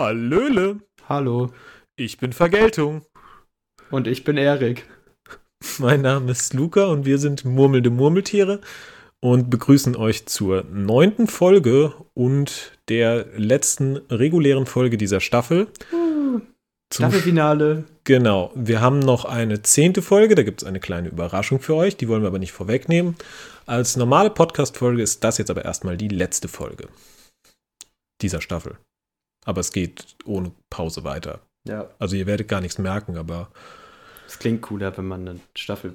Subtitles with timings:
[0.00, 0.78] Hallöle.
[1.10, 1.50] Hallo.
[1.94, 3.02] Ich bin Vergeltung.
[3.90, 4.88] Und ich bin Erik.
[5.78, 8.62] Mein Name ist Luca und wir sind murmelnde Murmeltiere
[9.20, 15.66] und begrüßen euch zur neunten Folge und der letzten regulären Folge dieser Staffel.
[15.92, 16.40] Uh,
[16.90, 17.84] Staffelfinale.
[18.04, 18.52] Genau.
[18.54, 22.08] Wir haben noch eine zehnte Folge, da gibt es eine kleine Überraschung für euch, die
[22.08, 23.16] wollen wir aber nicht vorwegnehmen.
[23.66, 26.88] Als normale Podcast-Folge ist das jetzt aber erstmal die letzte Folge
[28.22, 28.78] dieser Staffel.
[29.44, 31.40] Aber es geht ohne Pause weiter.
[31.66, 31.88] Ja.
[31.98, 33.50] Also ihr werdet gar nichts merken, aber.
[34.26, 35.94] Es klingt cooler, wenn man eine Staffel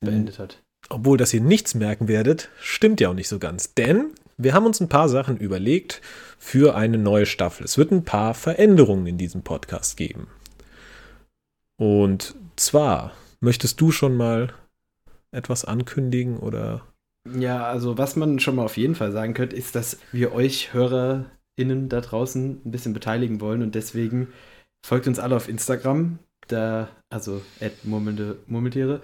[0.00, 0.62] beendet hat.
[0.90, 3.74] Obwohl, dass ihr nichts merken werdet, stimmt ja auch nicht so ganz.
[3.74, 6.02] Denn wir haben uns ein paar Sachen überlegt
[6.38, 7.64] für eine neue Staffel.
[7.64, 10.26] Es wird ein paar Veränderungen in diesem Podcast geben.
[11.76, 14.52] Und zwar, möchtest du schon mal
[15.30, 16.82] etwas ankündigen oder?
[17.38, 20.74] Ja, also was man schon mal auf jeden Fall sagen könnte, ist, dass wir euch
[21.56, 24.28] HörerInnen da draußen ein bisschen beteiligen wollen und deswegen
[24.84, 27.42] folgt uns alle auf Instagram, da, also
[27.84, 29.00] murmelnde Murmeltiere,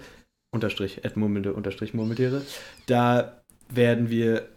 [0.53, 2.41] unterstrich, murmelnde unterstrich Murmeltiere.
[2.85, 4.47] Da werden wir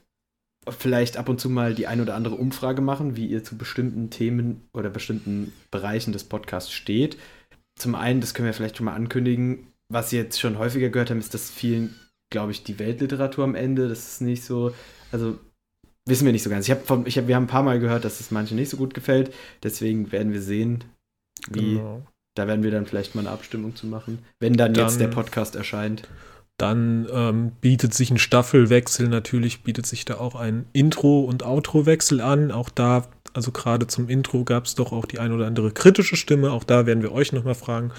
[0.69, 4.11] vielleicht ab und zu mal die ein oder andere Umfrage machen, wie ihr zu bestimmten
[4.11, 7.19] Themen oder bestimmten Bereichen des Podcasts steht.
[7.78, 11.11] Zum einen, das können wir vielleicht schon mal ankündigen, was ihr jetzt schon häufiger gehört
[11.11, 11.95] haben, ist, dass vielen,
[12.31, 14.75] glaube ich, die Weltliteratur am Ende, das ist nicht so,
[15.12, 15.39] also
[16.06, 16.69] wissen wir nicht so ganz.
[16.69, 18.77] Ich hab ich hab, wir haben ein paar Mal gehört, dass es manchen nicht so
[18.77, 20.84] gut gefällt, deswegen werden wir sehen,
[21.50, 22.02] wie, genau.
[22.34, 25.08] da werden wir dann vielleicht mal eine Abstimmung zu machen, wenn dann, dann jetzt der
[25.08, 26.08] Podcast erscheint.
[26.56, 32.20] Dann ähm, bietet sich ein Staffelwechsel natürlich, bietet sich da auch ein Intro- und Outro-Wechsel
[32.20, 32.52] an.
[32.52, 36.14] Auch da, also gerade zum Intro gab es doch auch die ein oder andere kritische
[36.14, 36.52] Stimme.
[36.52, 37.91] Auch da werden wir euch nochmal fragen,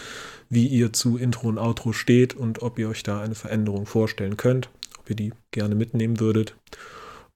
[0.47, 4.37] wie ihr zu Intro und Outro steht und ob ihr euch da eine Veränderung vorstellen
[4.37, 6.55] könnt, ob ihr die gerne mitnehmen würdet.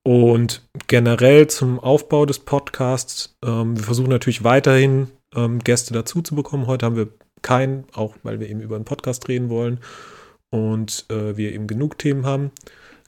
[0.09, 6.33] Und generell zum Aufbau des Podcasts, ähm, wir versuchen natürlich weiterhin ähm, Gäste dazu zu
[6.33, 6.65] bekommen.
[6.65, 7.09] Heute haben wir
[7.43, 9.79] keinen, auch weil wir eben über einen Podcast reden wollen
[10.49, 12.49] und äh, wir eben genug Themen haben.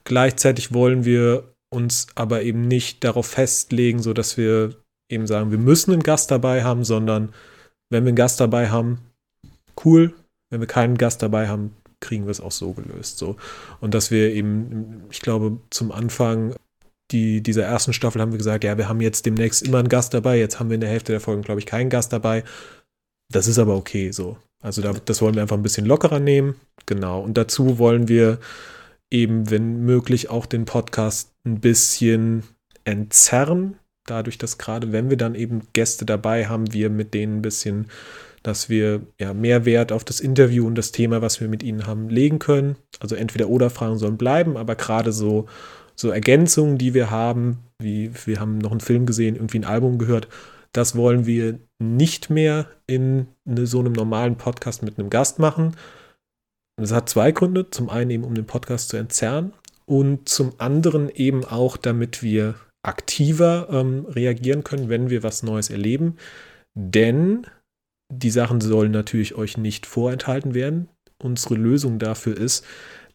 [0.04, 4.76] Gleichzeitig wollen wir uns aber eben nicht darauf festlegen, sodass wir
[5.10, 7.34] eben sagen, wir müssen einen Gast dabei haben, sondern
[7.90, 9.00] wenn wir einen Gast dabei haben,
[9.86, 10.14] cool.
[10.52, 13.18] Wenn wir keinen Gast dabei haben, kriegen wir es auch so gelöst.
[13.18, 13.38] So.
[13.80, 16.54] Und dass wir eben, ich glaube, zum Anfang
[17.12, 20.14] die, dieser ersten Staffel haben wir gesagt, ja, wir haben jetzt demnächst immer einen Gast
[20.14, 20.40] dabei.
[20.40, 22.44] Jetzt haben wir in der Hälfte der Folgen, glaube ich, keinen Gast dabei.
[23.32, 24.38] Das ist aber okay so.
[24.62, 26.56] Also da, das wollen wir einfach ein bisschen lockerer nehmen.
[26.86, 27.22] Genau.
[27.22, 28.40] Und dazu wollen wir
[29.10, 32.44] eben, wenn möglich, auch den Podcast ein bisschen
[32.84, 33.78] entzerren.
[34.06, 37.88] Dadurch, dass gerade wenn wir dann eben Gäste dabei haben, wir mit denen ein bisschen,
[38.44, 41.86] dass wir ja mehr Wert auf das Interview und das Thema, was wir mit ihnen
[41.86, 42.76] haben, legen können.
[43.00, 45.48] Also entweder oder Fragen sollen bleiben, aber gerade so,
[46.02, 49.98] so Ergänzungen, die wir haben, wie wir haben noch einen Film gesehen, irgendwie ein Album
[49.98, 50.28] gehört,
[50.74, 55.76] das wollen wir nicht mehr in eine, so einem normalen Podcast mit einem Gast machen.
[56.78, 57.70] Das hat zwei Gründe.
[57.70, 59.54] Zum einen eben, um den Podcast zu entzerren
[59.86, 65.70] und zum anderen eben auch, damit wir aktiver ähm, reagieren können, wenn wir was Neues
[65.70, 66.16] erleben.
[66.74, 67.46] Denn
[68.12, 70.88] die Sachen sollen natürlich euch nicht vorenthalten werden.
[71.22, 72.66] Unsere Lösung dafür ist,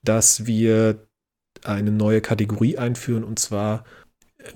[0.05, 1.06] dass wir
[1.67, 3.85] eine neue Kategorie einführen und zwar,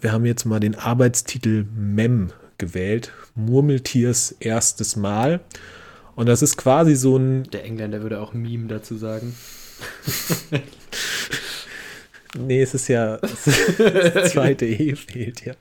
[0.01, 3.13] wir haben jetzt mal den Arbeitstitel MEM gewählt.
[3.35, 5.41] Murmeltiers erstes Mal.
[6.15, 7.45] Und das ist quasi so ein.
[7.45, 9.35] Der Engländer würde auch Meme dazu sagen.
[12.39, 13.17] nee, es ist ja.
[13.79, 15.55] Das zweite E fehlt ja.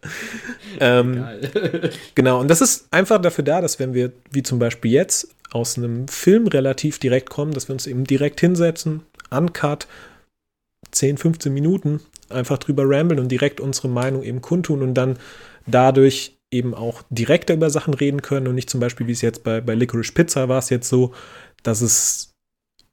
[0.79, 1.25] Ähm,
[2.15, 5.77] genau, und das ist einfach dafür da, dass wenn wir, wie zum Beispiel jetzt, aus
[5.77, 9.87] einem Film relativ direkt kommen, dass wir uns eben direkt hinsetzen, uncut,
[10.91, 15.17] 10, 15 Minuten, einfach drüber ramblen und direkt unsere Meinung eben kundtun und dann
[15.65, 19.43] dadurch eben auch direkter über Sachen reden können und nicht zum Beispiel, wie es jetzt
[19.43, 21.13] bei, bei Licorice Pizza war es jetzt so,
[21.63, 22.33] dass es,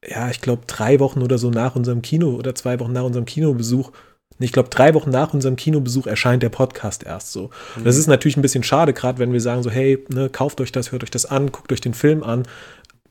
[0.07, 3.25] ja, ich glaube, drei Wochen oder so nach unserem Kino oder zwei Wochen nach unserem
[3.25, 3.93] Kinobesuch,
[4.39, 7.51] ich glaube, drei Wochen nach unserem Kinobesuch erscheint der Podcast erst so.
[7.77, 7.85] Mhm.
[7.85, 10.73] Das ist natürlich ein bisschen schade, gerade wenn wir sagen so, hey, ne, kauft euch
[10.73, 12.43] das, hört euch das an, guckt euch den Film an.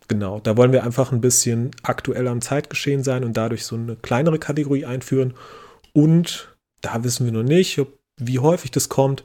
[0.08, 3.96] Genau, da wollen wir einfach ein bisschen aktuell am Zeitgeschehen sein und dadurch so eine
[3.96, 5.34] kleinere Kategorie einführen.
[5.94, 9.24] Und da wissen wir noch nicht, ob, wie häufig das kommt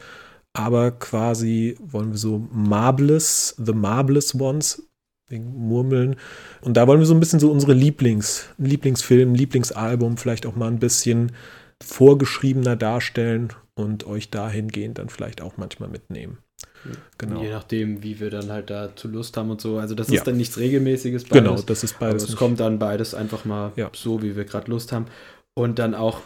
[0.52, 4.82] aber quasi wollen wir so Marbles, The Marbles Ones,
[5.30, 6.16] Murmeln.
[6.60, 10.66] Und da wollen wir so ein bisschen so unsere Lieblings, Lieblingsfilm, Lieblingsalbum vielleicht auch mal
[10.66, 11.32] ein bisschen
[11.82, 16.38] vorgeschriebener darstellen und euch dahingehend dann vielleicht auch manchmal mitnehmen.
[17.18, 17.42] Genau.
[17.42, 19.78] Je nachdem, wie wir dann halt dazu Lust haben und so.
[19.78, 20.24] Also das ist ja.
[20.24, 21.24] dann nichts Regelmäßiges.
[21.24, 22.28] Beides, genau, das ist beides.
[22.28, 23.90] es kommt dann beides einfach mal ja.
[23.94, 25.06] so, wie wir gerade Lust haben.
[25.54, 26.20] Und dann auch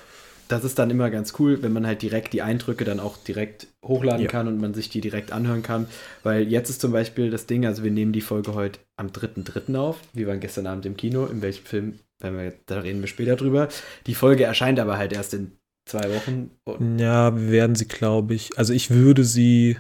[0.49, 3.67] das ist dann immer ganz cool, wenn man halt direkt die Eindrücke dann auch direkt
[3.85, 4.31] hochladen ja.
[4.31, 5.87] kann und man sich die direkt anhören kann.
[6.23, 9.75] Weil jetzt ist zum Beispiel das Ding, also wir nehmen die Folge heute am 3.3.
[9.77, 9.99] auf.
[10.13, 11.27] Wir waren gestern Abend im Kino.
[11.27, 13.69] In welchem Film, wenn wir, da reden wir später drüber.
[14.07, 15.53] Die Folge erscheint aber halt erst in
[15.87, 16.51] zwei Wochen.
[16.99, 19.79] Ja, wir werden sie, glaube ich, also ich würde sie,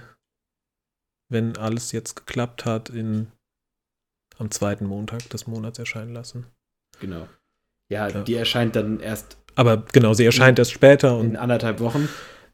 [1.34, 3.26] wenn alles jetzt geklappt hat, in,
[4.38, 6.46] am zweiten Montag des Monats erscheinen lassen.
[7.00, 7.28] Genau.
[7.90, 8.22] Ja, ja.
[8.22, 9.36] die erscheint dann erst.
[9.56, 11.18] Aber genau, sie erscheint in, erst später.
[11.18, 12.08] Und in anderthalb Wochen.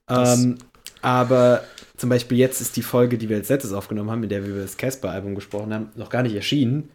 [0.08, 0.58] Ähm,
[1.02, 1.62] aber
[1.96, 4.50] zum Beispiel jetzt ist die Folge, die wir als letztes aufgenommen haben, in der wir
[4.50, 6.90] über das Casper-Album gesprochen haben, noch gar nicht erschienen.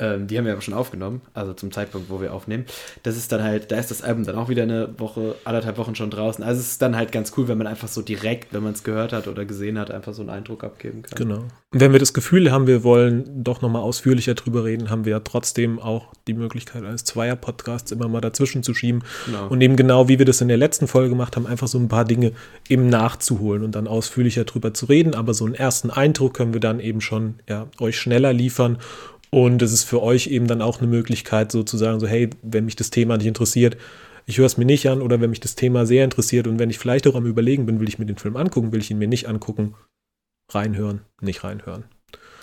[0.00, 2.64] Ähm, die haben wir aber schon aufgenommen, also zum Zeitpunkt, wo wir aufnehmen.
[3.04, 5.94] Das ist dann halt, da ist das Album dann auch wieder eine Woche, anderthalb Wochen
[5.94, 6.42] schon draußen.
[6.42, 8.82] Also es ist dann halt ganz cool, wenn man einfach so direkt, wenn man es
[8.82, 11.16] gehört hat oder gesehen hat, einfach so einen Eindruck abgeben kann.
[11.16, 11.44] Genau.
[11.70, 15.12] Und wenn wir das Gefühl haben, wir wollen doch nochmal ausführlicher drüber reden, haben wir
[15.12, 19.04] ja trotzdem auch die Möglichkeit, eines Zweier-Podcasts immer mal dazwischen zu schieben.
[19.26, 19.46] Genau.
[19.46, 21.86] Und eben genau, wie wir das in der letzten Folge gemacht haben, einfach so ein
[21.86, 22.32] paar Dinge
[22.68, 25.14] eben nachzuholen und dann ausführlicher drüber zu reden.
[25.14, 28.78] Aber so einen ersten Eindruck können wir dann eben schon ja, euch schneller liefern
[29.34, 32.76] und es ist für euch eben dann auch eine Möglichkeit, sozusagen so, hey, wenn mich
[32.76, 33.76] das Thema nicht interessiert,
[34.26, 36.70] ich höre es mir nicht an oder wenn mich das Thema sehr interessiert und wenn
[36.70, 38.98] ich vielleicht auch am Überlegen bin, will ich mir den Film angucken, will ich ihn
[38.98, 39.74] mir nicht angucken,
[40.52, 41.82] reinhören, nicht reinhören.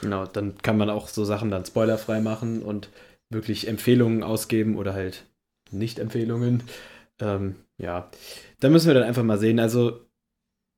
[0.02, 2.90] Genau, dann kann man auch so Sachen dann spoilerfrei machen und
[3.30, 5.26] wirklich Empfehlungen ausgeben oder halt
[5.72, 6.64] Nicht-Empfehlungen.
[7.22, 8.12] Ähm, ja,
[8.60, 9.62] da müssen wir dann einfach mal sehen.
[9.62, 10.02] Also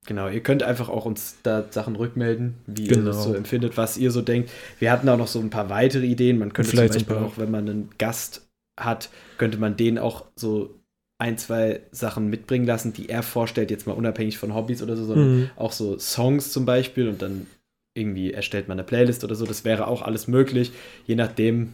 [0.06, 3.02] Genau, ihr könnt einfach auch uns da Sachen rückmelden, wie genau.
[3.02, 3.38] ihr das so genau.
[3.38, 4.52] empfindet, was ihr so denkt.
[4.80, 6.40] Wir hatten auch noch so ein paar weitere Ideen.
[6.40, 8.46] Man könnte Vielleicht zum Beispiel auch, wenn man einen Gast
[8.78, 10.76] hat, könnte man den auch so
[11.20, 15.06] ein, zwei Sachen mitbringen lassen, die er vorstellt, jetzt mal unabhängig von Hobbys oder so,
[15.06, 15.50] sondern mhm.
[15.56, 17.48] auch so Songs zum Beispiel und dann
[17.94, 19.46] irgendwie erstellt man eine Playlist oder so.
[19.46, 20.74] Das wäre auch alles möglich,
[21.06, 21.74] je nachdem,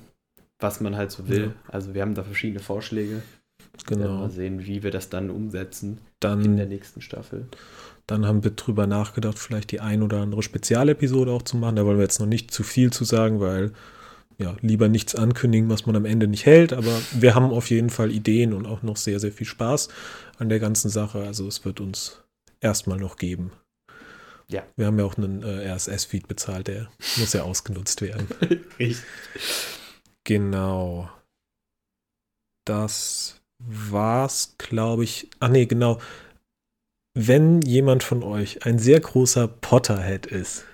[0.60, 1.46] was man halt so will.
[1.46, 1.54] Ja.
[1.68, 3.24] Also wir haben da verschiedene Vorschläge.
[3.88, 4.18] Genau.
[4.18, 7.46] Mal sehen, wie wir das dann umsetzen dann in der nächsten Staffel.
[8.10, 11.76] Dann haben wir drüber nachgedacht, vielleicht die ein oder andere Spezialepisode auch zu machen.
[11.76, 13.72] Da wollen wir jetzt noch nicht zu viel zu sagen, weil
[14.40, 16.74] ja, lieber nichts ankündigen, was man am Ende nicht hält.
[16.74, 19.90] Aber wir haben auf jeden Fall Ideen und auch noch sehr, sehr viel Spaß
[20.40, 21.22] an der ganzen Sache.
[21.22, 22.24] Also es wird uns
[22.62, 23.52] erstmal noch geben.
[24.48, 24.64] Ja.
[24.76, 28.28] Wir haben ja auch einen äh, RSS-Feed bezahlt, der muss ja ausgenutzt werden.
[28.80, 29.06] Richtig.
[30.24, 31.12] Genau.
[32.66, 35.30] Das war's, glaube ich.
[35.40, 36.00] Ach nee, genau
[37.14, 40.66] wenn jemand von euch ein sehr großer Potterhead ist,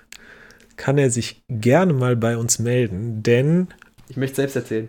[0.76, 3.68] kann er sich gerne mal bei uns melden, denn.
[4.08, 4.88] Ich möchte selbst erzählen.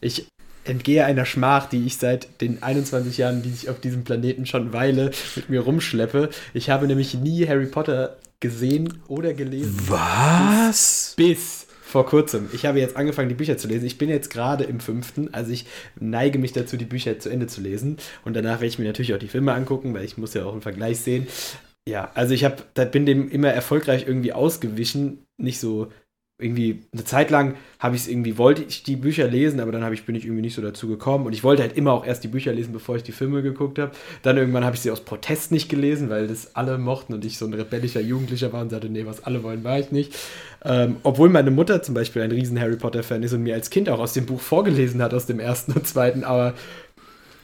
[0.00, 0.28] Ich
[0.64, 4.72] entgehe einer Schmach, die ich seit den 21 Jahren, die ich auf diesem Planeten schon
[4.72, 6.30] weile, mit mir rumschleppe.
[6.54, 9.76] Ich habe nämlich nie Harry Potter gesehen oder gelesen.
[9.88, 11.14] Was?
[11.16, 11.63] Bis, bis
[11.94, 12.48] vor kurzem.
[12.52, 13.86] Ich habe jetzt angefangen, die Bücher zu lesen.
[13.86, 17.46] Ich bin jetzt gerade im fünften, also ich neige mich dazu, die Bücher zu Ende
[17.46, 17.98] zu lesen.
[18.24, 20.50] Und danach werde ich mir natürlich auch die Filme angucken, weil ich muss ja auch
[20.50, 21.28] einen Vergleich sehen.
[21.88, 25.92] Ja, also ich habe, bin dem immer erfolgreich irgendwie ausgewichen, nicht so
[26.36, 29.92] irgendwie eine Zeit lang habe ich es irgendwie, wollte ich die Bücher lesen, aber dann
[29.92, 31.26] ich, bin ich irgendwie nicht so dazu gekommen.
[31.26, 33.78] Und ich wollte halt immer auch erst die Bücher lesen, bevor ich die Filme geguckt
[33.78, 33.92] habe.
[34.22, 37.38] Dann irgendwann habe ich sie aus Protest nicht gelesen, weil das alle mochten und ich
[37.38, 40.12] so ein rebellischer Jugendlicher war und sagte, nee, was alle wollen, war ich nicht.
[40.64, 43.88] Ähm, obwohl meine Mutter zum Beispiel ein riesen Harry Potter-Fan ist und mir als Kind
[43.88, 46.24] auch aus dem Buch vorgelesen hat, aus dem ersten und zweiten.
[46.24, 46.54] Aber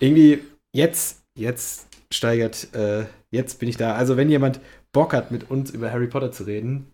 [0.00, 0.40] irgendwie
[0.72, 3.94] jetzt, jetzt steigert, äh, jetzt bin ich da.
[3.94, 4.60] Also wenn jemand
[4.92, 6.88] Bock hat, mit uns über Harry Potter zu reden,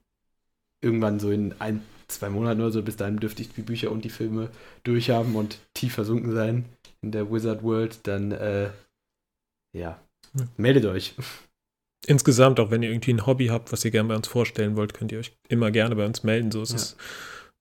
[0.83, 4.05] irgendwann so in ein, zwei Monaten oder so, bis dahin dürfte ich die Bücher und
[4.05, 4.51] die Filme
[4.85, 6.65] durchhaben und tief versunken sein
[7.03, 8.71] in der Wizard World, dann äh,
[9.77, 10.01] ja,
[10.57, 11.15] meldet euch.
[12.07, 14.95] Insgesamt, auch wenn ihr irgendwie ein Hobby habt, was ihr gerne bei uns vorstellen wollt,
[14.95, 16.51] könnt ihr euch immer gerne bei uns melden.
[16.51, 16.77] So ist ja.
[16.77, 16.97] es.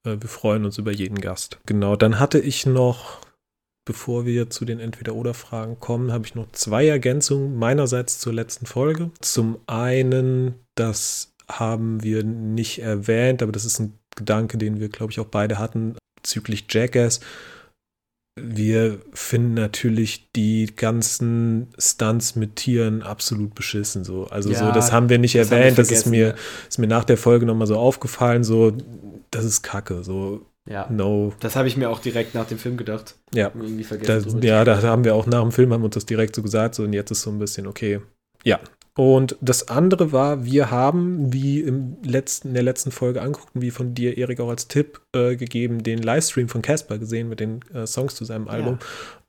[0.06, 1.60] Äh, wir freuen uns über jeden Gast.
[1.66, 3.22] Genau, dann hatte ich noch,
[3.86, 9.12] bevor wir zu den Entweder-Oder-Fragen kommen, habe ich noch zwei Ergänzungen meinerseits zur letzten Folge.
[9.20, 15.12] Zum einen, dass haben wir nicht erwähnt, aber das ist ein Gedanke, den wir, glaube
[15.12, 17.20] ich, auch beide hatten bezüglich Jackass.
[18.38, 24.04] Wir finden natürlich die ganzen Stunts mit Tieren absolut beschissen.
[24.04, 24.26] So.
[24.26, 25.78] Also ja, so, das haben wir nicht das erwähnt.
[25.78, 26.36] Das ist mir,
[26.68, 28.44] ist mir nach der Folge nochmal so aufgefallen.
[28.44, 28.74] So,
[29.32, 30.04] das ist Kacke.
[30.04, 30.90] So, ja.
[30.90, 31.32] No.
[31.40, 33.16] Das habe ich mir auch direkt nach dem Film gedacht.
[33.34, 33.52] Ja.
[33.56, 34.42] Irgendwie vergessen.
[34.42, 36.76] Da, ja, da haben wir auch nach dem Film haben uns das direkt so gesagt.
[36.76, 38.02] So, und jetzt ist so ein bisschen okay.
[38.44, 38.60] Ja,
[38.98, 43.72] und das andere war, wir haben, wie im letzten, in der letzten Folge anguckt wie
[43.72, 47.62] von dir, Erik, auch als Tipp äh, gegeben, den Livestream von Casper gesehen mit den
[47.74, 48.80] äh, Songs zu seinem Album.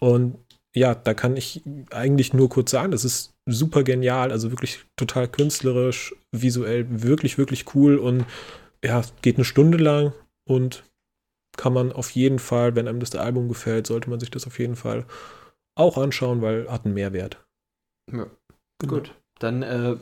[0.00, 0.08] Ja.
[0.08, 0.38] Und
[0.76, 5.26] ja, da kann ich eigentlich nur kurz sagen, das ist super genial, also wirklich total
[5.26, 8.24] künstlerisch, visuell, wirklich, wirklich cool und
[8.84, 10.12] ja, geht eine Stunde lang
[10.48, 10.84] und
[11.56, 14.58] kann man auf jeden Fall, wenn einem das Album gefällt, sollte man sich das auf
[14.58, 15.06] jeden Fall
[15.74, 17.44] auch anschauen, weil hat einen Mehrwert.
[18.12, 18.26] Ja.
[18.86, 19.96] Gut, dann äh,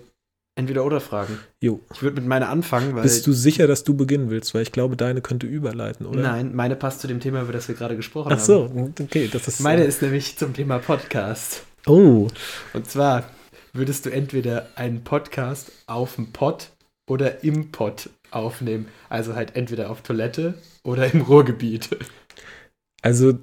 [0.56, 1.38] entweder oder Fragen.
[1.60, 1.80] Jo.
[1.92, 3.02] Ich würde mit meiner anfangen, weil.
[3.02, 4.54] Bist du sicher, dass du beginnen willst?
[4.54, 6.20] Weil ich glaube, deine könnte überleiten, oder?
[6.20, 8.44] Nein, meine passt zu dem Thema, über das wir gerade gesprochen Ach haben.
[8.44, 9.60] so, okay, das ist.
[9.60, 11.64] Meine ist nämlich zum Thema Podcast.
[11.86, 12.28] Oh,
[12.72, 13.28] Und zwar
[13.72, 16.70] würdest du entweder einen Podcast auf dem Pod
[17.08, 18.86] oder im Pod aufnehmen.
[19.08, 21.90] Also halt entweder auf Toilette oder im Ruhrgebiet.
[23.02, 23.38] also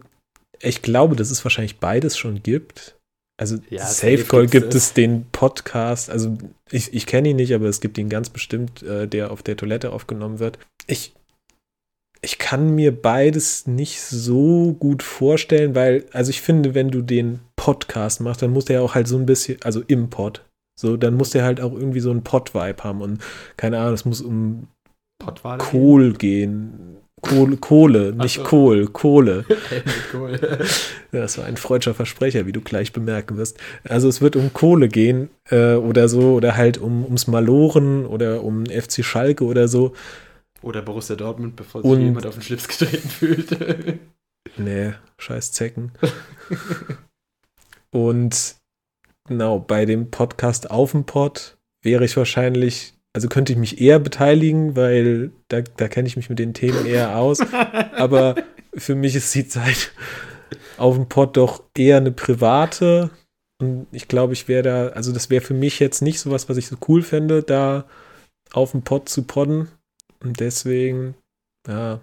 [0.59, 2.95] ich glaube, dass es wahrscheinlich beides schon gibt.
[3.41, 4.93] Also Ja, Safe Call gibt es.
[4.93, 6.37] den Podcast, also
[6.69, 9.57] ich, ich kenne ihn nicht, aber es gibt ihn ganz bestimmt, äh, der auf der
[9.57, 10.59] Toilette aufgenommen wird.
[10.85, 11.15] Ich,
[12.21, 17.39] ich kann mir beides nicht so gut vorstellen, weil, also ich finde, wenn du den
[17.55, 20.45] Podcast machst, dann muss der auch halt so ein bisschen, also im Pod,
[20.79, 23.23] so, dann muss der halt auch irgendwie so einen Pod-Vibe haben und
[23.57, 24.67] keine Ahnung, es muss um?
[25.57, 27.00] Kohl gehen.
[27.21, 28.43] Kohle, Kohle nicht so.
[28.43, 29.45] Kohl, Kohle.
[31.11, 33.57] Ja, Das war ein freudscher Versprecher, wie du gleich bemerken wirst.
[33.83, 38.43] Also es wird um Kohle gehen äh, oder so, oder halt um, ums Maloren oder
[38.43, 39.93] um FC Schalke oder so.
[40.63, 43.99] Oder Borussia Dortmund, bevor sich Und- jemand auf den Schlips getreten fühlt.
[44.57, 45.91] Nee, scheiß Zecken.
[47.91, 48.55] Und
[49.27, 53.99] genau, bei dem Podcast auf dem Pod wäre ich wahrscheinlich, also könnte ich mich eher
[53.99, 57.39] beteiligen, weil da, da kenne ich mich mit den Themen eher aus.
[57.95, 58.35] Aber
[58.73, 59.91] für mich ist die Zeit
[60.77, 63.09] auf dem Pod doch eher eine private.
[63.59, 66.57] Und ich glaube, ich wäre da, also das wäre für mich jetzt nicht sowas, was
[66.57, 67.85] ich so cool fände, da
[68.53, 69.67] auf dem Pod zu podden.
[70.23, 71.15] Und deswegen,
[71.67, 71.99] ja,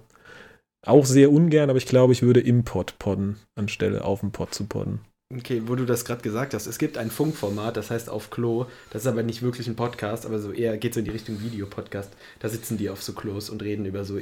[0.86, 4.54] auch sehr ungern, aber ich glaube, ich würde im Pod podden, anstelle auf dem Pod
[4.54, 5.00] zu podden.
[5.34, 8.66] Okay, wo du das gerade gesagt hast, es gibt ein Funkformat, das heißt auf Klo.
[8.90, 11.42] Das ist aber nicht wirklich ein Podcast, aber so eher geht so in die Richtung
[11.42, 12.10] Videopodcast.
[12.38, 14.18] Da sitzen die auf so Klos und reden über so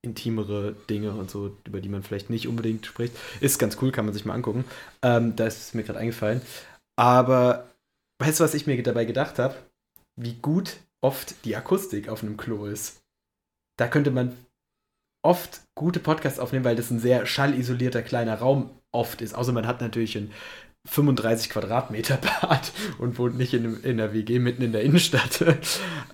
[0.00, 3.14] intimere Dinge und so, über die man vielleicht nicht unbedingt spricht.
[3.40, 4.64] Ist ganz cool, kann man sich mal angucken.
[5.02, 6.40] Ähm, da ist es mir gerade eingefallen.
[6.96, 7.68] Aber
[8.18, 9.54] weißt du, was ich mir dabei gedacht habe?
[10.16, 13.02] Wie gut oft die Akustik auf einem Klo ist.
[13.76, 14.36] Da könnte man
[15.22, 19.34] oft gute Podcasts aufnehmen, weil das ein sehr schallisolierter kleiner Raum oft ist.
[19.34, 20.30] Außer man hat natürlich ein
[20.88, 25.44] 35 Quadratmeter Bad und wohnt nicht in, in einer WG mitten in der Innenstadt.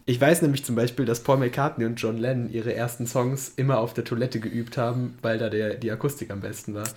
[0.04, 3.78] Ich weiß nämlich zum Beispiel, dass Paul McCartney und John Lennon ihre ersten Songs immer
[3.78, 6.88] auf der Toilette geübt haben, weil da der, die Akustik am besten war.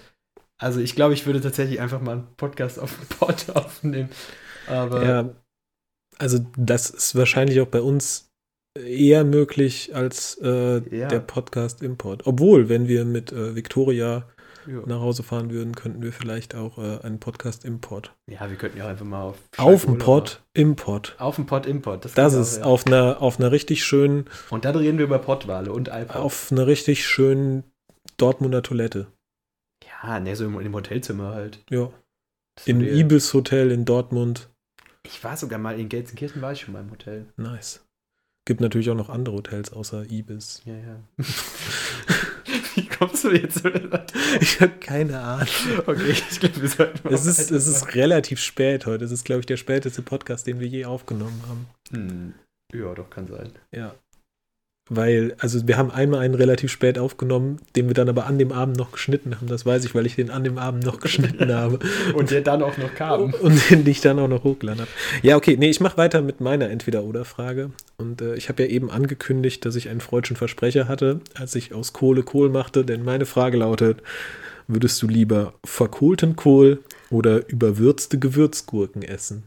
[0.61, 4.09] Also ich glaube, ich würde tatsächlich einfach mal einen Podcast auf dem Pod aufnehmen.
[4.67, 5.29] Aber Ja,
[6.17, 8.29] also das ist wahrscheinlich auch bei uns
[8.77, 11.07] eher möglich als äh, Ja.
[11.07, 12.27] der Podcast Import.
[12.27, 14.27] Obwohl, wenn wir mit äh, Victoria
[14.67, 14.81] ja.
[14.85, 18.13] nach Hause fahren würden, könnten wir vielleicht auch äh, einen Podcast Import.
[18.27, 21.15] ja, wir könnten ja auch einfach mal auf Auf dem Pod Import.
[21.19, 22.05] Auf dem Pod Import.
[22.15, 22.63] Das auch, ist ja.
[22.63, 26.19] auf einer auf einer richtig schönen Und dann reden wir über Pottwale und Alpha.
[26.19, 27.63] auf einer richtig schönen
[28.17, 29.07] Dortmunder Toilette.
[30.03, 31.59] Ja, ne, so im, im Hotelzimmer halt.
[31.69, 31.91] Ja,
[32.55, 34.49] Das im Ibis Hotel in Dortmund.
[35.03, 37.25] Ich war sogar mal in Gelsenkirchen, war ich schon mal im Hotel.
[37.37, 37.83] Nice.
[38.45, 40.61] Gibt natürlich auch noch andere Hotels außer Ibis.
[40.65, 40.99] Ja, ja.
[42.81, 43.63] Wie kommst du jetzt?
[44.39, 45.47] Ich habe keine Ahnung.
[45.85, 49.05] okay, ich glaube, wir sollten mal Es ist, es ist relativ spät heute.
[49.05, 51.67] Es ist, glaube ich, der späteste Podcast, den wir je aufgenommen haben.
[51.91, 52.33] Hm.
[52.73, 53.51] Ja, doch, kann sein.
[53.71, 53.95] Ja.
[54.89, 58.51] Weil, also wir haben einmal einen relativ spät aufgenommen, den wir dann aber an dem
[58.51, 59.47] Abend noch geschnitten haben.
[59.47, 61.79] Das weiß ich, weil ich den an dem Abend noch geschnitten habe.
[62.13, 63.33] Und der dann auch noch kam.
[63.41, 64.91] Und den ich dann auch noch hochgeladen habe.
[65.21, 67.71] Ja, okay, nee, ich mache weiter mit meiner Entweder-Oder-Frage.
[67.97, 71.73] Und äh, ich habe ja eben angekündigt, dass ich einen freudschen Versprecher hatte, als ich
[71.73, 72.83] aus Kohle Kohl machte.
[72.83, 74.01] Denn meine Frage lautet:
[74.67, 79.43] Würdest du lieber verkohlten Kohl oder überwürzte Gewürzgurken essen?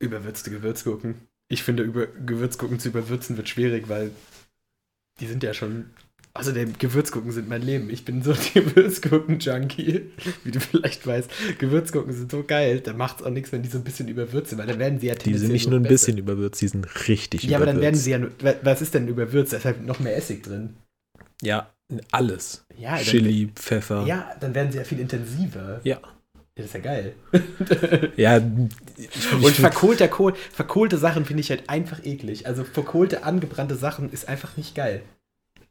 [0.00, 1.28] Überwürzte Gewürzgurken.
[1.54, 4.10] Ich finde, über Gewürzgurken zu überwürzen wird schwierig, weil
[5.20, 5.90] die sind ja schon.
[6.36, 7.88] Außerdem, Gewürzgurken sind mein Leben.
[7.90, 10.10] Ich bin so ein Gewürzgurken-Junkie,
[10.42, 11.30] wie du vielleicht weißt.
[11.60, 14.58] Gewürzgurken sind so geil, da macht es auch nichts, wenn die so ein bisschen überwürzen,
[14.58, 17.44] weil dann werden sie ja Die sind nicht nur ein bisschen überwürzt, die sind richtig
[17.44, 18.04] Ja, aber dann werden überwürzt.
[18.04, 18.18] sie ja.
[18.18, 18.32] nur-
[18.62, 19.52] Was ist denn überwürzt?
[19.52, 20.74] Da ist halt noch mehr Essig drin.
[21.40, 21.70] Ja,
[22.10, 22.66] alles.
[22.76, 24.04] Ja, dann, Chili, Pfeffer.
[24.04, 25.80] ja, dann werden sie ja viel intensiver.
[25.84, 26.00] Ja.
[26.56, 27.14] Das ist ja geil.
[28.16, 28.36] Ja,
[28.96, 32.46] ich, Und verkohlter Kohl, verkohlte Sachen finde ich halt einfach eklig.
[32.46, 35.02] Also verkohlte, angebrannte Sachen ist einfach nicht geil.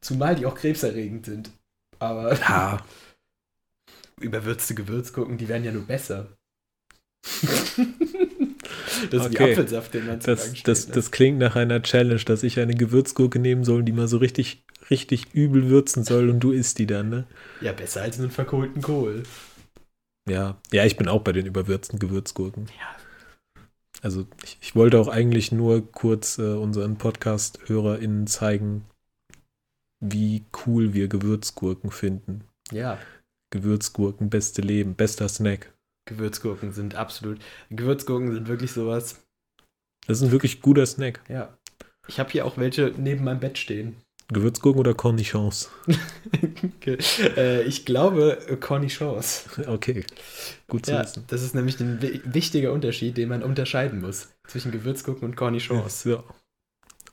[0.02, 1.50] Zumal die auch krebserregend sind.
[1.98, 2.84] Aber ja,
[4.20, 6.36] überwürzte Gewürzgurken, die werden ja nur besser.
[9.10, 9.52] das ist wie Okay.
[9.52, 10.94] Apfelsaft, den man zu das, steht, das, ne?
[10.94, 14.64] das klingt nach einer Challenge, dass ich eine Gewürzgurke nehmen soll, die mal so richtig,
[14.90, 17.26] richtig übel würzen soll und du isst die dann, ne?
[17.62, 19.22] Ja, besser als einen verkohlten Kohl.
[20.28, 22.66] Ja, ja, ich bin auch bei den überwürzten Gewürzgurken.
[22.78, 22.96] Ja.
[24.02, 28.84] Also ich, ich wollte auch eigentlich nur kurz äh, unseren Podcast-HörerInnen zeigen,
[30.00, 32.44] wie cool wir Gewürzgurken finden.
[32.70, 32.98] Ja.
[33.50, 35.72] Gewürzgurken, beste Leben, bester Snack.
[36.06, 37.40] Gewürzgurken sind absolut.
[37.70, 39.24] Gewürzgurken sind wirklich sowas.
[40.06, 41.22] Das ist ein wirklich guter Snack.
[41.28, 41.56] Ja.
[42.06, 43.96] Ich habe hier auch welche neben meinem Bett stehen.
[44.28, 45.70] Gewürzgurken oder Cornichons?
[46.76, 46.98] okay.
[47.36, 49.44] äh, ich glaube Cornichons.
[49.66, 50.04] Okay,
[50.68, 51.24] gut zu Ja, wissen.
[51.26, 56.02] das ist nämlich ein wi- wichtiger Unterschied, den man unterscheiden muss zwischen Gewürzgurken und Cornichons.
[56.02, 56.24] So.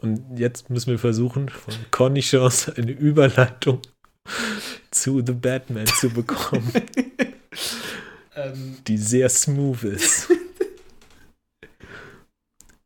[0.02, 3.82] Und jetzt müssen wir versuchen, von Cornichons eine Überleitung
[4.90, 6.72] zu The Batman zu bekommen,
[8.36, 10.28] ähm, die sehr smooth ist.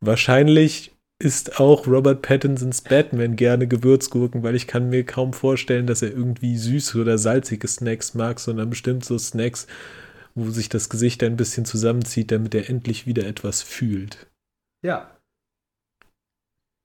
[0.00, 6.02] Wahrscheinlich isst auch Robert Pattinsons Batman gerne Gewürzgurken, weil ich kann mir kaum vorstellen, dass
[6.02, 9.66] er irgendwie süße oder salzige Snacks mag, sondern bestimmt so Snacks,
[10.34, 14.26] wo sich das Gesicht ein bisschen zusammenzieht, damit er endlich wieder etwas fühlt.
[14.84, 15.10] ja.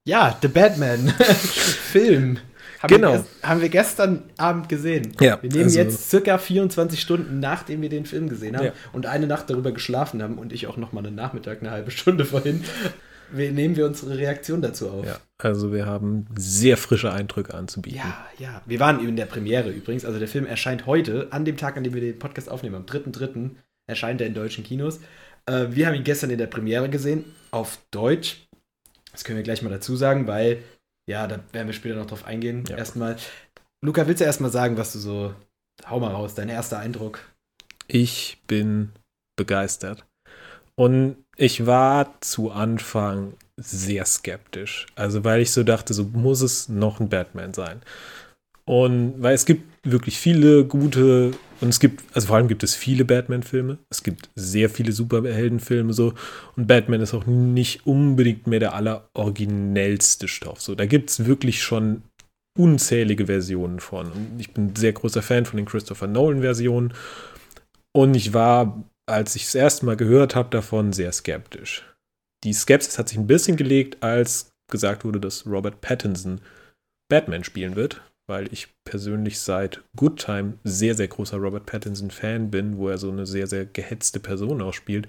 [0.04, 1.08] Ja, The Batman.
[1.10, 2.38] Film.
[2.80, 3.12] Haben Genau.
[3.12, 5.12] Wir, haben wir gestern Abend gesehen.
[5.20, 8.72] Ja, Wir nehmen also- jetzt circa 24 Stunden, nachdem wir den Film gesehen haben Ja.
[8.92, 11.92] und eine Nacht darüber geschlafen haben und ich auch noch mal einen Nachmittag, eine halbe
[11.92, 12.64] Stunde vorhin,
[13.32, 15.06] wir, nehmen wir unsere Reaktion dazu auf.
[15.06, 17.98] Ja, also wir haben sehr frische Eindrücke anzubieten.
[17.98, 18.62] Ja, ja.
[18.66, 20.04] Wir waren in der Premiere übrigens.
[20.04, 22.84] Also der Film erscheint heute, an dem Tag, an dem wir den Podcast aufnehmen, am
[22.84, 23.50] 3.3.
[23.88, 25.00] erscheint er in deutschen Kinos.
[25.46, 28.46] Äh, wir haben ihn gestern in der Premiere gesehen, auf Deutsch.
[29.12, 30.62] Das können wir gleich mal dazu sagen, weil,
[31.08, 32.64] ja, da werden wir später noch drauf eingehen.
[32.68, 32.76] Ja.
[32.76, 33.16] Erstmal.
[33.84, 35.34] Luca, willst du erstmal sagen, was du so.
[35.88, 37.20] Hau mal raus, dein erster Eindruck.
[37.88, 38.92] Ich bin
[39.36, 40.04] begeistert.
[40.74, 44.86] Und ich war zu Anfang sehr skeptisch.
[44.94, 47.82] Also, weil ich so dachte, so muss es noch ein Batman sein.
[48.64, 52.76] Und weil es gibt wirklich viele gute, und es gibt, also vor allem gibt es
[52.76, 53.78] viele Batman-Filme.
[53.90, 56.14] Es gibt sehr viele Superheldenfilme so.
[56.56, 60.62] Und Batman ist auch nicht unbedingt mehr der alleroriginellste Stoff.
[60.62, 62.02] So, da gibt es wirklich schon
[62.56, 64.12] unzählige Versionen von.
[64.12, 66.94] Und ich bin ein sehr großer Fan von den Christopher Nolan-Versionen.
[67.92, 71.84] Und ich war, als ich das erste Mal gehört habe davon, sehr skeptisch.
[72.44, 76.40] Die Skepsis hat sich ein bisschen gelegt, als gesagt wurde, dass Robert Pattinson
[77.08, 82.78] Batman spielen wird, weil ich persönlich seit Good Time sehr, sehr großer Robert Pattinson-Fan bin,
[82.78, 85.08] wo er so eine sehr, sehr gehetzte Person ausspielt.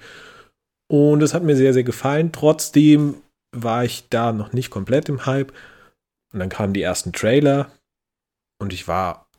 [0.91, 2.31] Und es hat mir sehr, sehr gefallen.
[2.31, 3.21] Trotzdem
[3.55, 5.53] war ich da noch nicht komplett im Hype.
[6.33, 7.71] Und dann kamen die ersten Trailer
[8.59, 9.29] und ich war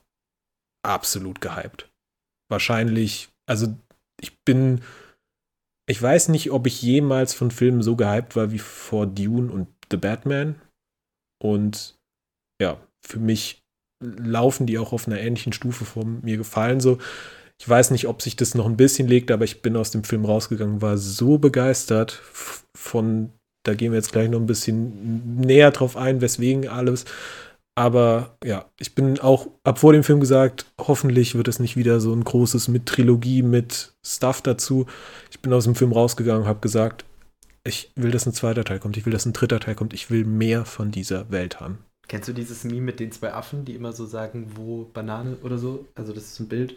[0.83, 1.91] absolut gehypt.
[2.49, 3.77] Wahrscheinlich, also
[4.25, 4.81] ich bin,
[5.87, 9.69] ich weiß nicht, ob ich jemals von Filmen so gehypt war wie vor Dune und
[9.91, 10.55] The Batman.
[11.43, 11.99] Und
[12.61, 13.63] ja, für mich
[14.03, 16.81] laufen die auch auf einer ähnlichen Stufe von mir gefallen.
[16.81, 16.99] So,
[17.61, 20.05] ich weiß nicht, ob sich das noch ein bisschen legt, aber ich bin aus dem
[20.05, 22.23] Film rausgegangen, war so begeistert
[22.75, 23.31] von,
[23.63, 27.05] da gehen wir jetzt gleich noch ein bisschen näher drauf ein, weswegen alles.
[27.77, 32.01] Aber ja, ich bin auch, ab vor dem Film gesagt, hoffentlich wird es nicht wieder
[32.01, 34.87] so ein großes mit Trilogie, mit Stuff dazu.
[35.31, 37.05] Ich bin aus dem Film rausgegangen, habe gesagt,
[37.65, 40.11] ich will, dass ein zweiter Teil kommt, ich will, dass ein dritter Teil kommt, ich
[40.11, 41.79] will mehr von dieser Welt haben.
[42.07, 45.59] Kennst du dieses Meme mit den zwei Affen, die immer so sagen, wo Banane oder
[45.59, 45.87] so?
[45.95, 46.77] Also das ist ein Bild.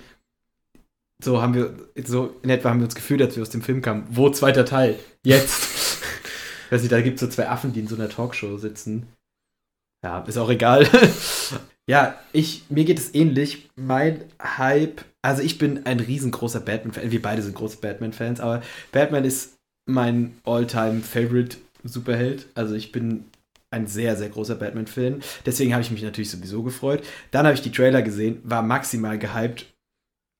[1.21, 3.81] So haben wir, so in etwa haben wir uns gefühlt, als wir aus dem Film
[3.81, 4.05] kamen.
[4.09, 4.97] Wo zweiter Teil?
[5.23, 5.99] Jetzt.
[6.69, 9.07] Weiß nicht, da gibt es so zwei Affen, die in so einer Talkshow sitzen.
[10.03, 10.87] Ja, ist auch egal.
[11.89, 13.69] ja, ich, mir geht es ähnlich.
[13.75, 17.11] Mein Hype, also ich bin ein riesengroßer Batman-Fan.
[17.11, 19.55] Wir beide sind große Batman-Fans, aber Batman ist
[19.87, 22.47] mein All-Time-Favorite-Superheld.
[22.55, 23.25] Also ich bin
[23.71, 25.21] ein sehr, sehr großer Batman-Fan.
[25.45, 27.03] Deswegen habe ich mich natürlich sowieso gefreut.
[27.31, 29.65] Dann habe ich die Trailer gesehen, war maximal gehypt.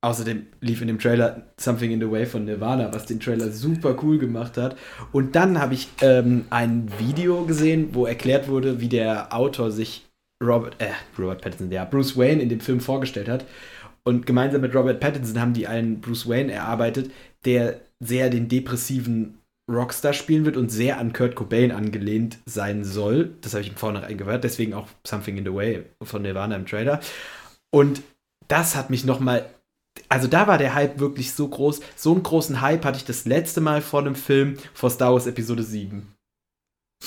[0.00, 3.96] Außerdem lief in dem Trailer Something in the Way von Nirvana, was den Trailer super
[4.02, 4.76] cool gemacht hat.
[5.10, 10.06] Und dann habe ich ähm, ein Video gesehen, wo erklärt wurde, wie der Autor sich
[10.42, 13.44] Robert, äh, Robert Pattinson, ja, Bruce Wayne in dem Film vorgestellt hat.
[14.04, 17.10] Und gemeinsam mit Robert Pattinson haben die einen Bruce Wayne erarbeitet,
[17.44, 19.38] der sehr den depressiven
[19.70, 23.34] Rockstar spielen wird und sehr an Kurt Cobain angelehnt sein soll.
[23.42, 26.66] Das habe ich im Vornherein gehört, deswegen auch Something in the Way von Nirvana im
[26.66, 27.00] Trailer.
[27.70, 28.02] Und
[28.46, 29.44] das hat mich nochmal,
[30.08, 31.80] also da war der Hype wirklich so groß.
[31.96, 35.26] So einen großen Hype hatte ich das letzte Mal vor einem Film vor Star Wars
[35.26, 36.14] Episode 7.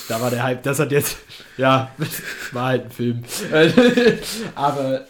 [0.08, 1.18] Da war der Hype, das hat jetzt,
[1.56, 1.94] ja,
[2.52, 3.22] war halt ein Film.
[4.54, 5.06] Aber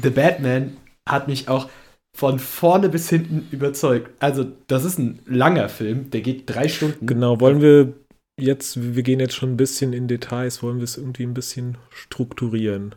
[0.00, 0.76] The Batman
[1.08, 1.68] hat mich auch
[2.14, 4.10] von vorne bis hinten überzeugt.
[4.20, 7.06] Also, das ist ein langer Film, der geht drei Stunden.
[7.06, 7.94] Genau, wollen wir
[8.38, 11.78] jetzt, wir gehen jetzt schon ein bisschen in Details, wollen wir es irgendwie ein bisschen
[11.90, 12.94] strukturieren.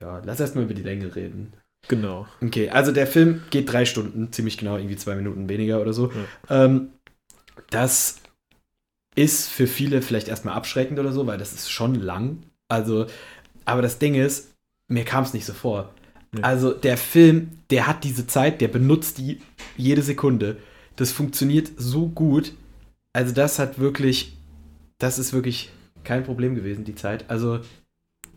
[0.00, 1.52] Ja, lass erstmal über die Länge reden.
[1.88, 2.26] Genau.
[2.42, 6.12] Okay, also der Film geht drei Stunden, ziemlich genau, irgendwie zwei Minuten weniger oder so.
[6.48, 6.90] Ähm,
[7.70, 8.16] das
[9.14, 12.42] ist für viele vielleicht erstmal abschreckend oder so, weil das ist schon lang.
[12.68, 13.06] Also,
[13.64, 14.54] aber das Ding ist,
[14.88, 15.92] mir kam es nicht so vor.
[16.32, 16.42] Nee.
[16.42, 19.40] Also der Film, der hat diese Zeit, der benutzt die
[19.76, 20.58] jede Sekunde.
[20.96, 22.52] Das funktioniert so gut.
[23.12, 24.36] Also das hat wirklich,
[24.98, 25.70] das ist wirklich
[26.04, 27.30] kein Problem gewesen, die Zeit.
[27.30, 27.60] Also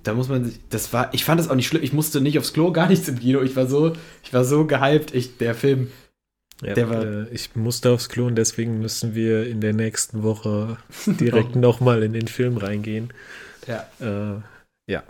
[0.03, 1.83] da muss man sich, das war, ich fand das auch nicht schlimm.
[1.83, 3.41] Ich musste nicht aufs Klo, gar nichts im Kino.
[3.41, 5.13] Ich war so, ich war so gehypt.
[5.13, 5.91] Ich, der Film,
[6.61, 10.23] ja, der war, äh, ich musste aufs Klo und deswegen müssen wir in der nächsten
[10.23, 13.13] Woche direkt nochmal in den Film reingehen.
[13.67, 13.87] Ja.
[13.99, 14.41] Äh,
[14.89, 15.03] ja.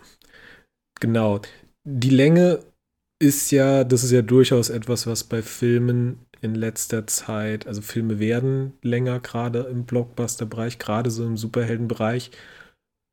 [1.00, 1.42] Genau.
[1.86, 2.60] Die Länge
[3.22, 8.20] ist ja, das ist ja durchaus etwas, was bei Filmen in letzter Zeit, also Filme
[8.20, 12.32] werden länger, gerade im Blockbuster-Bereich, gerade so im Superhelden-Bereich.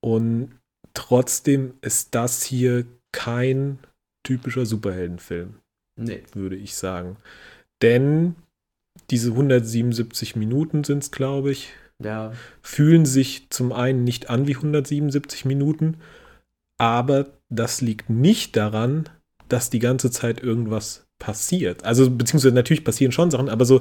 [0.01, 0.53] Und
[0.97, 3.79] trotzdem ist das hier kein
[4.25, 5.55] typischer Superheldenfilm.
[5.99, 6.23] Nee.
[6.35, 7.17] Würde ich sagen.
[7.83, 8.35] Denn
[9.11, 12.33] diese 177 Minuten sind es, glaube ich, ja.
[12.63, 15.99] fühlen sich zum einen nicht an wie 177 Minuten,
[16.79, 19.09] aber das liegt nicht daran,
[19.49, 21.85] dass die ganze Zeit irgendwas passiert.
[21.85, 23.81] Also, beziehungsweise natürlich passieren schon Sachen, aber so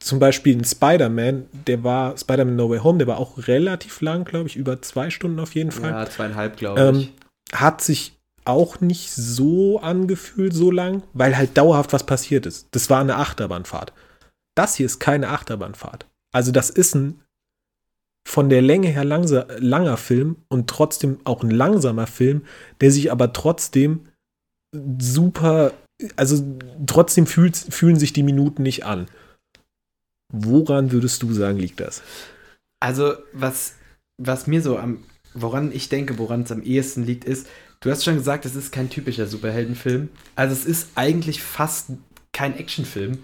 [0.00, 4.24] zum Beispiel ein Spider-Man, der war, Spider-Man No Way Home, der war auch relativ lang,
[4.24, 5.90] glaube ich, über zwei Stunden auf jeden Fall.
[5.90, 7.12] Ja, zweieinhalb, glaube ähm, ich.
[7.52, 12.68] Hat sich auch nicht so angefühlt, so lang, weil halt dauerhaft was passiert ist.
[12.70, 13.92] Das war eine Achterbahnfahrt.
[14.54, 16.06] Das hier ist keine Achterbahnfahrt.
[16.32, 17.20] Also, das ist ein
[18.26, 22.42] von der Länge her langsa langer Film und trotzdem auch ein langsamer Film,
[22.82, 24.08] der sich aber trotzdem
[24.98, 25.72] super,
[26.16, 29.06] also trotzdem fühlt, fühlen sich die Minuten nicht an.
[30.32, 32.02] Woran würdest du sagen, liegt das?
[32.80, 33.74] Also, was,
[34.18, 37.46] was mir so am, woran ich denke, woran es am ehesten liegt, ist,
[37.80, 40.10] du hast schon gesagt, es ist kein typischer Superheldenfilm.
[40.36, 41.90] Also, es ist eigentlich fast
[42.32, 43.18] kein Actionfilm.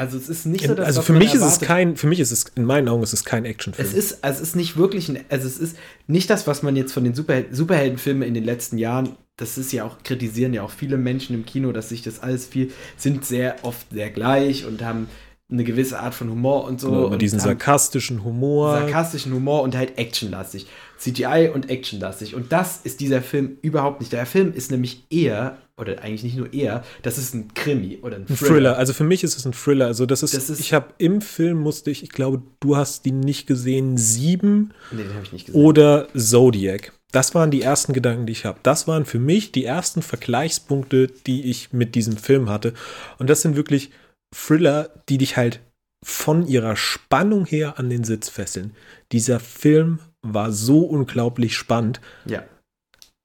[0.00, 1.56] Also es ist nicht so, dass Also für mich erwartet.
[1.56, 3.86] ist es kein, für mich ist es, in meinen Augen ist es kein Actionfilm.
[3.86, 6.74] Es ist, also es ist nicht wirklich ein, also es ist nicht das, was man
[6.74, 10.62] jetzt von den Superhel Superheldenfilmen in den letzten Jahren, das ist ja auch, kritisieren ja
[10.62, 14.64] auch viele Menschen im Kino, dass sich das alles viel, sind sehr oft sehr gleich
[14.64, 15.08] und haben
[15.50, 16.90] eine gewisse Art von Humor und so.
[16.90, 18.78] Genau, und diesen sarkastischen Humor.
[18.78, 20.66] Sarkastischen Humor und halt actionlastig.
[20.98, 22.34] CGI und actionlastig.
[22.34, 24.12] Und das ist dieser Film überhaupt nicht.
[24.12, 28.16] Der Film ist nämlich eher, oder eigentlich nicht nur eher, das ist ein Krimi oder
[28.16, 28.40] ein Thriller.
[28.40, 28.76] Ein Thriller.
[28.78, 29.86] Also für mich ist es ein Thriller.
[29.86, 33.04] Also das ist, das ist ich habe im Film musste ich, ich glaube, du hast
[33.06, 34.72] die nicht gesehen, sieben.
[34.92, 35.60] Nee, den habe ich nicht gesehen.
[35.60, 36.92] Oder Zodiac.
[37.12, 38.60] Das waren die ersten Gedanken, die ich habe.
[38.62, 42.72] Das waren für mich die ersten Vergleichspunkte, die ich mit diesem Film hatte.
[43.18, 43.90] Und das sind wirklich
[44.34, 45.60] Thriller, die dich halt
[46.04, 48.74] von ihrer Spannung her an den Sitz fesseln.
[49.12, 52.00] Dieser Film war so unglaublich spannend.
[52.24, 52.44] Ja.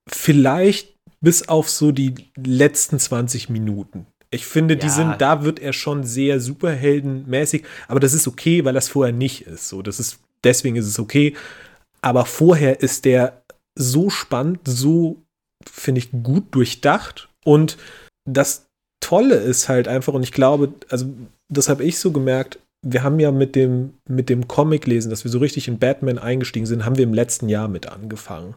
[0.09, 4.07] Vielleicht bis auf so die letzten 20 Minuten.
[4.31, 4.79] Ich finde, ja.
[4.81, 9.13] die sind, da wird er schon sehr superheldenmäßig, aber das ist okay, weil das vorher
[9.13, 9.69] nicht ist.
[9.69, 11.35] So, das ist, deswegen ist es okay.
[12.01, 13.43] Aber vorher ist der
[13.77, 15.23] so spannend, so,
[15.65, 17.77] finde ich, gut durchdacht und
[18.29, 18.64] das
[19.05, 21.05] Tolle ist halt einfach, und ich glaube, also
[21.47, 25.29] das habe ich so gemerkt, wir haben ja mit dem, mit dem Comic-Lesen, dass wir
[25.29, 28.55] so richtig in Batman eingestiegen sind, haben wir im letzten Jahr mit angefangen.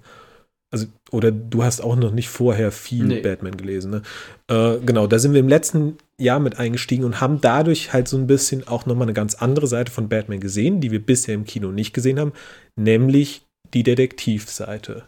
[0.71, 3.21] Also, oder du hast auch noch nicht vorher viel nee.
[3.21, 4.03] Batman gelesen, ne?
[4.49, 8.17] Äh, genau, da sind wir im letzten Jahr mit eingestiegen und haben dadurch halt so
[8.17, 11.45] ein bisschen auch nochmal eine ganz andere Seite von Batman gesehen, die wir bisher im
[11.45, 12.33] Kino nicht gesehen haben,
[12.75, 13.43] nämlich
[13.75, 15.05] die Detektivseite.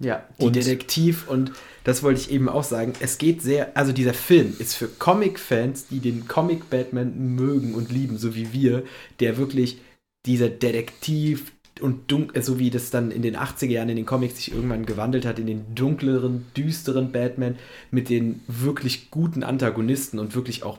[0.00, 1.52] Ja, die und Detektiv und
[1.84, 2.94] das wollte ich eben auch sagen.
[3.00, 7.92] Es geht sehr, also dieser Film ist für Comic-Fans, die den Comic Batman mögen und
[7.92, 8.82] lieben, so wie wir,
[9.20, 9.78] der wirklich
[10.26, 14.36] dieser Detektiv und dunkel, so wie das dann in den 80er Jahren in den Comics
[14.36, 17.56] sich irgendwann gewandelt hat, in den dunkleren, düsteren Batman
[17.90, 20.78] mit den wirklich guten Antagonisten und wirklich auch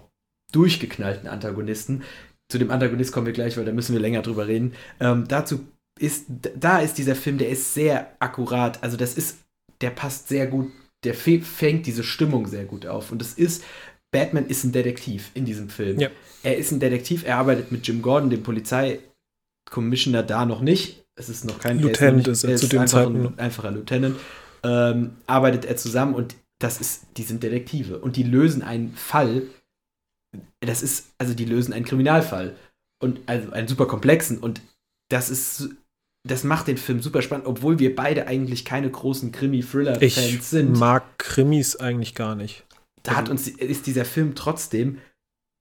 [0.51, 2.03] durchgeknallten Antagonisten.
[2.49, 4.73] Zu dem Antagonist kommen wir gleich, weil da müssen wir länger drüber reden.
[4.99, 5.61] Ähm, dazu
[6.01, 8.81] ist, da ist dieser Film, der ist sehr akkurat.
[8.83, 9.37] Also das ist,
[9.81, 10.71] der passt sehr gut,
[11.03, 13.11] der fängt diese Stimmung sehr gut auf.
[13.11, 13.63] Und es ist,
[14.11, 15.99] Batman ist ein Detektiv in diesem Film.
[15.99, 16.09] Ja.
[16.43, 21.03] Er ist ein Detektiv, er arbeitet mit Jim Gordon, dem Polizeikommissioner, da noch nicht.
[21.15, 23.39] Es ist noch kein Lieutenant, er ist, er ist, zu dem einfach Zeitpunkt.
[23.39, 24.15] Ein einfacher Lieutenant.
[24.63, 29.43] Ähm, arbeitet er zusammen und das ist, die sind Detektive und die lösen einen Fall.
[30.59, 32.55] Das ist, also die lösen einen Kriminalfall
[33.01, 34.61] und also einen super komplexen und
[35.09, 35.69] das ist
[36.23, 40.73] das macht den Film super spannend, obwohl wir beide eigentlich keine großen Krimi-Thriller-Fans sind.
[40.73, 42.65] Ich mag Krimis eigentlich gar nicht.
[43.03, 44.99] Da hat uns ist dieser Film trotzdem,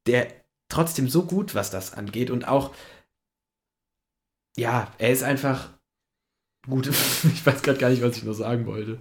[0.06, 0.28] der
[0.68, 2.74] trotzdem so gut, was das angeht und auch
[4.56, 5.70] ja, er ist einfach
[6.66, 6.86] gut.
[7.34, 8.98] ich weiß gerade gar nicht, was ich noch sagen wollte.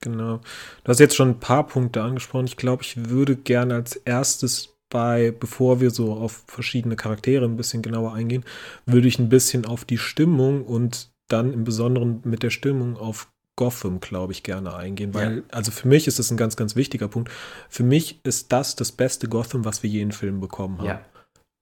[0.00, 0.38] Genau.
[0.84, 2.46] Du hast jetzt schon ein paar Punkte angesprochen.
[2.46, 7.56] Ich glaube, ich würde gerne als erstes bei, bevor wir so auf verschiedene Charaktere ein
[7.56, 8.44] bisschen genauer eingehen,
[8.86, 13.30] würde ich ein bisschen auf die Stimmung und dann im Besonderen mit der Stimmung auf
[13.56, 15.42] Gotham, glaube ich, gerne eingehen, weil, ja.
[15.50, 17.30] also für mich ist das ein ganz, ganz wichtiger Punkt.
[17.68, 20.86] Für mich ist das das beste Gotham, was wir je in Filmen bekommen haben.
[20.86, 21.04] Ja.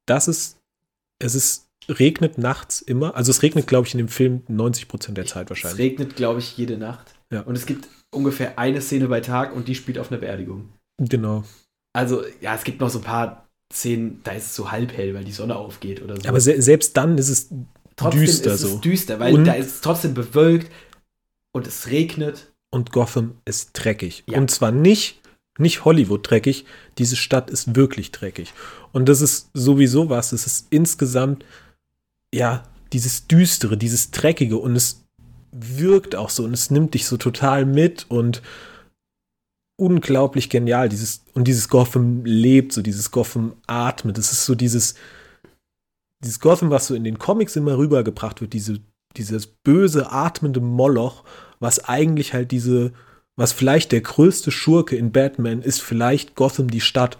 [0.06, 0.58] Das ist,
[1.18, 5.18] es ist, regnet nachts immer, also es regnet, glaube ich, in dem Film 90 Prozent
[5.18, 5.78] der Zeit wahrscheinlich.
[5.78, 7.14] Es regnet, glaube ich, jede Nacht.
[7.32, 7.40] Ja.
[7.40, 10.68] Und es gibt ungefähr eine Szene bei Tag und die spielt auf einer Beerdigung.
[10.98, 11.44] Genau.
[11.92, 15.14] Also, ja, es gibt noch so ein paar Szenen, da ist es so halb hell,
[15.14, 16.28] weil die Sonne aufgeht oder so.
[16.28, 17.48] Aber se selbst dann ist es
[17.96, 18.74] trotzdem düster ist so.
[18.76, 20.72] Es düster, weil und da ist es trotzdem bewölkt
[21.52, 22.52] und es regnet.
[22.70, 24.24] Und Gotham ist dreckig.
[24.26, 24.38] Ja.
[24.38, 25.20] Und zwar nicht,
[25.58, 26.64] nicht Hollywood dreckig,
[26.98, 28.52] diese Stadt ist wirklich dreckig.
[28.92, 31.44] Und das ist sowieso was, es ist insgesamt,
[32.34, 35.04] ja, dieses Düstere, dieses Dreckige und es
[35.52, 38.42] wirkt auch so und es nimmt dich so total mit und
[39.78, 40.88] unglaublich genial.
[40.88, 44.18] Dieses, und dieses Gotham lebt, so dieses Gotham atmet.
[44.18, 44.94] Das ist so dieses,
[46.22, 48.80] dieses Gotham, was so in den Comics immer rübergebracht wird, diese,
[49.16, 51.24] dieses böse, atmende Moloch,
[51.60, 52.92] was eigentlich halt diese,
[53.36, 57.16] was vielleicht der größte Schurke in Batman ist, vielleicht Gotham die Stadt.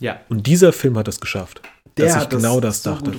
[0.00, 0.20] Ja.
[0.28, 1.62] Und dieser Film hat das geschafft.
[1.96, 3.18] Der dass ich genau das, das so dachte.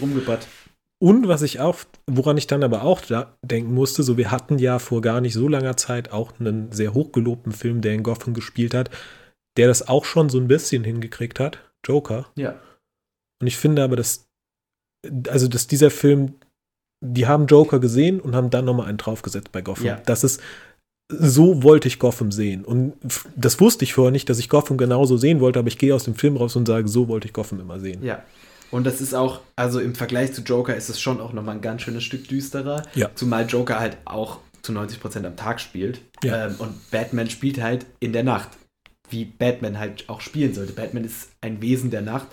[1.01, 4.59] Und was ich auch, woran ich dann aber auch da denken musste, so wir hatten
[4.59, 8.35] ja vor gar nicht so langer Zeit auch einen sehr hochgelobten Film, der in Gotham
[8.35, 8.91] gespielt hat,
[9.57, 12.27] der das auch schon so ein bisschen hingekriegt hat, Joker.
[12.35, 12.59] Ja.
[13.41, 14.27] Und ich finde aber, dass,
[15.27, 16.35] also dass dieser Film,
[17.03, 19.87] die haben Joker gesehen und haben dann nochmal einen draufgesetzt bei Gotham.
[19.87, 20.01] Ja.
[20.05, 20.39] Das ist,
[21.11, 22.63] so wollte ich Gotham sehen.
[22.63, 22.93] Und
[23.35, 26.03] das wusste ich vorher nicht, dass ich Gotham genauso sehen wollte, aber ich gehe aus
[26.03, 28.03] dem Film raus und sage, so wollte ich Gotham immer sehen.
[28.03, 28.23] Ja.
[28.71, 31.61] Und das ist auch, also im Vergleich zu Joker ist es schon auch nochmal ein
[31.61, 32.83] ganz schönes Stück düsterer.
[32.95, 33.09] Ja.
[33.15, 36.01] Zumal Joker halt auch zu 90% am Tag spielt.
[36.23, 36.47] Ja.
[36.47, 38.49] Ähm, und Batman spielt halt in der Nacht.
[39.09, 40.73] Wie Batman halt auch spielen sollte.
[40.73, 42.27] Batman ist ein Wesen der Nacht.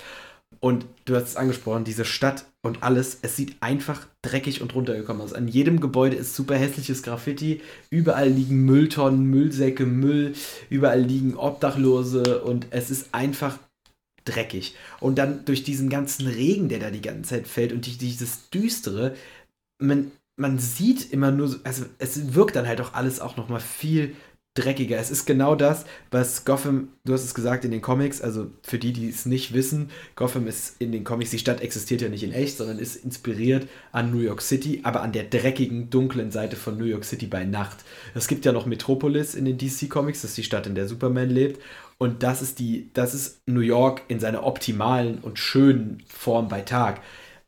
[0.60, 5.22] Und du hast es angesprochen, diese Stadt und alles, es sieht einfach dreckig und runtergekommen
[5.22, 5.32] aus.
[5.32, 7.60] An jedem Gebäude ist super hässliches Graffiti.
[7.90, 10.34] Überall liegen Mülltonnen, Müllsäcke, Müll.
[10.68, 12.42] Überall liegen Obdachlose.
[12.42, 13.58] Und es ist einfach
[14.28, 14.74] dreckig.
[15.00, 19.14] Und dann durch diesen ganzen Regen, der da die ganze Zeit fällt und dieses Düstere,
[19.78, 24.14] man, man sieht immer nur, also es wirkt dann halt auch alles auch nochmal viel
[24.58, 24.98] dreckiger.
[24.98, 28.78] Es ist genau das, was Gotham, du hast es gesagt in den Comics, also für
[28.78, 32.24] die, die es nicht wissen, Gotham ist in den Comics, die Stadt existiert ja nicht
[32.24, 36.56] in echt, sondern ist inspiriert an New York City, aber an der dreckigen, dunklen Seite
[36.56, 37.78] von New York City bei Nacht.
[38.14, 40.88] Es gibt ja noch Metropolis in den DC Comics, das ist die Stadt, in der
[40.88, 41.60] Superman lebt.
[41.98, 46.60] Und das ist die, das ist New York in seiner optimalen und schönen Form bei
[46.60, 47.00] Tag.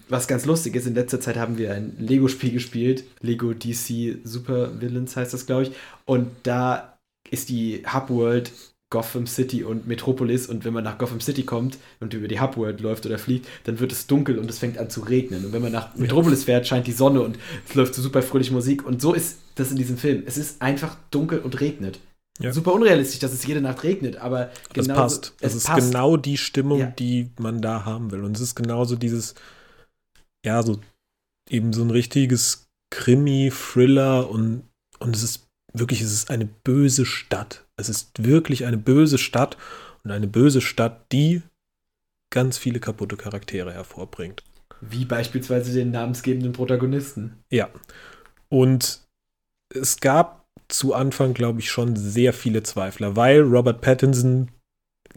[0.08, 3.04] Was ganz lustig ist, in letzter Zeit haben wir ein Lego-Spiel gespielt.
[3.20, 5.72] Lego DC Super Villains heißt das, glaube ich.
[6.04, 6.98] Und da
[7.30, 8.50] ist die Hubworld
[8.90, 12.80] Gotham City und Metropolis und wenn man nach Gotham City kommt und über die Hubworld
[12.80, 15.44] läuft oder fliegt, dann wird es dunkel und es fängt an zu regnen.
[15.44, 18.52] Und wenn man nach Metropolis fährt, scheint die Sonne und es läuft so super fröhliche
[18.52, 18.84] Musik.
[18.84, 20.24] Und so ist das in diesem Film.
[20.26, 22.00] Es ist einfach dunkel und regnet.
[22.40, 22.52] Ja.
[22.52, 24.88] Super unrealistisch, dass es jede Nacht regnet, aber genau.
[24.88, 25.34] Das passt.
[25.40, 25.88] Es, ist passt.
[25.88, 26.86] genau die Stimmung, ja.
[26.86, 28.24] die man da haben will.
[28.24, 29.34] Und es ist genauso dieses,
[30.44, 30.80] ja, so
[31.50, 34.64] eben so ein richtiges Krimi, Thriller und,
[34.98, 37.66] und es ist wirklich, es ist eine böse Stadt.
[37.76, 39.58] Es ist wirklich eine böse Stadt
[40.02, 41.42] und eine böse Stadt, die
[42.30, 44.42] ganz viele kaputte Charaktere hervorbringt.
[44.80, 47.38] Wie beispielsweise den namensgebenden Protagonisten.
[47.50, 47.68] Ja.
[48.48, 49.02] Und
[49.74, 50.39] es gab
[50.72, 54.50] zu Anfang, glaube ich, schon sehr viele Zweifler, weil Robert Pattinson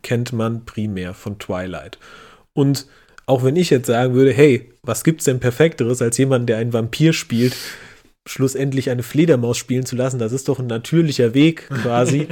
[0.01, 1.97] kennt man primär von Twilight.
[2.53, 2.87] Und
[3.25, 6.73] auch wenn ich jetzt sagen würde, hey, was gibt's denn perfekteres als jemanden, der einen
[6.73, 7.55] Vampir spielt,
[8.27, 12.27] schlussendlich eine Fledermaus spielen zu lassen, das ist doch ein natürlicher Weg quasi.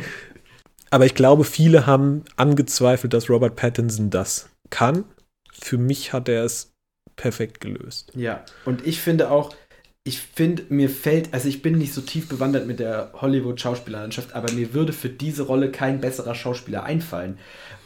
[0.89, 5.05] Aber ich glaube, viele haben angezweifelt, dass Robert Pattinson das kann.
[5.53, 6.73] Für mich hat er es
[7.15, 8.11] perfekt gelöst.
[8.15, 9.55] Ja, und ich finde auch,
[10.03, 14.51] ich finde, mir fällt, also ich bin nicht so tief bewandert mit der Hollywood-Schauspielerlandschaft, aber
[14.53, 17.37] mir würde für diese Rolle kein besserer Schauspieler einfallen.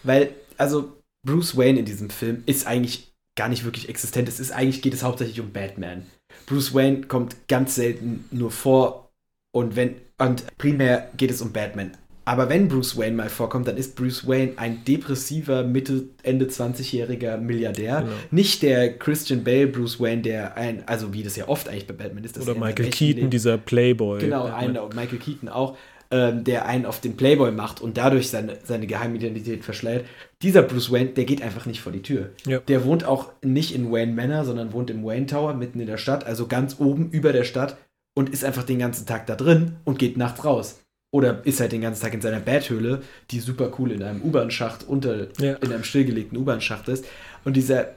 [0.04, 4.30] Weil, also Bruce Wayne in diesem Film ist eigentlich gar nicht wirklich existent.
[4.30, 6.06] Es ist eigentlich, geht es hauptsächlich um Batman.
[6.46, 9.12] Bruce Wayne kommt ganz selten nur vor
[9.52, 11.98] und wenn, und primär geht es um Batman.
[12.26, 17.38] Aber wenn Bruce Wayne mal vorkommt, dann ist Bruce Wayne ein depressiver, Mitte, Ende 20-jähriger
[17.38, 18.02] Milliardär.
[18.02, 18.14] Genau.
[18.32, 21.94] Nicht der Christian Bale Bruce Wayne, der ein, also wie das ja oft eigentlich bei
[21.94, 22.40] Batman ist.
[22.42, 23.34] Oder Michael Keaton, lebt.
[23.34, 24.20] dieser Playboy.
[24.20, 24.46] Genau,
[24.84, 25.78] und Michael Keaton auch,
[26.12, 30.06] ähm, der einen auf den Playboy macht und dadurch seine, seine Geheimidentität verschleiert.
[30.42, 32.32] Dieser Bruce Wayne, der geht einfach nicht vor die Tür.
[32.48, 32.60] Ja.
[32.60, 35.98] Der wohnt auch nicht in Wayne Manor, sondern wohnt im Wayne Tower, mitten in der
[35.98, 37.78] Stadt, also ganz oben über der Stadt
[38.16, 40.80] und ist einfach den ganzen Tag da drin und geht nachts raus.
[41.16, 43.02] Oder ist halt den ganzen Tag in seiner Betthöhle,
[43.32, 45.54] die super cool in einem U-Bahn-Schacht unter, ja.
[45.54, 47.06] in einem stillgelegten U-Bahn-Schacht ist.
[47.46, 47.96] Und dieser,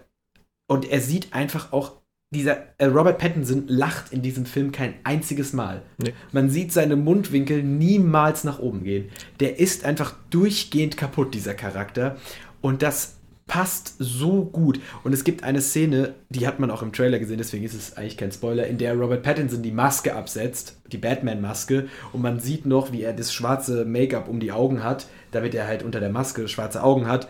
[0.68, 1.96] und er sieht einfach auch
[2.32, 5.82] dieser äh, Robert Pattinson lacht in diesem Film kein einziges Mal.
[6.00, 6.12] Nee.
[6.30, 9.08] Man sieht seine Mundwinkel niemals nach oben gehen.
[9.40, 12.18] Der ist einfach durchgehend kaputt, dieser Charakter.
[12.60, 13.17] Und das
[13.48, 14.78] passt so gut.
[15.02, 17.96] Und es gibt eine Szene, die hat man auch im Trailer gesehen, deswegen ist es
[17.96, 22.66] eigentlich kein Spoiler, in der Robert Pattinson die Maske absetzt, die Batman-Maske, und man sieht
[22.66, 26.10] noch, wie er das schwarze Make-up um die Augen hat, damit er halt unter der
[26.10, 27.28] Maske schwarze Augen hat.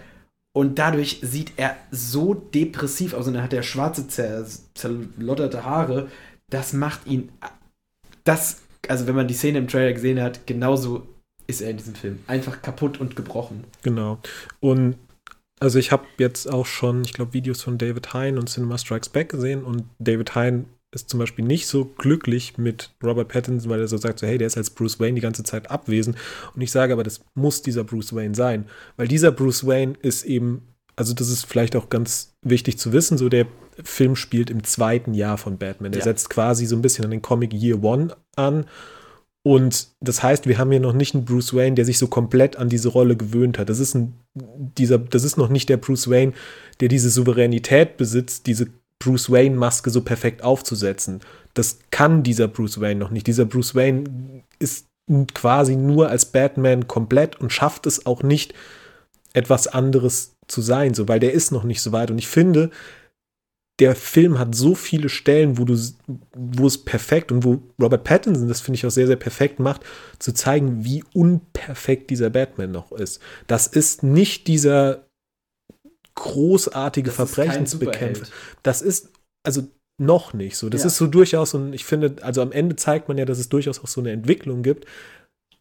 [0.53, 6.09] Und dadurch sieht er so depressiv aus und dann hat er schwarze, zer zerlotterte Haare.
[6.51, 7.31] Das macht ihn.
[8.25, 11.07] Das, also wenn man die Szene im Trailer gesehen hat, genauso
[11.47, 12.19] ist er in diesem Film.
[12.27, 13.65] Einfach kaputt und gebrochen.
[13.83, 14.19] Genau.
[14.61, 14.97] Und
[15.61, 19.09] also ich habe jetzt auch schon, ich glaube, Videos von David Hein und Cinema Strikes
[19.09, 23.81] Back gesehen und David Hein ist zum Beispiel nicht so glücklich mit Robert Pattinson, weil
[23.81, 26.17] er so sagt, so, hey, der ist als Bruce Wayne die ganze Zeit abwesend.
[26.55, 28.67] Und ich sage aber, das muss dieser Bruce Wayne sein,
[28.97, 30.63] weil dieser Bruce Wayne ist eben,
[30.97, 33.47] also das ist vielleicht auch ganz wichtig zu wissen, so der
[33.85, 35.93] Film spielt im zweiten Jahr von Batman.
[35.93, 36.05] Der Ja.
[36.05, 38.65] setzt quasi so ein bisschen an den Comic Year One an.
[39.49, 42.57] Und das heißt, wir haben hier noch nicht einen Bruce Wayne, der sich so komplett
[42.57, 43.71] an diese Rolle gewöhnt hat.
[43.71, 46.35] Das ist, ein, dieser, das ist noch nicht der Bruce Wayne,
[46.81, 48.67] der diese Souveränität besitzt, diese
[48.99, 51.21] Bruce Wayne-Maske so perfekt aufzusetzen.
[51.55, 53.27] Das kann dieser Bruce Wayne noch nicht.
[53.27, 54.85] Dieser Bruce Wayne ist
[55.33, 58.53] quasi nur als Batman komplett und schafft es auch nicht,
[59.33, 62.11] etwas anderes zu sein, so, weil der ist noch nicht so weit.
[62.11, 62.69] Und ich finde,
[63.79, 65.79] der Film hat so viele Stellen, wo du,
[66.37, 69.83] wo es perfekt und wo Robert Pattinson das finde ich auch sehr, sehr perfekt macht,
[70.19, 73.21] zu zeigen, wie unperfekt dieser Batman noch ist.
[73.47, 75.07] Das ist nicht dieser
[76.17, 78.27] großartige Das Verbrechensbekämpfer.
[78.65, 79.11] Das ist
[79.47, 79.63] also
[80.01, 80.69] noch nicht so.
[80.69, 80.89] Das Ja.
[80.89, 83.81] ist so durchaus und ich finde, also am Ende zeigt man ja, dass es durchaus
[83.81, 84.87] auch so eine Entwicklung gibt.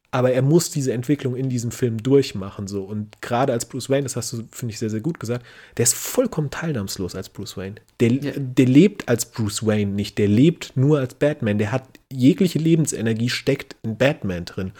[0.09, 4.03] Aber er muss diese Entwicklung in diesem Film durchmachen so und gerade als Bruce Wayne,
[4.03, 7.57] das hast du finde ich sehr sehr gut gesagt, der ist vollkommen teilnahmslos als Bruce
[7.57, 7.75] Wayne.
[7.99, 8.31] Der, Ja.
[8.37, 11.57] der lebt als Bruce Wayne nicht, der lebt nur als Batman.
[11.57, 14.71] Der hat jegliche Lebensenergie steckt in Batman drin.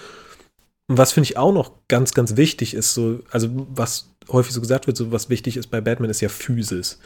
[0.90, 4.62] Und was finde ich auch noch ganz, ganz wichtig ist, so, also was häufig so
[4.62, 7.00] gesagt wird, so was wichtig ist bei Batman, ist ja Physis.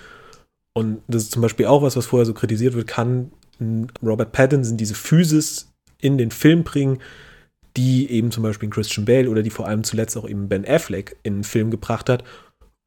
[0.74, 3.32] Und das ist zum Beispiel auch was, was vorher so kritisiert wird, kann
[4.04, 7.00] Robert Pattinson diese Physis in den Film bringen,
[7.78, 11.18] die eben zum Beispiel Christian Bale oder die vor allem zuletzt auch eben Ben Affleck
[11.24, 12.24] in den Film gebracht hat.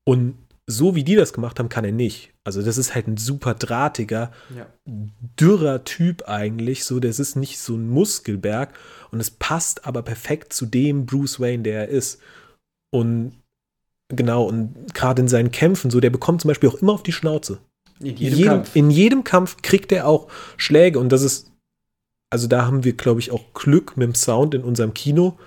[0.06, 0.34] Und
[0.66, 2.32] so wie die das gemacht haben, kann er nicht.
[2.44, 4.66] Also das ist halt ein super drahtiger, Ja.
[4.86, 6.84] dürrer Typ eigentlich.
[6.84, 8.72] So, das ist nicht so ein Muskelberg
[9.10, 12.20] und es passt aber perfekt zu dem Bruce Wayne, der er ist.
[12.92, 13.32] Und
[14.08, 17.12] genau, und gerade in seinen Kämpfen, so, der bekommt zum Beispiel auch immer auf die
[17.12, 17.58] Schnauze.
[18.00, 18.76] In In jedem, jedem, Kampf.
[18.76, 21.50] in jedem Kampf kriegt er auch Schläge und das ist,
[22.34, 25.38] also da haben wir, glaube ich, auch Glück mit dem Sound in unserem Kino.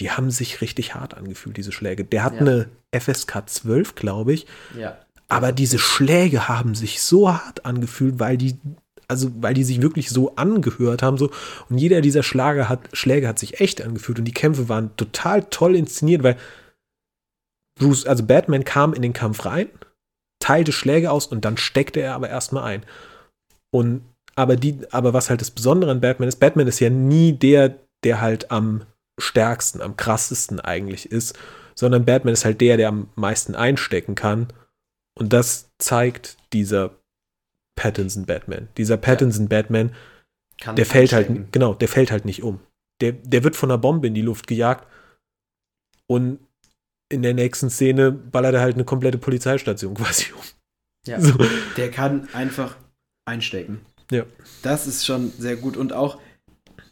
[0.00, 2.04] Die haben sich richtig hart angefühlt, diese Schläge.
[2.04, 2.40] Der hat Ja.
[2.40, 4.46] eine FSK 12, glaube ich.
[4.78, 4.98] ja.
[5.28, 8.58] Aber diese Schläge haben sich so hart angefühlt, weil die,
[9.08, 11.16] also weil die sich wirklich so angehört haben.
[11.18, 11.30] So.
[11.70, 14.18] Und jeder dieser Schlager hat, Schläge hat sich echt angefühlt.
[14.20, 16.36] Und die Kämpfe waren total toll inszeniert, weil
[17.80, 19.68] Bruce, also Batman kam in den Kampf rein,
[20.38, 22.84] teilte Schläge aus und dann steckte er aber erstmal ein.
[23.72, 24.02] Und
[24.36, 27.78] aber die, aber was halt das Besondere an Batman ist, Batman ist ja nie der,
[28.04, 28.84] der halt am
[29.18, 31.36] stärksten, am krassesten eigentlich ist,
[31.74, 34.48] sondern Batman ist halt der, der am meisten einstecken kann.
[35.18, 36.94] Und das zeigt dieser
[37.76, 38.68] Pattinson Batman.
[38.76, 39.94] Dieser Pattinson Batman,
[40.60, 42.60] Kann der fällt halt, genau, der fällt halt nicht um.
[43.00, 44.86] Der, der wird von einer Bombe in die Luft gejagt
[46.06, 46.40] und
[47.08, 50.42] in der nächsten Szene ballert er halt eine komplette Polizeistation quasi um.
[51.06, 51.20] Ja.
[51.20, 51.38] So.
[51.76, 52.76] Der kann einfach
[53.26, 53.80] einstecken.
[54.10, 54.24] Ja.
[54.62, 55.76] Das ist schon sehr gut.
[55.76, 56.18] Und auch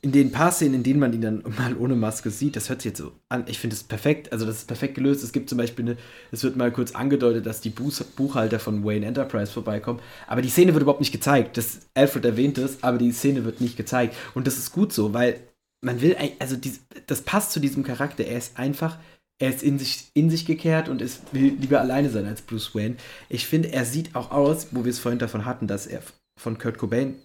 [0.04, 2.82] in den paar Szenen, in denen man ihn dann mal ohne Maske sieht, das hört
[2.82, 3.44] sich jetzt so an.
[3.48, 4.32] Ich finde es perfekt.
[4.32, 5.24] Also, das ist perfekt gelöst.
[5.24, 5.96] Es gibt zum Beispiel eine,
[6.30, 10.00] es wird mal kurz angedeutet, dass die Buch Buchhalter von Wayne Enterprise vorbeikommen.
[10.26, 11.56] Aber die Szene wird überhaupt nicht gezeigt.
[11.56, 14.14] Das, Alfred erwähnt es, aber die Szene wird nicht gezeigt.
[14.34, 15.40] Und das ist gut so, weil
[15.80, 18.24] man will, also dies, das passt zu diesem Charakter.
[18.24, 18.98] Er ist einfach,
[19.38, 22.74] er ist in sich, in sich gekehrt und ist, will lieber alleine sein als Bruce
[22.74, 22.96] Wayne.
[23.28, 26.02] Ich finde, er sieht auch aus, wo wir es vorhin davon hatten, dass er
[26.40, 27.16] von Kurt Cobain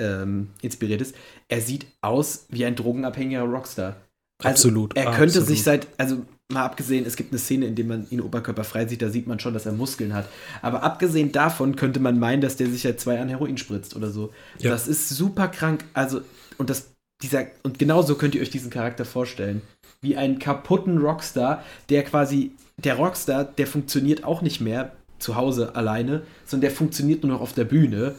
[0.00, 1.14] ähm, inspiriert ist.
[1.48, 3.96] Er sieht aus wie ein drogenabhängiger Rockstar.
[4.42, 5.48] Also, Absolut, Er könnte absolut.
[5.48, 9.02] sich seit, also mal abgesehen, es gibt eine Szene, in der man ihn oberkörperfrei sieht,
[9.02, 10.28] da sieht man schon, dass er Muskeln hat.
[10.62, 14.10] Aber abgesehen davon könnte man meinen, dass der sich seit zwei Jahren Heroin spritzt oder
[14.10, 14.32] so.
[14.58, 14.70] Ja.
[14.70, 15.84] Das ist super krank.
[15.92, 16.22] Also,
[16.56, 16.92] und das,
[17.22, 19.62] dieser, und genauso könnt ihr euch diesen Charakter vorstellen.
[20.00, 25.74] Wie einen kaputten Rockstar, der quasi, der Rockstar, der funktioniert auch nicht mehr zu Hause
[25.74, 28.14] alleine, sondern der funktioniert nur noch auf der Bühne.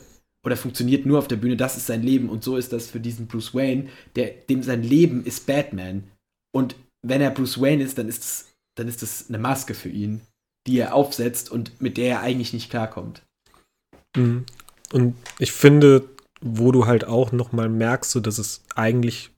[0.49, 2.27] Oder funktioniert nur auf der Bühne, das ist sein Leben.
[2.27, 6.05] Und so ist das für diesen Bruce Wayne, der, dem sein Leben ist Batman.
[6.51, 9.89] Und wenn er Bruce Wayne ist, dann ist es, dann ist es eine Maske für
[9.89, 10.21] ihn,
[10.65, 13.21] die er aufsetzt und mit der er eigentlich nicht klarkommt.
[14.17, 14.47] Mhm.
[14.91, 16.09] und ich finde,
[16.41, 19.29] wo du halt auch noch mal merkst, so, dass es eigentlich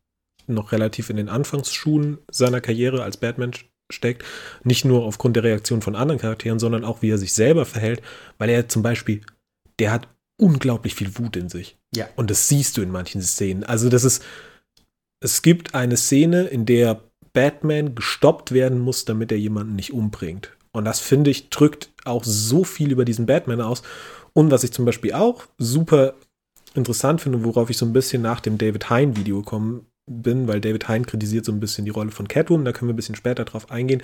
[0.48, 3.52] noch relativ in den Anfangsschuhen seiner Karriere als Batman
[3.92, 4.24] steckt.
[4.64, 8.02] Nicht nur aufgrund der Reaktion von anderen Charakteren, sondern auch, wie er sich selber verhält,
[8.38, 9.24] weil er zum Beispiel,
[9.78, 10.08] der hat
[10.42, 11.78] unglaublich viel Wut in sich.
[11.96, 12.08] Ja.
[12.16, 13.64] Und das siehst du in manchen Szenen.
[13.64, 14.24] Also, das ist,
[15.20, 17.02] es gibt eine Szene, in der
[17.34, 20.52] Batman gestoppt werden muss, damit er jemanden nicht umbringt.
[20.72, 23.84] Und das finde ich drückt auch so viel über diesen Batman aus.
[24.34, 26.16] Und was ich zum Beispiel auch super
[26.74, 30.88] interessant finde, worauf ich so ein bisschen nach dem David Hein-Video gekommen bin, weil David
[30.88, 33.46] Hein kritisiert so ein bisschen die Rolle von Catwoman, da können wir ein bisschen später
[33.46, 34.02] drauf eingehen,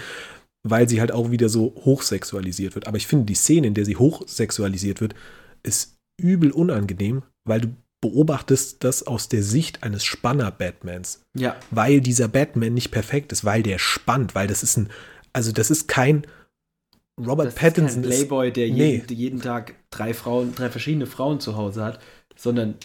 [0.63, 2.87] weil sie halt auch wieder so hochsexualisiert wird.
[2.87, 5.15] Aber ich finde, die Szene, in der sie hochsexualisiert wird,
[5.63, 7.67] ist übel unangenehm, weil du
[8.01, 11.23] beobachtest das aus der Sicht eines Spanner-Batmans.
[11.35, 11.55] Ja.
[11.71, 14.89] Weil dieser Batman nicht perfekt ist, weil der spannt, weil das ist ein,
[15.33, 16.25] also das ist kein
[17.19, 18.03] Robert Das Pattinson.
[18.03, 18.91] ist kein Playboy, der nee.
[18.97, 21.99] jeden, jeden Tag drei Frauen, drei verschiedene Frauen zu Hause hat,
[22.35, 22.75] sondern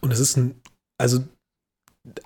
[0.00, 0.54] Und es ist ein,
[0.96, 1.22] also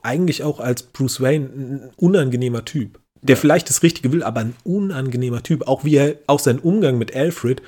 [0.02, 3.40] eigentlich auch als Bruce Wayne ein unangenehmer Typ, der Ja.
[3.40, 5.66] vielleicht das Richtige will, aber ein unangenehmer Typ.
[5.66, 7.60] Auch wie er, auch sein Umgang mit Alfred,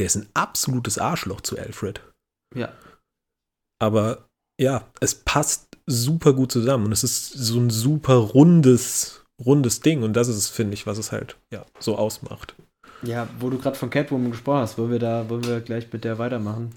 [0.00, 2.00] der ist ein absolutes Arschloch zu Alfred.
[2.56, 2.72] ja.
[3.78, 4.26] Aber
[4.60, 10.02] ja, es passt super gut zusammen und es ist so ein super rundes, rundes Ding
[10.02, 12.54] und das ist es, finde ich, was es halt ja so ausmacht.
[13.02, 16.04] Ja, wo du gerade von Catwoman gesprochen hast, wollen wir da, wollen wir gleich mit
[16.04, 16.74] der weitermachen?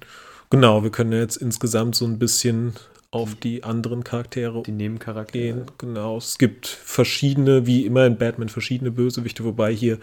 [0.50, 2.74] Genau, wir können jetzt insgesamt so ein bisschen
[3.12, 5.44] auf die anderen Charaktere Die Nebencharaktere.
[5.56, 5.66] gehen.
[5.78, 10.00] Genau, es gibt verschiedene, wie immer in Batman, verschiedene Bösewichte, wobei hier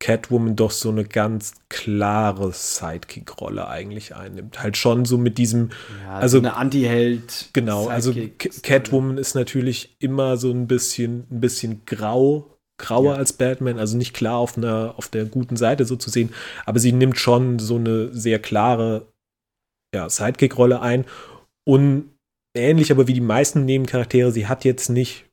[0.00, 4.62] Catwoman doch so eine ganz klare Sidekick-Rolle eigentlich einnimmt.
[4.62, 5.70] Halt schon so mit diesem,
[6.04, 7.50] Ja, Also- eine Anti-Held.
[7.52, 8.12] genau, also
[8.62, 13.18] Catwoman ist natürlich immer so ein bisschen, ein bisschen grau, grauer Ja.
[13.18, 16.32] als Batman, also nicht klar auf einer, auf der guten Seite so zu sehen,
[16.64, 19.06] aber sie nimmt schon so eine sehr klare
[19.94, 21.04] ja, Sidekick-Rolle ein
[21.68, 22.10] und
[22.56, 25.26] ähnlich aber wie die meisten Nebencharaktere, sie hat jetzt nicht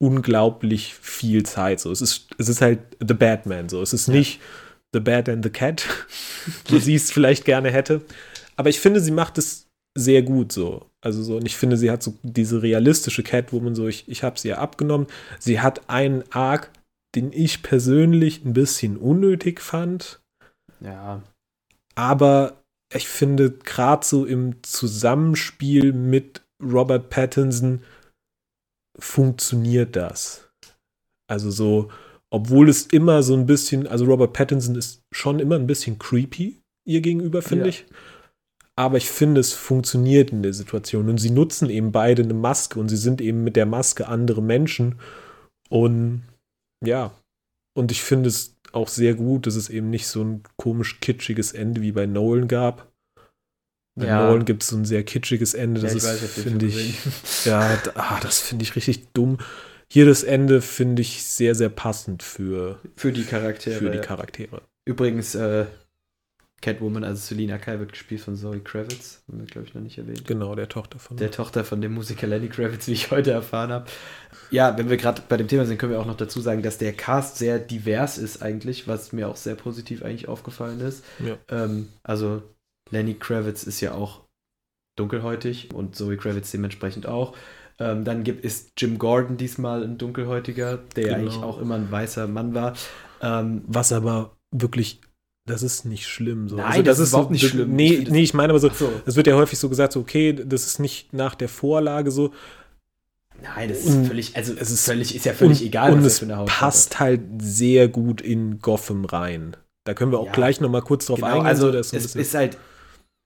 [0.00, 1.80] unglaublich viel Zeit.
[1.80, 3.68] So, es ist, es ist halt The Batman.
[3.68, 4.14] So, es ist Ja.
[4.14, 4.40] nicht
[4.92, 5.84] The Bat and the Cat,
[6.68, 8.00] wie sie es vielleicht gerne hätte.
[8.56, 10.86] Aber ich finde, sie macht es sehr gut so.
[11.02, 14.38] Also so, und ich finde, sie hat so diese realistische Catwoman, so, ich, ich habe
[14.38, 15.06] sie ja abgenommen.
[15.38, 16.70] Sie hat einen Arc,
[17.14, 20.20] den ich persönlich ein bisschen unnötig fand.
[20.80, 21.22] Ja,
[21.94, 22.62] Aber
[22.94, 27.82] ich finde, gerade so im Zusammenspiel mit Robert Pattinson
[29.00, 30.48] funktioniert das.
[31.28, 31.90] Also so,
[32.30, 36.60] obwohl es immer so ein bisschen, also Robert Pattinson ist schon immer ein bisschen creepy
[36.86, 37.70] ihr gegenüber, finde Ja.
[37.70, 37.86] ich.
[38.76, 41.08] Aber ich finde, es funktioniert in der Situation.
[41.08, 44.42] Und sie nutzen eben beide eine Maske und sie sind eben mit der Maske andere
[44.42, 44.98] Menschen.
[45.68, 46.22] Und
[46.84, 47.12] ja,
[47.76, 51.52] und ich finde es auch sehr gut, dass es eben nicht so ein komisch kitschiges
[51.52, 52.89] Ende wie bei Nolan gab.
[54.00, 54.26] Bei Ja.
[54.26, 55.80] Nolan gibt es so ein sehr kitschiges Ende.
[55.80, 56.98] Das ja ist, finde ich,
[57.44, 59.38] ja, ah, das finde ich richtig dumm.
[59.92, 63.76] Hier das Ende finde ich sehr, sehr passend für, Für die Charaktere.
[63.76, 63.98] für die.
[63.98, 64.62] Charaktere.
[64.84, 65.66] Übrigens, äh,
[66.62, 69.22] Catwoman, also Selina Kyle, wird gespielt von Zoe Kravitz.
[69.26, 70.26] Haben wir, glaube ich, noch nicht erwähnt.
[70.26, 71.16] Genau, der Tochter von.
[71.16, 73.86] Der Tochter von dem Musiker Lenny Kravitz, wie ich heute erfahren habe.
[74.50, 76.76] Ja, wenn wir gerade bei dem Thema sind, können wir auch noch dazu sagen, dass
[76.76, 81.02] der Cast sehr divers ist eigentlich, was mir auch sehr positiv eigentlich aufgefallen ist.
[81.24, 81.36] Ja.
[81.48, 82.42] Ähm, also
[82.90, 84.20] Lenny Kravitz ist ja auch
[84.96, 87.34] dunkelhäutig und Zoe Kravitz dementsprechend auch.
[87.78, 91.30] Ähm, dann gibt, ist Jim Gordon diesmal ein dunkelhäutiger, der ja Genau.
[91.30, 92.74] eigentlich auch immer ein weißer Mann war.
[93.22, 95.00] Ähm, Was aber wirklich,
[95.48, 96.48] das ist nicht schlimm.
[96.48, 96.56] So.
[96.56, 97.70] Nein, das ist überhaupt so- nicht schlimm.
[97.70, 98.92] Ich Nee, das- nee, ich meine aber so, so.
[99.06, 102.32] es wird ja häufig so gesagt, so, okay, das ist nicht nach der Vorlage so.
[103.42, 106.06] Nein, das ist völlig, also es ist- völlig, ist ja völlig und, egal, und was
[106.06, 109.56] es für eine Hautfarbe passt halt sehr gut in Gotham rein.
[109.86, 110.32] Da können wir auch Ja.
[110.32, 111.46] gleich noch mal kurz drauf Genau, eingehen.
[111.46, 112.58] also so, so ein es ist halt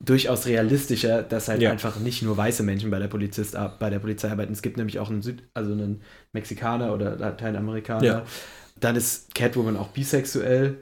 [0.03, 1.71] durchaus realistischer, dass halt Ja.
[1.71, 4.53] einfach nicht nur weiße Menschen bei der, Polizist, ar- bei der Polizei arbeiten.
[4.53, 8.05] Es gibt nämlich auch einen Süd, also einen Mexikaner oder Lateinamerikaner.
[8.05, 8.25] Ja.
[8.81, 10.77] Dann ist Catwoman auch bisexuell.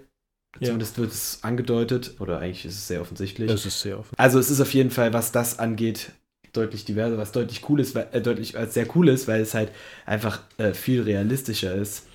[0.60, 0.66] Ja.
[0.66, 2.16] Zumindest wird es angedeutet.
[2.20, 3.50] Oder eigentlich ist es sehr offensichtlich.
[3.50, 4.14] das ist sehr offen.
[4.18, 6.10] also es ist auf jeden Fall, was das angeht,
[6.52, 9.54] deutlich diverser, was deutlich cool ist, weil, äh, deutlich als sehr cool ist, weil es
[9.54, 9.70] halt
[10.04, 12.06] einfach äh, viel realistischer ist.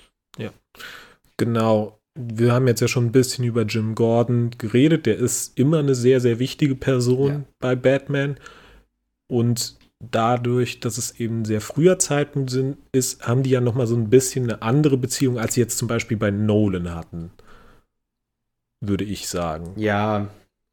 [1.36, 1.97] Genau.
[2.20, 5.06] Wir haben jetzt ja schon ein bisschen über Jim Gordon geredet.
[5.06, 7.44] Der ist immer eine sehr, sehr wichtige Person Ja.
[7.60, 8.38] bei Batman.
[9.28, 13.86] Und dadurch, dass es eben sehr früher Zeitpunkt sind, ist, haben die ja noch mal
[13.86, 17.30] so ein bisschen eine andere Beziehung, als sie jetzt zum Beispiel bei Nolan hatten.
[18.80, 19.72] Würde ich sagen.
[19.76, 20.28] Ja,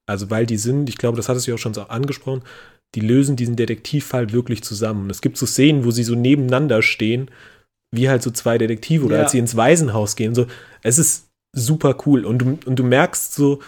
[0.08, 2.44] Also, weil die sind, ich glaube, das hattest du ja auch schon so angesprochen,
[2.94, 5.06] die lösen diesen Detektivfall wirklich zusammen.
[5.06, 7.30] Und es gibt so Szenen, wo sie so nebeneinander stehen,
[7.92, 9.24] wie halt so zwei Detektive oder Ja.
[9.24, 10.36] als sie ins Waisenhaus gehen.
[10.36, 10.46] So,
[10.84, 12.26] es ist super cool.
[12.26, 13.60] Und du, und du merkst so,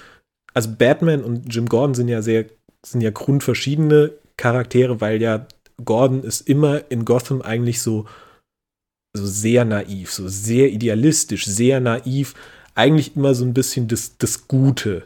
[0.53, 2.45] also Batman und Jim Gordon sind ja sehr
[2.85, 5.47] sind ja grundverschiedene Charaktere, weil ja
[5.83, 8.05] Gordon ist immer in Gotham eigentlich so,
[9.15, 12.33] so sehr naiv, so sehr idealistisch, sehr naiv,
[12.75, 15.03] eigentlich immer so ein bisschen das, das Gute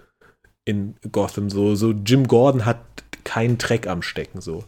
[0.66, 1.50] in Gotham.
[1.50, 2.82] So, so Jim Gordon hat
[3.24, 4.64] keinen Dreck am Stecken, so.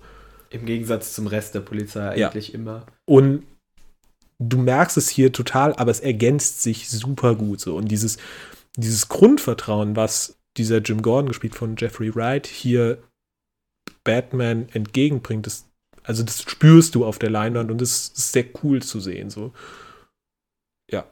[0.49, 2.55] Im Gegensatz zum Rest der Polizei eigentlich ja.
[2.55, 2.86] immer.
[3.05, 3.43] Und
[4.50, 7.76] du merkst es hier total, aber es ergänzt sich super gut so.
[7.76, 8.18] Und dieses,
[8.76, 13.02] dieses Grundvertrauen, was dieser Jim Gordon, gespielt von Jeffrey Wright, hier
[14.04, 15.70] Batman entgegenbringt, das,
[16.04, 19.30] also das spürst du auf der Leinwand und das ist sehr cool zu sehen.
[19.30, 19.54] So.
[20.91, 21.06] Ja,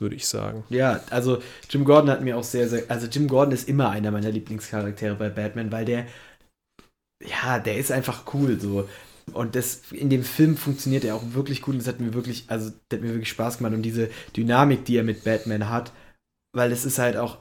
[0.00, 0.64] würde ich sagen.
[0.70, 4.10] Ja, also Jim Gordon hat mir auch sehr, sehr, also Jim Gordon ist immer einer
[4.10, 6.06] meiner Lieblingscharaktere bei Batman, weil der
[7.22, 8.88] ja, der ist einfach cool so.
[9.32, 12.44] Und das, in dem Film funktioniert er auch wirklich gut und das hat mir wirklich,
[12.48, 15.92] also das hat mir wirklich Spaß gemacht und diese Dynamik, die er mit Batman hat,
[16.54, 17.38] weil es ist halt auch,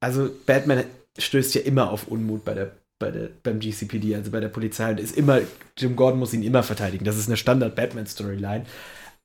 [0.00, 0.84] also Batman
[1.18, 4.90] stößt ja immer auf Unmut bei der, bei der, beim GCPD, also bei der Polizei
[4.90, 5.40] und ist immer,
[5.76, 7.04] Jim Gordon muss ihn immer verteidigen.
[7.04, 8.64] Das ist eine Standard-Batman-Storyline.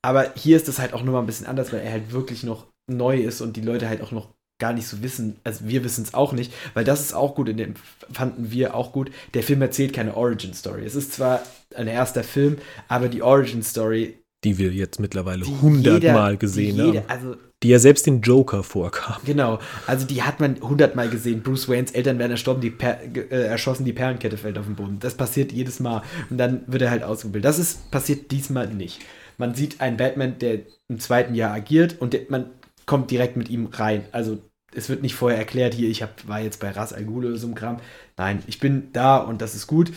[0.02, 2.66] Aber hier ist das halt auch nochmal ein bisschen anders, weil er halt wirklich noch
[2.88, 6.04] neu ist und die Leute halt auch noch gar nicht so wissen, also wir wissen
[6.04, 7.74] es auch nicht, weil das ist auch gut, in dem
[8.12, 9.10] fanden wir auch gut.
[9.34, 10.84] Der Film erzählt keine Origin Story.
[10.84, 11.42] Es ist zwar
[11.74, 17.00] ein erster Film, aber die Origin Story, die wir jetzt mittlerweile hundertmal gesehen die jeder,
[17.00, 19.20] haben, also, die ja selbst den Joker vorkam.
[19.24, 21.42] Genau, also die hat man hundertmal gesehen.
[21.42, 24.98] Bruce Waynes Eltern werden erstorben, die per äh, erschossen, die Perlenkette fällt auf den Boden.
[24.98, 27.44] Das passiert jedes Mal und dann wird er halt ausgebildet.
[27.44, 29.00] Das ist passiert diesmal nicht.
[29.36, 32.50] Man sieht einen Batman, der im zweiten Jahr agiert und der, man
[32.86, 34.04] kommt direkt mit ihm rein.
[34.12, 34.38] Also
[34.74, 37.36] es wird nicht vorher erklärt, hier, ich hab, war jetzt bei Ras Al Ghul oder
[37.36, 37.78] so ein Kram.
[38.16, 39.92] Nein, ich bin da und das ist gut.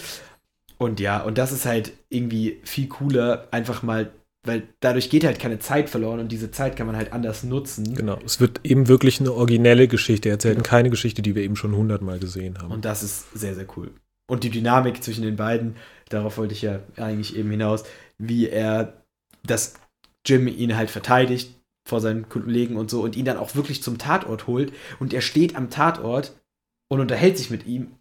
[0.77, 4.11] Und ja, und das ist halt irgendwie viel cooler, einfach mal,
[4.45, 7.95] weil dadurch geht halt keine Zeit verloren und diese Zeit kann man halt anders nutzen.
[7.95, 10.67] Genau, es wird eben wirklich eine originelle Geschichte erzählt genau.
[10.67, 12.71] keine Geschichte, die wir eben schon hundertmal gesehen haben.
[12.71, 13.91] Und das ist sehr, sehr cool.
[14.27, 15.75] Und die Dynamik zwischen den beiden,
[16.09, 17.83] darauf wollte ich ja eigentlich eben hinaus,
[18.17, 19.03] wie er,
[19.45, 19.75] dass
[20.25, 21.53] Jim ihn halt verteidigt,
[21.85, 25.21] vor seinen Kollegen und so und ihn dann auch wirklich zum Tatort holt und er
[25.21, 26.33] steht am Tatort
[26.89, 27.91] und unterhält sich mit ihm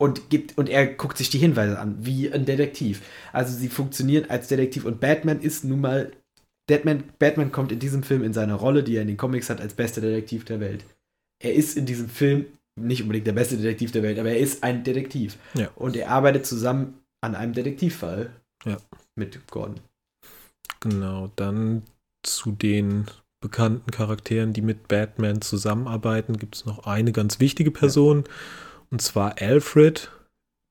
[0.00, 3.02] und gibt und er guckt sich die Hinweise an, wie ein Detektiv.
[3.32, 6.12] Also sie funktionieren als Detektiv und Batman ist nun mal
[6.68, 9.60] Batman, Batman kommt in diesem Film in seiner Rolle, die er in den Comics hat,
[9.60, 10.84] als bester Detektiv der Welt.
[11.42, 12.46] Er ist in diesem Film
[12.78, 15.38] nicht unbedingt der beste Detektiv der Welt, aber er ist ein Detektiv.
[15.54, 15.70] Ja.
[15.74, 18.30] Und er arbeitet zusammen an einem Detektivfall
[18.64, 18.76] ja.
[19.16, 19.80] mit Gordon.
[20.80, 21.82] Genau, dann
[22.22, 23.06] zu den
[23.40, 28.32] bekannten Charakteren, die mit Batman zusammenarbeiten, gibt es noch eine ganz wichtige Person, ja.
[28.90, 30.10] und zwar Alfred,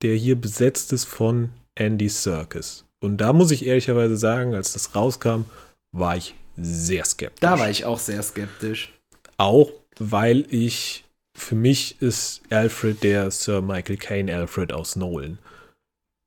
[0.02, 2.86] der hier besetzt ist von Andy Serkis.
[3.00, 5.46] Und da muss ich ehrlicherweise sagen, als das rauskam,
[5.92, 7.40] war ich sehr skeptisch.
[7.40, 8.94] Da war ich auch sehr skeptisch.
[9.38, 15.38] Auch weil ich, für mich ist Alfred der Sir Michael Caine Alfred aus Nolan.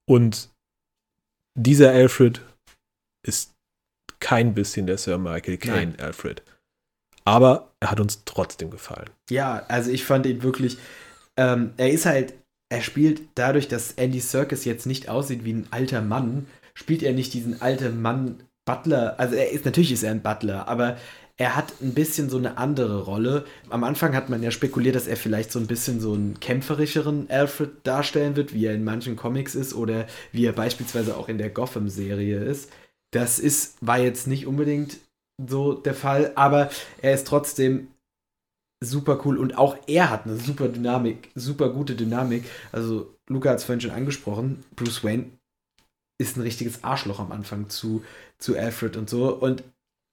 [0.08, 0.50] Und
[1.56, 2.40] dieser Alfred
[3.26, 3.54] ist
[4.20, 6.42] kein bisschen der Sir Michael Caine Alfred.
[7.24, 9.10] Aber er hat uns trotzdem gefallen.
[9.28, 10.78] Ja, also ich fand ihn wirklich,
[11.36, 12.34] ähm, er ist halt,
[12.70, 17.12] er spielt dadurch, dass Andy Serkis jetzt nicht aussieht wie ein alter Mann, spielt er
[17.12, 20.96] nicht diesen alten Mann Butler, also er ist, natürlich ist er ein Butler, aber
[21.36, 23.46] er hat ein bisschen so eine andere Rolle.
[23.70, 27.30] Am Anfang hat man ja spekuliert, dass er vielleicht so ein bisschen so einen kämpferischeren
[27.30, 31.38] Alfred darstellen wird, wie er in manchen Comics ist oder wie er beispielsweise auch in
[31.38, 32.70] der Gotham-Serie ist.
[33.12, 34.98] Das ist, war jetzt nicht unbedingt
[35.48, 37.88] so der Fall, aber er ist trotzdem
[38.82, 42.44] super cool und auch er hat eine super Dynamik, super gute Dynamik.
[42.72, 45.30] Also, Luca hat es vorhin schon angesprochen, Bruce Wayne
[46.18, 48.04] ist ein richtiges Arschloch am Anfang zu,
[48.38, 49.34] zu Alfred und so.
[49.34, 49.64] Und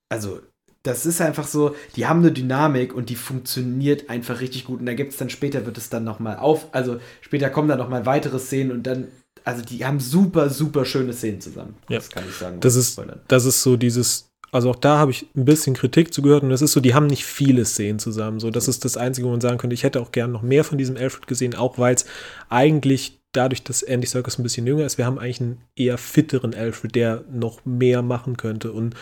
[0.09, 0.39] also,
[0.83, 4.79] das ist einfach so, die haben eine Dynamik und die funktioniert einfach richtig gut.
[4.79, 7.77] Und da gibt es dann später, wird es dann nochmal auf, also später kommen dann
[7.77, 9.09] nochmal weitere Szenen und dann
[9.47, 11.75] also die haben super, super schöne Szenen zusammen.
[11.87, 11.99] Ja.
[11.99, 12.59] Das kann ich sagen.
[12.59, 16.43] Das ist, das ist so dieses, also auch da habe ich ein bisschen Kritik zugehört
[16.43, 18.41] und das ist so, die haben nicht viele Szenen zusammen.
[18.41, 20.65] So, das ist das Einzige, wo man sagen könnte, ich hätte auch gern noch mehr
[20.65, 22.05] von diesem Alfred gesehen, auch weil es
[22.49, 26.53] eigentlich dadurch, dass Andy Serkis ein bisschen jünger ist, wir haben eigentlich einen eher fitteren
[26.53, 28.95] Alfred, der noch mehr machen könnte und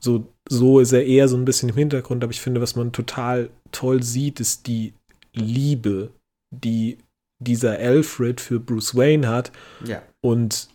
[0.00, 2.90] so, so ist er eher so ein bisschen im Hintergrund, aber ich finde, was man
[2.90, 4.94] total toll sieht, ist die
[5.32, 6.10] Liebe,
[6.50, 6.98] die
[7.38, 9.52] dieser Alfred für Bruce Wayne hat.
[9.84, 10.02] Ja.
[10.20, 10.68] Und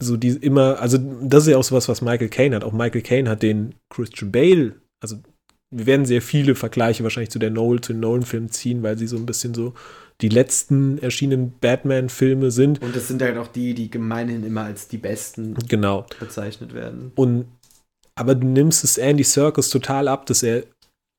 [0.00, 2.64] so die immer, also das ist ja auch sowas, was Michael Caine hat.
[2.64, 5.16] Auch Michael Caine hat den Christian Bale, also
[5.70, 9.06] wir werden sehr viele Vergleiche wahrscheinlich zu der Nolan, zu den Nolan-Filmen ziehen, weil sie
[9.06, 9.74] so ein bisschen so
[10.20, 12.80] die letzten erschienenen Batman-Filme sind.
[12.82, 16.06] Und das sind halt auch die, die gemeinhin immer als die besten genau.
[16.20, 17.12] bezeichnet werden.
[17.16, 17.46] Und
[18.18, 20.64] aber du nimmst es Andy Serkis total ab, dass er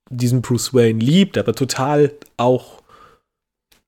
[0.09, 2.81] diesen Bruce Wayne liebt, aber total auch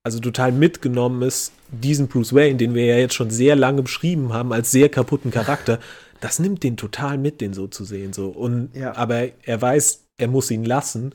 [0.09, 4.33] also total mitgenommen ist, diesen Bruce Wayne, den wir ja jetzt schon sehr lange beschrieben
[4.33, 5.79] haben, als sehr kaputten Charakter,
[6.19, 8.11] das nimmt den total mit, den so zu sehen.
[8.11, 8.29] So.
[8.29, 8.95] Und, Ja.
[8.95, 11.13] Aber er weiß, er muss ihn lassen,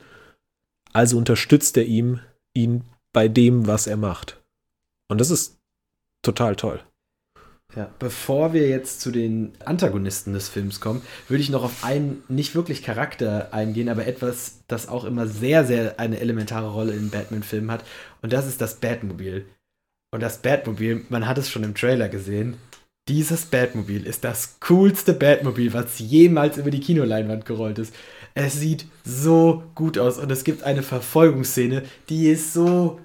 [0.93, 2.21] also unterstützt er ihm,
[2.53, 4.41] ihn bei dem, was er macht.
[5.09, 5.57] Und das ist
[6.21, 6.79] total toll.
[7.75, 12.23] Ja, bevor wir jetzt zu den Antagonisten des Films kommen, würde ich noch auf einen
[12.29, 17.09] nicht wirklich Charakter eingehen, aber etwas, das auch immer sehr, sehr eine elementare Rolle in
[17.09, 17.83] Batman-Filmen hat.
[18.21, 19.45] Und das ist das Batmobil.
[20.13, 22.55] Und das Batmobil, man hat es schon im Trailer gesehen.
[23.09, 27.93] Dieses Batmobil ist das coolste Batmobil, was jemals über die Kinoleinwand gerollt ist.
[28.35, 33.01] Es sieht so gut aus und es gibt eine Verfolgungsszene, die ist so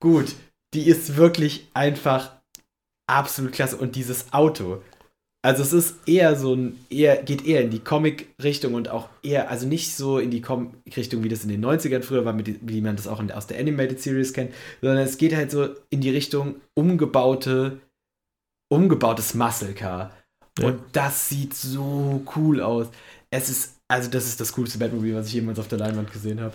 [0.00, 0.34] gut.
[0.74, 2.37] Die ist wirklich einfach
[3.08, 3.76] absolut klasse.
[3.76, 4.82] Und dieses Auto,
[5.42, 9.50] also es ist eher so ein, eher, geht eher in die Comic-Richtung und auch eher,
[9.50, 12.80] also nicht so in die Comic-Richtung, wie das in den 90ern früher war, mit, wie
[12.80, 16.00] man das auch in, aus der Animated Series kennt, sondern es geht halt so in
[16.00, 17.80] die Richtung umgebaute,
[18.68, 20.12] umgebautes Muscle Car.
[20.58, 20.68] Ja.
[20.68, 22.88] Und das sieht so cool aus.
[23.30, 26.40] Es ist, also das ist das coolste Batmobil, was ich jemals auf der Leinwand gesehen
[26.40, 26.54] habe.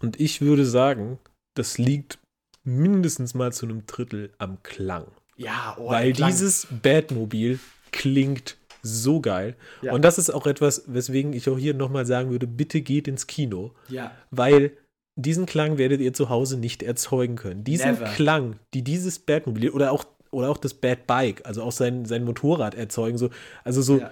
[0.00, 1.18] Und ich würde sagen,
[1.54, 2.18] das liegt
[2.64, 5.06] mindestens mal zu einem Drittel am Klang.
[5.38, 7.58] Ja, oh, Weil dieses Batmobil
[7.92, 9.56] klingt so geil.
[9.82, 9.92] Ja.
[9.92, 13.26] Und das ist auch etwas, weswegen ich auch hier nochmal sagen würde, bitte geht ins
[13.26, 13.72] Kino.
[13.88, 14.72] Ja, Weil
[15.16, 17.64] diesen Klang werdet ihr zu Hause nicht erzeugen können.
[17.64, 18.06] Diesen Never.
[18.06, 22.24] Klang, die dieses Batmobil oder auch, oder auch das Bad Bike, also auch sein, sein
[22.24, 23.30] Motorrad erzeugen, so,
[23.64, 24.10] also so ja.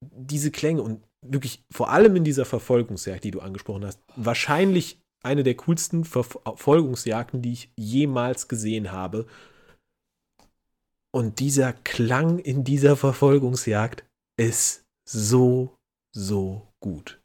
[0.00, 5.42] diese Klänge und wirklich vor allem in dieser Verfolgungsjagd, die du angesprochen hast, wahrscheinlich eine
[5.42, 9.26] der coolsten Verfolgungsjagden, die ich jemals gesehen habe.
[11.14, 14.04] Und dieser Klang in dieser Verfolgungsjagd
[14.38, 15.76] ist so,
[16.14, 17.20] so gut.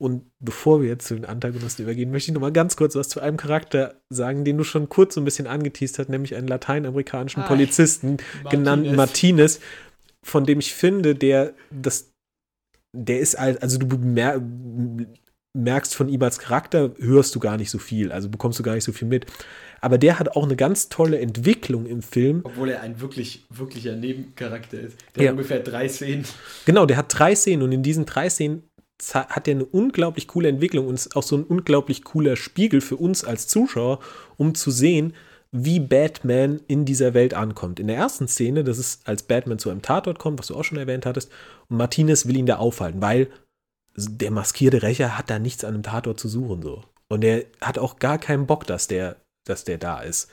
[0.00, 3.08] Und bevor wir jetzt zu den Antagonisten übergehen, möchte ich noch mal ganz kurz was
[3.08, 6.46] zu einem Charakter sagen, den du schon kurz so ein bisschen angeteased hast, nämlich einen
[6.46, 9.58] lateinamerikanischen Polizisten, genannt Martinez,
[10.22, 12.12] von dem ich finde, der das,
[12.96, 13.88] der ist als, also du
[15.62, 18.74] merkst von ihm als Charakter, hörst du gar nicht so viel, also bekommst du gar
[18.74, 19.26] nicht so viel mit.
[19.80, 22.40] Aber der hat auch eine ganz tolle Entwicklung im Film.
[22.44, 24.96] Obwohl er ein wirklich, wirklicher Nebencharakter ist.
[25.14, 25.28] Der Ja.
[25.28, 26.24] hat ungefähr drei Szenen.
[26.64, 28.64] Genau, der hat drei Szenen und in diesen drei Szenen
[29.14, 32.96] hat er eine unglaublich coole Entwicklung und ist auch so ein unglaublich cooler Spiegel für
[32.96, 34.00] uns als Zuschauer,
[34.36, 35.14] um zu sehen,
[35.52, 37.78] wie Batman in dieser Welt ankommt.
[37.78, 40.64] In der ersten Szene, das ist, als Batman zu einem Tatort kommt, was du auch
[40.64, 41.30] schon erwähnt hattest,
[41.68, 43.28] und Martinez will ihn da aufhalten, weil
[43.98, 46.84] der maskierte Rächer hat da nichts an einem Tatort zu suchen, so.
[47.10, 50.30] Und er hat auch gar keinen Bock, dass der, dass der da ist.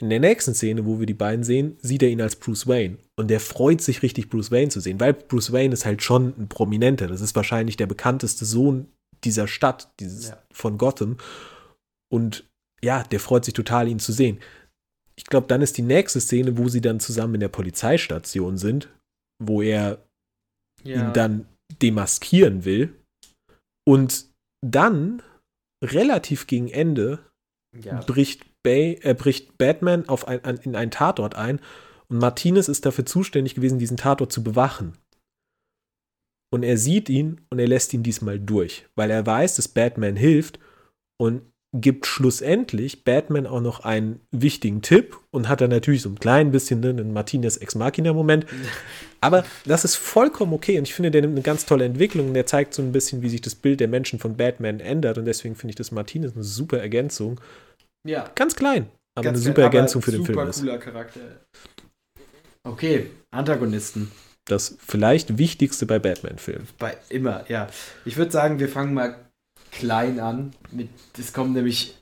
[0.00, 2.98] In der nächsten Szene, wo wir die beiden sehen, sieht er ihn als Bruce Wayne.
[3.16, 6.34] Und der freut sich richtig, Bruce Wayne zu sehen, weil Bruce Wayne ist halt schon
[6.38, 7.06] ein Prominenter.
[7.06, 8.88] Das ist wahrscheinlich der bekannteste Sohn
[9.24, 10.42] dieser Stadt, dieses, Ja.
[10.52, 11.16] von Gotham.
[12.12, 12.44] Und
[12.82, 14.38] ja, der freut sich total, ihn zu sehen.
[15.16, 18.90] Ich glaube, dann ist die nächste Szene, wo sie dann zusammen in der Polizeistation sind,
[19.42, 19.98] wo er
[20.84, 21.46] ihn dann
[21.82, 22.94] demaskieren will.
[23.86, 24.30] Und
[24.64, 25.22] dann,
[25.84, 27.24] relativ gegen Ende,
[27.78, 28.00] ja.
[28.00, 31.60] bricht, Bay, äh, bricht Batman auf ein, an, in einen Tatort ein
[32.08, 34.96] und Martinez ist dafür zuständig gewesen, diesen Tatort zu bewachen.
[36.52, 40.16] Und er sieht ihn und er lässt ihn diesmal durch, weil er weiß, dass Batman
[40.16, 40.60] hilft
[41.20, 41.42] und
[41.80, 46.50] gibt schlussendlich Batman auch noch einen wichtigen Tipp und hat dann natürlich so ein klein
[46.50, 48.46] bisschen ne, einen Martinez Ex Machina Moment.
[49.20, 52.34] Aber das ist vollkommen okay und ich finde, der nimmt eine ganz tolle Entwicklung und
[52.34, 55.24] der zeigt so ein bisschen, wie sich das Bild der Menschen von Batman ändert und
[55.24, 57.40] deswegen finde ich das Martinez eine super Ergänzung.
[58.06, 58.30] ja.
[58.34, 60.60] Ganz klein, aber Ganz eine super aber Ergänzung für den super Film ist.
[60.60, 61.20] cooler Charakter.
[62.62, 64.10] Okay, Antagonisten.
[64.44, 66.68] Das vielleicht wichtigste bei Batman-Filmen.
[66.78, 67.68] Bei immer, ja.
[68.04, 69.25] Ich würde sagen, wir fangen mal
[69.76, 70.52] klein an.
[70.70, 71.94] Mit, es kommen nämlich,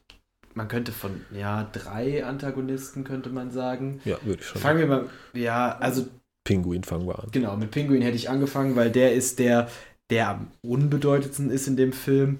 [0.54, 4.00] man könnte von, ja, drei Antagonisten, könnte man sagen.
[4.04, 4.60] Ja, würde ich schon.
[4.60, 6.06] Fangen wir mal, ja, also
[6.44, 7.28] Pinguin fangen wir an.
[7.32, 9.68] Genau, mit Pinguin hätte ich angefangen, weil der ist der,
[10.10, 12.38] der am unbedeutendsten ist in dem Film.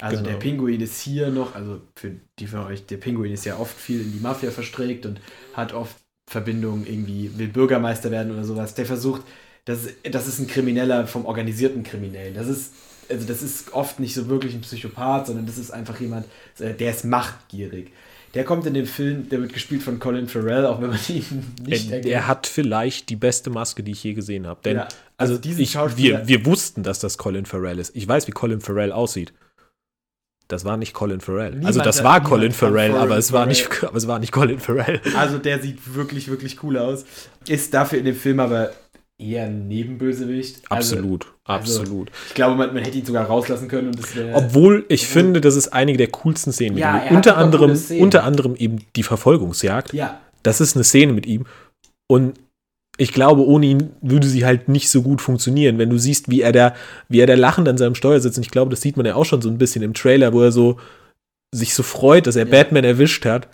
[0.00, 0.30] Also Genau.
[0.30, 3.76] der Pinguin ist hier noch, also für die von euch, der Pinguin ist ja oft
[3.76, 5.20] viel in die Mafia verstrickt und
[5.54, 5.96] hat oft
[6.30, 8.74] Verbindungen irgendwie, will Bürgermeister werden oder sowas.
[8.74, 9.22] Der versucht,
[9.64, 12.34] das das ist ein Krimineller vom organisierten Kriminellen.
[12.34, 12.74] Das ist,
[13.08, 16.26] also das ist oft nicht so wirklich ein Psychopath, sondern das ist einfach jemand,
[16.58, 17.92] äh, der ist machtgierig.
[18.34, 21.54] Der kommt in dem Film, der wird gespielt von Colin Farrell, auch wenn man ihn
[21.66, 24.60] nicht Er, er hat vielleicht die beste Maske, die ich je gesehen habe.
[24.64, 27.96] Denn, Ja, also, also ich, wir, wir wussten, dass das Colin Farrell ist.
[27.96, 29.32] Ich weiß, wie Colin Farrell aussieht.
[30.46, 31.50] Das war nicht Colin Farrell.
[31.50, 34.58] Niemand also, das war Colin Farrell, aber es, war nicht, aber es war nicht Colin
[34.58, 35.00] Farrell.
[35.14, 37.04] Also der sieht wirklich, wirklich cool aus.
[37.46, 38.72] Ist dafür in dem Film aber
[39.18, 40.70] eher ein Nebenbösewicht.
[40.70, 42.10] Absolut, also, absolut.
[42.10, 43.88] Also, ich glaube, man, man, hätte ihn sogar rauslassen können.
[43.88, 47.16] Und das Obwohl ich obwohl, finde, das ist einige der coolsten Szenen mit ja, ihm.
[47.16, 49.92] Unter anderem, unter anderem eben die Verfolgungsjagd.
[49.92, 50.20] Ja.
[50.42, 51.46] Das ist eine Szene mit ihm.
[52.06, 52.38] Und
[52.96, 55.78] ich glaube, ohne ihn würde sie halt nicht so gut funktionieren.
[55.78, 56.74] Wenn du siehst, wie er da,
[57.08, 59.14] wie er da lachend an seinem Steuer sitzt, und ich glaube, das sieht man ja
[59.14, 60.78] auch schon so ein bisschen im Trailer, wo er so
[61.54, 62.50] sich so freut, dass er ja.
[62.50, 63.48] Batman erwischt hat.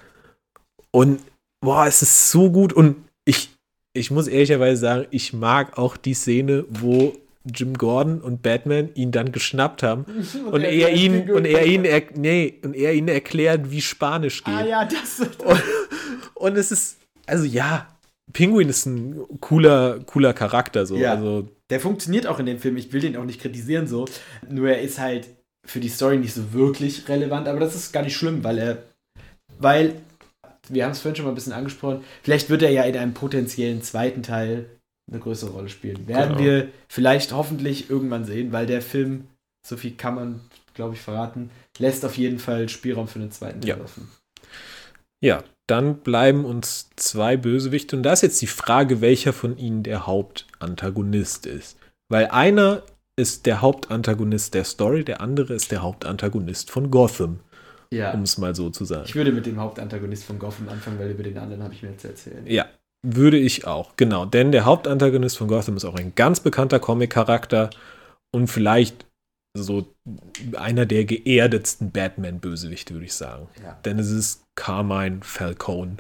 [0.90, 1.20] Und
[1.60, 2.72] boah, es ist so gut.
[2.72, 3.53] Und ich,
[3.94, 7.14] ich muss ehrlicherweise sagen, ich mag auch die Szene, wo
[7.44, 10.04] Jim Gordon und Batman ihn dann geschnappt haben
[10.46, 13.80] und, und er, er ihn und er ihn er, nee, und er ihnen erklärt, wie
[13.80, 14.66] Spanisch ah, geht.
[14.66, 15.20] Ah ja, das.
[15.38, 15.62] Und,
[16.34, 17.88] und es ist also ja,
[18.32, 22.76] Penguin ist ein cooler cooler Charakter so, ja, also der funktioniert auch in dem Film.
[22.76, 24.06] Ich will den auch nicht kritisieren so,
[24.48, 25.28] nur er ist halt
[25.64, 28.82] für die Story nicht so wirklich relevant, aber das ist gar nicht schlimm, weil er
[29.58, 29.94] weil
[30.68, 33.14] wir haben es vorhin schon mal ein bisschen angesprochen, vielleicht wird er ja in einem
[33.14, 34.66] potenziellen zweiten Teil
[35.10, 36.08] eine größere Rolle spielen.
[36.08, 36.44] Werden genau.
[36.44, 39.28] wir vielleicht hoffentlich irgendwann sehen, weil der Film,
[39.66, 40.40] so viel kann man,
[40.74, 43.80] glaube ich, verraten, lässt auf jeden Fall Spielraum für einen zweiten Teil ja.
[43.84, 44.08] offen.
[45.22, 49.82] Ja, dann bleiben uns zwei Bösewichte und da ist jetzt die Frage, welcher von ihnen
[49.82, 51.78] der Hauptantagonist ist.
[52.10, 52.82] Weil einer
[53.16, 57.40] ist der Hauptantagonist der Story, der andere ist der Hauptantagonist von Gotham.
[57.94, 58.12] Ja.
[58.12, 59.04] Um es mal so zu sagen.
[59.06, 61.90] Ich würde mit dem Hauptantagonist von Gotham anfangen, weil über den anderen habe ich mir
[61.90, 62.46] jetzt erzählt.
[62.46, 62.66] Ja,
[63.02, 64.24] würde ich auch, genau.
[64.24, 67.70] Denn der Hauptantagonist von Gotham ist auch ein ganz bekannter Comic-Charakter
[68.32, 69.06] und vielleicht
[69.56, 69.86] so
[70.56, 73.46] einer der geerdetsten Batman-Bösewichte, würde ich sagen.
[73.62, 73.78] Ja.
[73.84, 75.98] Denn es ist Carmine Falcone,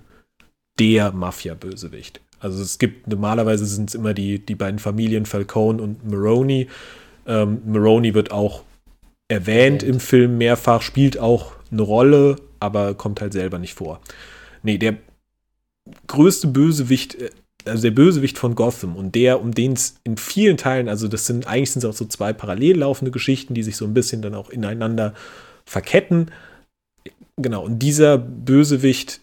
[0.78, 2.20] der Mafia-Bösewicht.
[2.40, 6.68] Also es gibt, normalerweise sind es immer die, die beiden Familien Falcone und Maroney.
[7.26, 8.64] Ähm, Maroney wird auch
[9.28, 14.00] erwähnt im Film mehrfach, spielt auch eine Rolle, aber kommt halt selber nicht vor.
[14.62, 14.96] Nee, der
[16.06, 17.30] größte Bösewicht, äh,
[17.66, 21.26] also der Bösewicht von Gotham und der, um den es in vielen Teilen, also das
[21.26, 24.22] sind eigentlich sind es auch so zwei parallel laufende Geschichten, die sich so ein bisschen
[24.22, 25.14] dann auch ineinander
[25.64, 26.30] verketten.
[27.36, 29.20] Genau, und dieser Bösewicht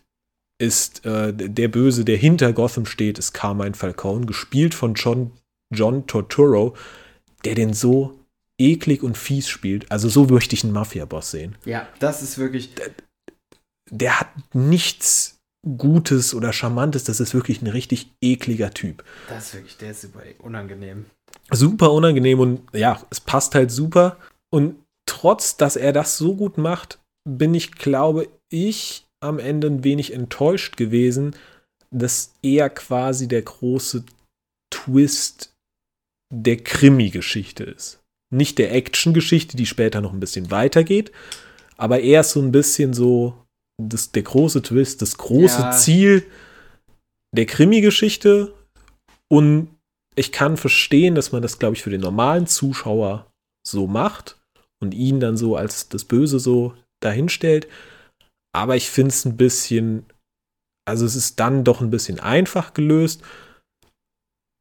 [0.60, 5.32] ist äh, der Böse, der hinter Gotham steht, ist Carmine Falcone, gespielt von John,
[5.74, 6.76] John Torturo,
[7.45, 8.20] der den so
[8.62, 9.91] eklig und fies spielt.
[9.91, 11.55] Also so möchte ich einen Mafia-Boss sehen.
[11.66, 12.76] Ja, das ist wirklich.
[12.76, 12.91] Der,
[13.89, 15.39] der hat nichts
[15.78, 19.03] Gutes oder Charmantes, das ist wirklich ein richtig ekliger Typ.
[19.30, 21.05] Das ist wirklich, der ist super unangenehm.
[21.51, 24.18] Super unangenehm und ja, es passt halt super.
[24.49, 26.99] Und trotz, dass er das so gut macht,
[27.30, 31.36] bin ich, glaube ich, am Ende ein wenig enttäuscht gewesen,
[31.91, 34.03] dass er quasi der große
[34.74, 35.53] Twist
[36.34, 38.01] der Krimi-Geschichte ist.
[38.32, 41.12] Nicht der Action-Geschichte, die später noch ein bisschen weitergeht,
[41.78, 43.36] aber er ist so ein bisschen so
[43.82, 45.72] das, der große Twist, das große ja.
[45.72, 46.26] Ziel
[47.36, 48.54] der Krimi-Geschichte.
[49.30, 49.70] Und
[50.16, 53.32] ich kann verstehen, dass man das, glaube ich, für den normalen Zuschauer
[53.66, 54.40] so macht
[54.82, 57.68] und ihn dann so als das Böse so dahinstellt.
[58.54, 60.06] Aber ich finde es ein bisschen,
[60.86, 63.24] also es ist dann doch ein bisschen einfach gelöst,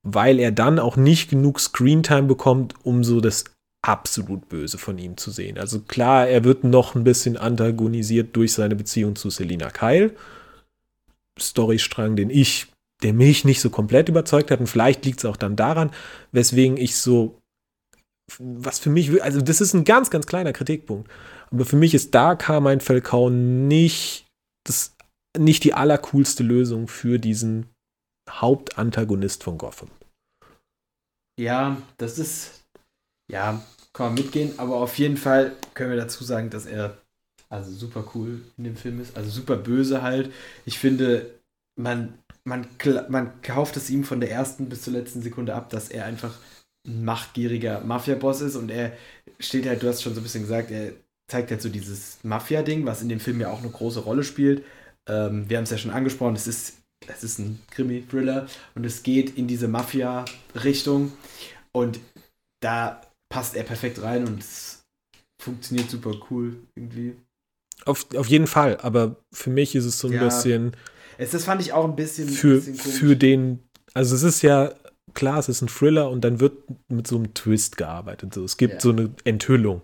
[0.06, 3.44] weil er dann auch nicht genug Screentime bekommt, um so das
[3.82, 5.58] absolut böse von ihm zu sehen.
[5.58, 10.14] Also klar, er wird noch ein bisschen antagonisiert durch seine Beziehung zu Selina Kyle.
[11.38, 12.66] Storystrang, den ich,
[13.02, 14.60] der mich nicht so komplett überzeugt hat.
[14.60, 15.90] Und vielleicht liegt es auch dann daran,
[16.32, 17.40] weswegen ich so,
[18.38, 21.10] was für mich, also das ist ein ganz, ganz kleiner Kritikpunkt.
[21.50, 24.26] Aber für mich ist da Carmine Falcao nicht,
[24.64, 24.94] das,
[25.36, 27.70] nicht die allercoolste Lösung für diesen
[28.28, 29.88] Hauptantagonist von Gotham.
[31.38, 32.59] Ja, das ist
[33.30, 33.62] ja,
[33.92, 36.98] kann man mitgehen, aber auf jeden Fall können wir dazu sagen, dass er
[37.48, 40.32] also super cool in dem Film ist, also super böse halt.
[40.64, 41.30] Ich finde,
[41.76, 42.14] man,
[42.44, 42.66] man,
[43.08, 46.38] man kauft es ihm von der ersten bis zur letzten Sekunde ab, dass er einfach
[46.86, 48.92] ein machtgieriger Mafia-Boss ist und er
[49.38, 50.92] steht halt, du hast schon so ein bisschen gesagt, er
[51.28, 54.64] zeigt halt so dieses Mafia-Ding, was in dem Film ja auch eine große Rolle spielt.
[55.08, 56.78] Ähm, wir haben es ja schon angesprochen, es ist,
[57.08, 61.12] es ist ein Krimi-Thriller und es geht in diese Mafia-Richtung
[61.72, 61.98] und
[62.60, 63.00] da
[63.30, 64.82] passt er perfekt rein und es
[65.40, 67.16] funktioniert super cool irgendwie.
[67.86, 70.76] Auf, auf jeden Fall, aber für mich ist es so ein ja, bisschen.
[71.16, 72.28] Es, das fand ich auch ein bisschen.
[72.28, 73.60] Für, ein bisschen für den.
[73.94, 74.74] Also, es ist ja
[75.14, 76.58] klar, es ist ein Thriller und dann wird
[76.88, 78.34] mit so einem Twist gearbeitet.
[78.34, 78.80] So, es gibt ja.
[78.80, 79.82] so eine Enthüllung.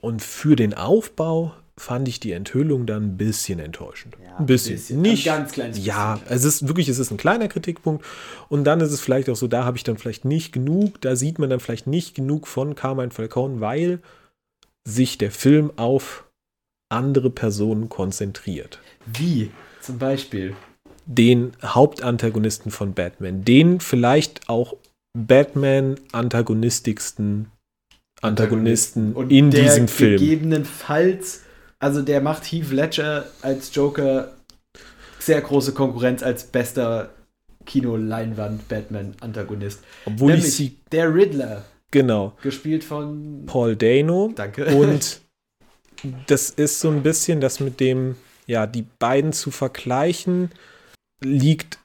[0.00, 4.16] Und für den Aufbau fand ich die Enthüllung dann ein bisschen enttäuschend.
[4.22, 4.76] Ja, ein bisschen.
[4.76, 5.02] bisschen.
[5.02, 5.28] Nicht.
[5.28, 8.04] Ein ganz kleines Ja, es ist wirklich, es ist ein kleiner Kritikpunkt.
[8.48, 11.16] Und dann ist es vielleicht auch so, da habe ich dann vielleicht nicht genug, da
[11.16, 13.98] sieht man dann vielleicht nicht genug von Carmine Falcone, weil
[14.86, 16.24] sich der Film auf
[16.90, 18.78] andere Personen konzentriert.
[19.06, 19.50] Wie?
[19.80, 20.54] Zum Beispiel.
[21.06, 24.76] den Hauptantagonisten von Batman, den vielleicht auch
[25.18, 27.50] Batman-antagonistigsten
[28.22, 30.18] Antagonisten Und in diesem Film.
[30.18, 31.42] Gegebenenfalls,
[31.84, 34.32] also der macht Heath Ledger als Joker
[35.18, 37.10] sehr große Konkurrenz als bester
[37.66, 39.80] Kino-Leinwand-Batman-Antagonist.
[40.06, 43.42] Obwohl ich Nämlich sie, der Riddler, genau, gespielt von.
[43.44, 44.32] Paul Dano.
[44.34, 44.74] Danke.
[44.74, 45.20] Und
[46.26, 48.16] das ist so ein bisschen das mit dem,
[48.46, 50.52] ja, die beiden zu vergleichen,
[51.22, 51.76] liegt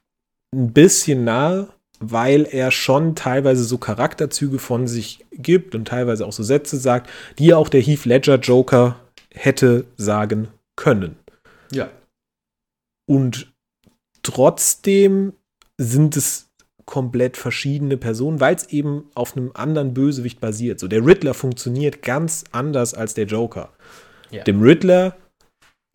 [0.55, 1.67] ein bisschen nahe,
[1.99, 7.09] weil er schon teilweise so Charakterzüge von sich gibt und teilweise auch so Sätze sagt,
[7.37, 8.95] die auch der Heath Ledger Joker
[9.33, 11.17] hätte sagen können.
[11.71, 11.89] ja.
[13.07, 13.51] Und
[14.21, 15.33] trotzdem
[15.79, 16.49] sind es
[16.85, 20.79] komplett verschiedene Personen, weil es eben auf einem anderen Bösewicht basiert.
[20.79, 23.71] So der Riddler funktioniert ganz anders als der Joker.
[24.31, 24.43] Ja.
[24.43, 25.17] Dem Riddler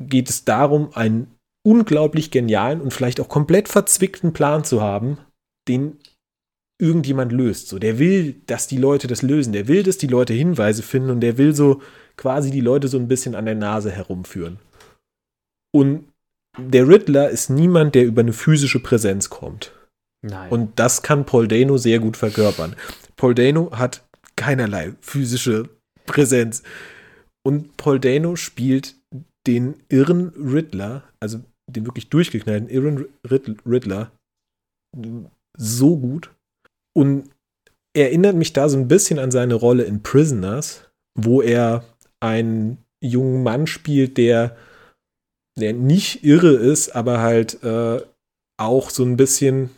[0.00, 1.34] geht es darum, einen
[1.66, 5.18] unglaublich genialen und vielleicht auch komplett verzwickten Plan zu haben,
[5.68, 5.98] den
[6.80, 7.68] irgendjemand löst.
[7.68, 9.52] So, der will, dass die Leute das lösen.
[9.52, 11.80] Der will, dass die Leute Hinweise finden und der will so
[12.16, 14.58] quasi die Leute so ein bisschen an der Nase herumführen.
[15.74, 16.08] Und
[16.56, 19.72] der Riddler ist niemand, der über eine physische Präsenz kommt.
[20.22, 20.50] Nein.
[20.50, 22.76] Und das kann Paul Dano sehr gut verkörpern.
[23.16, 24.04] Paul Dano hat
[24.36, 25.68] keinerlei physische
[26.06, 26.62] Präsenz.
[27.46, 28.94] Und Paul Dano spielt
[29.46, 31.40] den irren Riddler, also
[31.70, 34.10] den wirklich durchgeknallten irren Rid- Riddler,
[35.58, 36.30] so gut.
[36.96, 37.30] Und
[37.96, 40.88] erinnert mich da so ein bisschen an seine Rolle in Prisoners,
[41.18, 41.84] wo er
[42.24, 44.56] einen jungen Mann spielt, der,
[45.58, 48.00] der nicht irre ist, aber halt äh,
[48.58, 49.70] auch so ein bisschen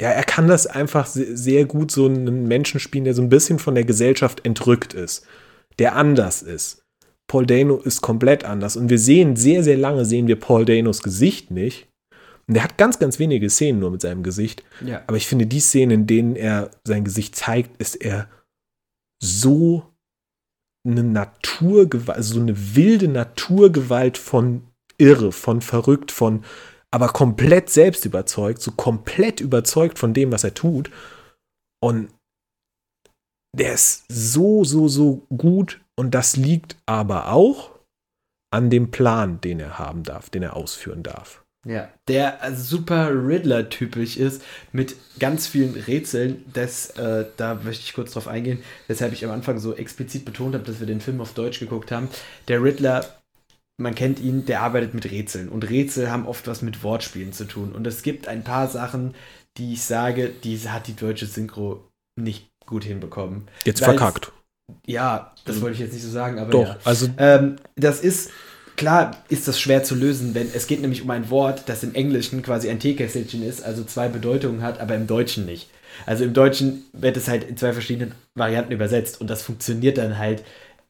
[0.00, 3.28] ja, er kann das einfach se- sehr gut, so einen Menschen spielen, der so ein
[3.28, 5.24] bisschen von der Gesellschaft entrückt ist,
[5.78, 6.82] der anders ist.
[7.30, 11.04] Paul Dano ist komplett anders und wir sehen sehr, sehr lange, sehen wir Paul Danos
[11.04, 11.86] Gesicht nicht.
[12.48, 14.64] Und er hat ganz, ganz wenige Szenen nur mit seinem Gesicht.
[14.84, 15.02] ja.
[15.06, 18.28] Aber ich finde, die Szenen, in denen er sein Gesicht zeigt, ist er
[19.22, 19.84] so
[20.86, 24.66] eine Naturgewalt, also so eine wilde Naturgewalt von
[24.98, 26.44] irre, von verrückt, von
[26.90, 30.90] aber komplett selbst überzeugt, so komplett überzeugt von dem, was er tut.
[31.82, 32.12] Und
[33.56, 35.80] der ist so, so, so gut.
[35.98, 37.70] Und das liegt aber auch
[38.52, 41.41] an dem Plan, den er haben darf, den er ausführen darf.
[41.64, 44.42] Ja, der also super Riddler-typisch ist,
[44.72, 46.44] mit ganz vielen Rätseln.
[46.52, 50.54] Das, äh, da möchte ich kurz drauf eingehen, weshalb ich am Anfang so explizit betont
[50.54, 52.08] habe, dass wir den Film auf Deutsch geguckt haben.
[52.48, 53.06] Der Riddler,
[53.80, 55.48] man kennt ihn, der arbeitet mit Rätseln.
[55.48, 57.72] Und Rätsel haben oft was mit Wortspielen zu tun.
[57.72, 59.14] Und es gibt ein paar Sachen,
[59.56, 61.88] die ich sage, die hat die deutsche Synchro
[62.20, 63.48] nicht gut hinbekommen.
[63.64, 64.32] Jetzt Weil's- verkackt.
[64.86, 66.76] Ja, das wollte ich jetzt nicht so sagen, aber Doch, ja.
[66.84, 68.30] also Ähm, das ist,
[68.76, 71.94] klar ist das schwer zu lösen, wenn es geht nämlich um ein Wort, das im
[71.94, 75.70] Englischen quasi ein Teekesselchen ist, also zwei Bedeutungen hat, aber im Deutschen nicht.
[76.06, 80.18] Also im Deutschen wird es halt in zwei verschiedenen Varianten übersetzt und das funktioniert dann
[80.18, 80.42] halt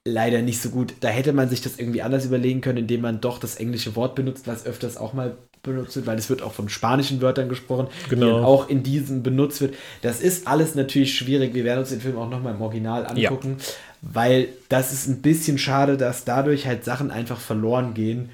[0.04, 0.94] leider nicht so gut.
[1.00, 4.14] Da hätte man sich das irgendwie anders überlegen können, indem man doch das englische Wort
[4.14, 7.86] benutzt, was öfters auch mal benutzt wird, weil es wird auch von spanischen Wörtern gesprochen,
[8.06, 8.26] die Genau.
[8.36, 9.74] dann auch in diesem benutzt wird.
[10.02, 11.54] Das ist alles natürlich schwierig.
[11.54, 13.28] Wir werden uns den Film auch nochmal im Original Ja.
[13.30, 13.56] angucken,
[14.00, 18.30] weil das ist ein bisschen schade, dass dadurch halt Sachen einfach verloren gehen.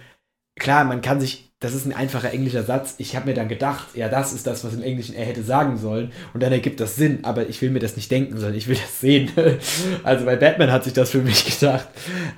[0.58, 2.94] Klar, man kann sich, das ist ein einfacher englischer Satz.
[2.98, 5.76] Ich habe mir dann gedacht, ja, das ist das, was im Englischen er hätte sagen
[5.76, 6.10] sollen.
[6.34, 8.76] Und dann ergibt das Sinn, aber ich will mir das nicht denken, sondern ich will
[8.76, 9.30] das sehen.
[10.02, 11.86] also bei Batman hat sich das für mich gedacht.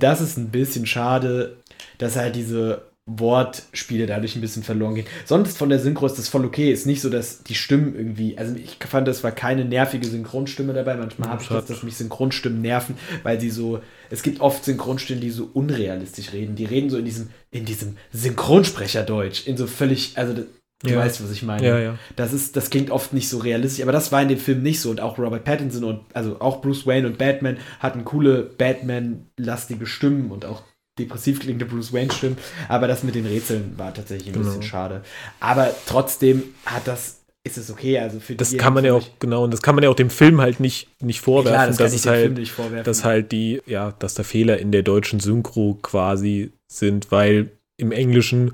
[0.00, 1.56] Das ist ein bisschen schade,
[1.98, 5.06] dass halt diese Wortspiele dadurch ein bisschen verloren gehen.
[5.24, 6.70] Sonst von der Synchro ist das voll okay.
[6.70, 10.72] Ist nicht so, dass die Stimmen irgendwie, also ich fand, das war keine nervige Synchronstimme
[10.74, 10.96] dabei.
[10.96, 13.80] Manchmal habe ich das, dass mich Synchronstimmen nerven, weil sie so,
[14.10, 16.54] es gibt oft Synchronstimmen, die so unrealistisch reden.
[16.54, 20.98] Die reden so in diesem, in diesem Synchronsprecherdeutsch, in so völlig, also du Ja.
[20.98, 21.66] weißt, was ich meine.
[21.66, 21.98] Ja, ja.
[22.16, 24.80] Das ist, das klingt oft nicht so realistisch, aber das war in dem Film nicht
[24.80, 24.90] so.
[24.90, 30.30] Und auch Robert Pattinson und also auch Bruce Wayne und Batman hatten coole Batman-lastige Stimmen
[30.30, 30.62] und auch
[31.00, 32.36] depressiv klingende Bruce Wayne-Stimmen.
[32.68, 34.46] Aber das mit den Rätseln war tatsächlich ein Genau.
[34.46, 35.02] bisschen schade.
[35.40, 37.98] Aber trotzdem hat das, ist es okay.
[37.98, 40.10] Also für Das kann man ja auch, genau, und das kann man ja auch dem
[40.10, 44.14] Film halt nicht, nicht vorwerfen, Klar, das dass es halt, dass halt die, ja, dass
[44.14, 48.52] da Fehler in der deutschen Synchro quasi sind, weil im Englischen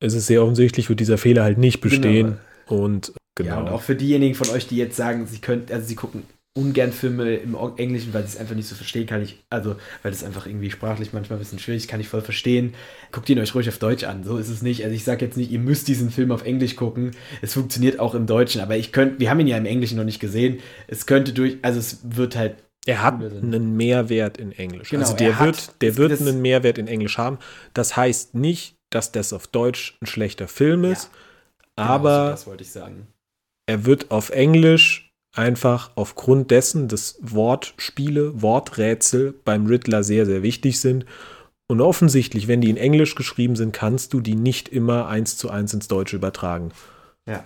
[0.00, 2.38] ist es sehr offensichtlich, wird dieser Fehler halt nicht bestehen.
[2.66, 3.50] Und genau.
[3.50, 6.22] Ja, und auch für diejenigen von euch, die jetzt sagen, sie können, also sie gucken
[6.54, 10.12] ungern Filme im Englischen, weil sie es einfach nicht so verstehen, kann ich, also, weil
[10.12, 12.74] es einfach irgendwie sprachlich manchmal ein bisschen schwierig ist, kann ich voll verstehen.
[13.10, 14.84] Guckt ihn euch ruhig auf Deutsch an, so ist es nicht.
[14.84, 17.12] Also ich sage jetzt nicht, ihr müsst diesen Film auf Englisch gucken.
[17.40, 20.04] Es funktioniert auch im Deutschen, aber ich könnte, wir haben ihn ja im Englischen noch
[20.04, 20.60] nicht gesehen.
[20.88, 24.90] Es könnte durch, also es wird halt er hat einen Mehrwert in Englisch.
[24.90, 27.38] Genau, also der er hat- wird, der wird einen Mehrwert in Englisch haben.
[27.74, 31.08] Das heißt nicht, dass das auf Deutsch ein schlechter Film ist,
[31.76, 33.06] aber Genau, das wollte ich sagen.
[33.68, 40.80] er wird auf Englisch einfach aufgrund dessen, dass Wortspiele, Worträtsel beim Riddler sehr, sehr wichtig
[40.80, 41.06] sind.
[41.70, 45.50] Und offensichtlich, wenn die in Englisch geschrieben sind, kannst du die nicht immer eins zu
[45.50, 46.72] eins ins Deutsche übertragen.
[47.28, 47.44] Ja.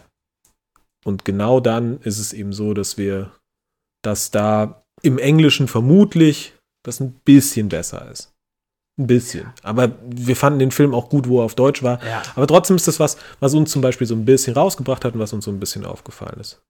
[1.04, 3.30] Und genau dann ist es eben so, dass wir,
[4.02, 8.32] dass da im Englischen vermutlich das ein bisschen besser ist.
[8.98, 9.52] Ein bisschen.
[9.62, 12.02] Aber wir fanden den Film auch gut, wo er auf Deutsch war.
[12.04, 12.22] Ja.
[12.34, 15.20] Aber trotzdem ist das was, was uns zum Beispiel so ein bisschen rausgebracht hat und
[15.20, 16.62] was uns so ein bisschen aufgefallen ist.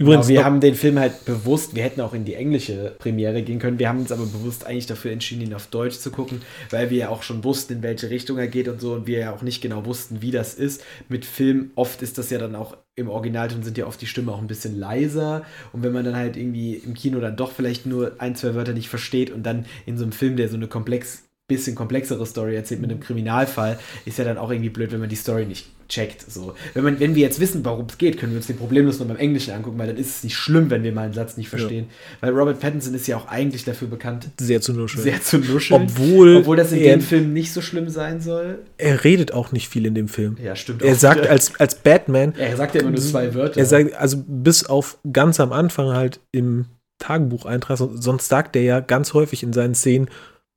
[0.00, 3.42] Übrigens, Übrigens, wir haben den Film halt bewusst, wir hätten auch in die englische Premiere
[3.42, 6.40] gehen können, wir haben uns aber bewusst eigentlich dafür entschieden, ihn auf Deutsch zu gucken,
[6.70, 9.18] weil wir ja auch schon wussten, in welche Richtung er geht und so und wir
[9.18, 10.82] ja auch nicht genau wussten, wie das ist.
[11.10, 14.30] Mit Film, oft ist das ja dann auch im Originalton sind ja oft die Stimmen
[14.30, 15.44] auch ein bisschen leiser
[15.74, 18.72] und wenn man dann halt irgendwie im Kino dann doch vielleicht nur ein, zwei Wörter
[18.72, 22.56] nicht versteht und dann in so einem Film, der so eine komplex, bisschen komplexere Story
[22.56, 25.66] erzählt mit einem Kriminalfall, ist ja dann auch irgendwie blöd, wenn man die Story nicht
[25.90, 26.24] checkt.
[26.30, 26.54] So.
[26.72, 29.08] Wenn, man, wenn wir jetzt wissen, worum es geht, können wir uns den problemlos nur
[29.08, 31.48] beim Englischen angucken, weil dann ist es nicht schlimm, wenn wir mal einen Satz nicht
[31.48, 31.86] verstehen.
[32.20, 35.02] Weil Robert Pattinson ist ja auch eigentlich dafür bekannt, sehr zu nuscheln.
[35.02, 35.82] sehr zu nuscheln.
[35.82, 38.60] Obwohl, Obwohl das in er, dem Film nicht so schlimm sein soll.
[38.78, 40.36] er redet auch nicht viel in dem Film.
[40.40, 40.82] Ja, stimmt.
[40.82, 41.30] Er auch sagt wieder.
[41.30, 43.58] als, als Batman, er sagt ja immer nur zwei Wörter.
[43.58, 46.66] er sagt, also bis auf ganz am Anfang halt im
[47.00, 50.08] Tagebucheintrag, so- sonst sagt er ja ganz häufig in seinen Szenen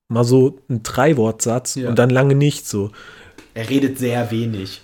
[0.10, 1.90] mal so einen Dreiwortsatz Ja.
[1.90, 2.92] und dann lange nicht so.
[3.54, 4.82] er redet sehr wenig.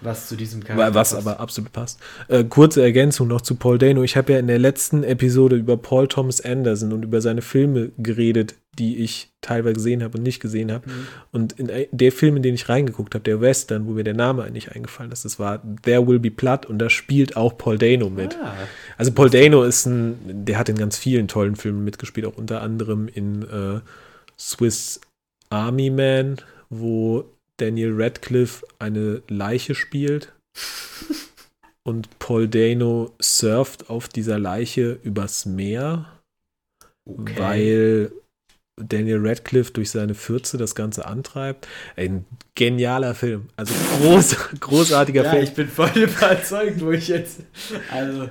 [0.00, 1.26] Was zu diesem Charakter Was passt.
[1.26, 1.98] aber absolut passt.
[2.28, 4.02] Äh, kurze Ergänzung noch zu Paul Dano.
[4.02, 7.90] Ich habe ja in der letzten Episode über Paul Thomas Anderson und über seine Filme
[7.96, 10.90] geredet, die ich teilweise gesehen habe und nicht gesehen habe.
[10.90, 11.06] Mhm.
[11.32, 14.50] Und in der Film, in den ich reingeguckt habe, der Western, wo mir der Name
[14.50, 18.10] nicht eingefallen ist, das war There Will Be Blood und da spielt auch Paul Dano
[18.10, 18.36] mit.
[18.42, 18.52] Ah,
[18.98, 22.60] Also Paul Dano ist ein, der hat in ganz vielen tollen Filmen mitgespielt, auch unter
[22.60, 23.80] anderem in äh,
[24.38, 25.00] Swiss
[25.50, 26.36] Army Man,
[26.68, 27.24] wo
[27.56, 30.32] Daniel Radcliffe eine Leiche spielt
[31.84, 36.20] und Paul Dano surft auf dieser Leiche übers Meer,
[37.04, 37.34] okay.
[37.36, 38.12] weil
[38.76, 41.68] Daniel Radcliffe durch seine Fürze das Ganze antreibt.
[41.96, 42.24] Ein
[42.56, 45.44] genialer Film, also groß, großartiger ja, Film.
[45.44, 47.40] ich bin voll überzeugt, wo ich jetzt.
[47.92, 48.28] Also,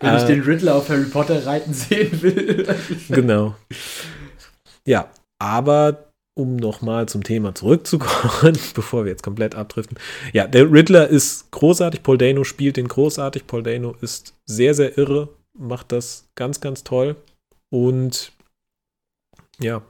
[0.00, 2.66] wenn Äh, ich den Riddler auf Harry Potter reiten sehen will.
[3.08, 3.56] Genau.
[4.86, 9.98] Ja, aber um nochmal zum Thema zurückzukommen, bevor wir jetzt komplett abdriften.
[10.32, 14.98] Ja, der Riddler ist großartig, Paul Dano spielt den großartig, Paul Dano ist sehr, sehr
[14.98, 17.16] irre, macht das ganz, ganz toll
[17.70, 18.32] und
[19.58, 19.82] ja,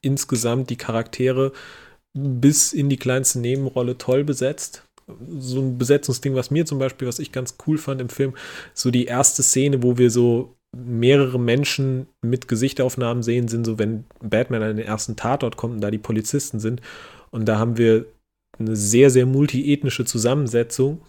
[0.00, 1.52] insgesamt die Charaktere
[2.14, 4.84] bis in die kleinste Nebenrolle toll besetzt.
[5.38, 8.34] So ein Besetzungsding, was mir zum Beispiel, was ich ganz cool fand im Film,
[8.72, 14.04] so die erste Szene, wo wir so mehrere Menschen mit Gesichteraufnahmen sehen, sind so, wenn
[14.20, 16.80] Batman an den ersten Tatort kommt und da die Polizisten sind.
[17.30, 18.06] Und da haben wir
[18.58, 21.02] eine sehr, sehr multiethnische Zusammensetzung.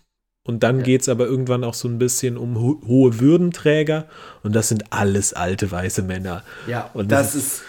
[0.45, 0.83] Und dann Ja.
[0.83, 4.07] geht es aber irgendwann auch so ein bisschen um ho hohe Würdenträger.
[4.43, 6.43] Und das sind alles alte weiße Männer.
[6.67, 7.61] Ja, Und das das ist,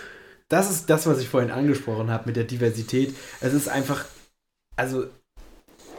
[0.48, 3.14] das ist das, was ich vorhin angesprochen habe mit der Diversität.
[3.40, 4.04] Es ist einfach,
[4.76, 5.06] also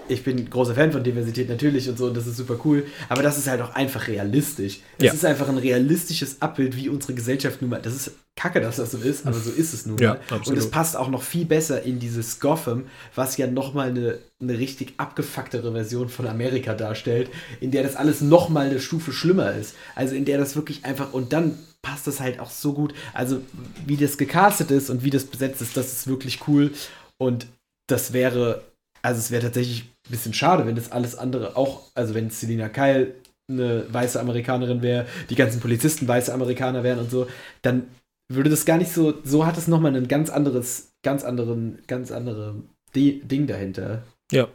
[0.08, 3.24] ich bin großer Fan von Diversität natürlich und so, und das ist super cool, aber
[3.24, 4.80] das ist halt auch einfach realistisch.
[4.98, 5.14] Es Ja.
[5.14, 8.92] ist einfach ein realistisches Abbild, wie unsere Gesellschaft nun mal, das ist kacke, dass das
[8.92, 10.16] so ist, aber so ist es nun Ja, mal.
[10.30, 10.60] Und absolut.
[10.60, 12.84] es passt auch noch viel besser in dieses Gotham,
[13.16, 17.30] was ja nochmal eine, eine richtig abgefucktere Version von Amerika darstellt,
[17.62, 19.76] in der das alles nochmal eine Stufe schlimmer ist.
[19.96, 22.94] Also in der das wirklich einfach, und dann passt das halt auch so gut.
[23.14, 23.40] Also
[23.86, 26.72] wie das gecastet ist und wie das besetzt ist, das ist wirklich cool.
[27.18, 27.48] Und
[27.88, 28.64] das wäre,
[29.02, 33.14] also es wäre tatsächlich bisschen schade, wenn das alles andere auch, also wenn Selina Kyle
[33.48, 37.28] eine weiße Amerikanerin wäre, die ganzen Polizisten weiße Amerikaner wären und so,
[37.62, 37.88] dann
[38.32, 42.12] würde das gar nicht so, so hat es nochmal ein ganz anderes, ganz anderen, ganz
[42.12, 42.56] andere
[42.96, 44.04] D Ding dahinter.
[44.32, 44.48] Ja.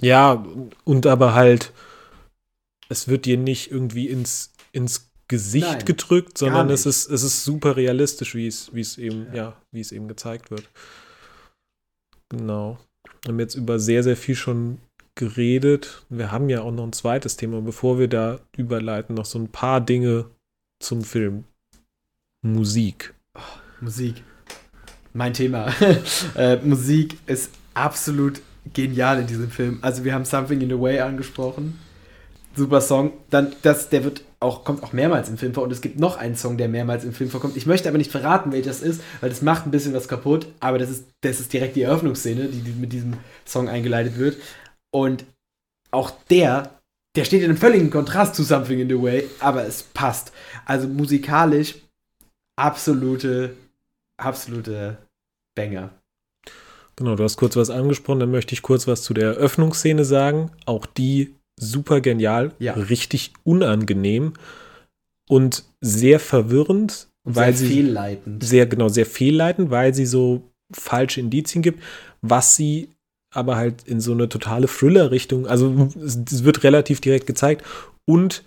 [0.00, 0.46] Ja,
[0.84, 1.72] und aber halt,
[2.88, 7.44] es wird dir nicht irgendwie ins, ins Gesicht Nein, gedrückt, sondern es ist, es ist
[7.44, 9.34] super realistisch, wie es, wie es eben, ja.
[9.34, 9.56] Ja.
[9.70, 10.68] wie es eben gezeigt wird.
[12.30, 12.78] Genau.
[13.22, 14.78] Wir haben jetzt über sehr, sehr viel schon
[15.14, 16.04] geredet.
[16.08, 19.48] Wir haben ja auch noch ein zweites Thema, bevor wir da überleiten, noch so ein
[19.48, 20.26] paar Dinge
[20.80, 21.44] zum Film.
[22.42, 23.14] Musik.
[23.80, 24.22] Musik.
[25.12, 25.72] Mein Thema.
[26.36, 28.40] äh, Musik ist absolut
[28.72, 29.78] genial in diesem Film.
[29.82, 31.78] Also wir haben Something in the Way angesprochen.
[32.56, 33.12] Super Song.
[33.30, 36.16] Dann, das, der wird auch, kommt auch mehrmals im Film vor und es gibt noch
[36.16, 37.56] einen Song, der mehrmals im Film vorkommt.
[37.56, 40.46] Ich möchte aber nicht verraten, welcher das ist, weil das macht ein bisschen was kaputt,
[40.60, 43.14] aber das ist, das ist direkt die Eröffnungsszene, die, die mit diesem
[43.46, 44.38] Song eingeleitet wird.
[44.92, 45.24] Und
[45.90, 46.80] auch der,
[47.16, 50.32] der steht in einem völligen Kontrast zu Something in the Way, aber es passt.
[50.66, 51.76] Also musikalisch
[52.56, 53.56] absolute,
[54.18, 54.98] absolute
[55.56, 55.90] Banger.
[56.96, 60.50] Genau, du hast kurz was angesprochen, dann möchte ich kurz was zu der Eröffnungsszene sagen.
[60.66, 62.74] Auch die super genial, Ja.
[62.74, 64.34] richtig unangenehm
[65.28, 68.44] und sehr verwirrend, Und weil sehr sie fehlleitend.
[68.44, 71.82] sehr genau sehr fehlleitend, weil sie so falsche Indizien gibt,
[72.20, 72.90] was sie
[73.32, 77.64] aber halt in so eine totale Thriller-Richtung, also es, wird relativ direkt gezeigt.
[78.06, 78.44] Und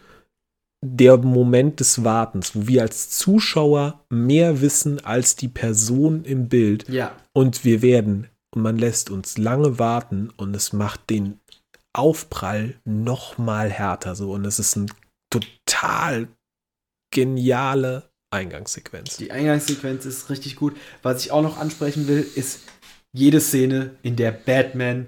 [0.85, 6.89] der Moment des Wartens, wo wir als Zuschauer mehr wissen als die Person im Bild.
[6.89, 11.39] Ja, und wir werden und man lässt uns lange warten und es macht den
[11.93, 14.31] Aufprall noch mal härter so.
[14.31, 14.87] Und es ist eine
[15.31, 16.27] total
[17.11, 19.17] geniale Eingangssequenz.
[19.17, 20.75] die Eingangssequenz ist richtig gut.
[21.03, 22.61] Was ich auch noch ansprechen will, ist
[23.13, 25.07] jede Szene, in der Batman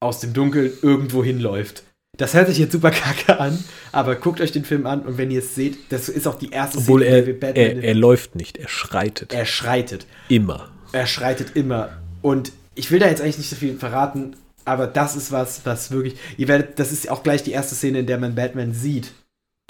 [0.00, 1.84] aus dem Dunkeln irgendwo hinläuft.
[2.16, 5.30] Das hört sich jetzt super kacke an, aber guckt euch den Film an und wenn
[5.30, 7.82] ihr es seht, das ist auch die erste Obwohl in er, der wir Batman er,
[7.82, 9.32] er läuft nicht, er schreitet.
[9.32, 10.06] er schreitet.
[10.28, 10.70] immer.
[10.92, 11.90] Er schreitet immer.
[12.22, 15.90] Und ich will da jetzt eigentlich nicht so viel verraten, aber das ist was, was
[15.90, 16.16] wirklich.
[16.36, 19.12] Ihr werdet, das ist auch gleich die erste Szene, in der man Batman sieht.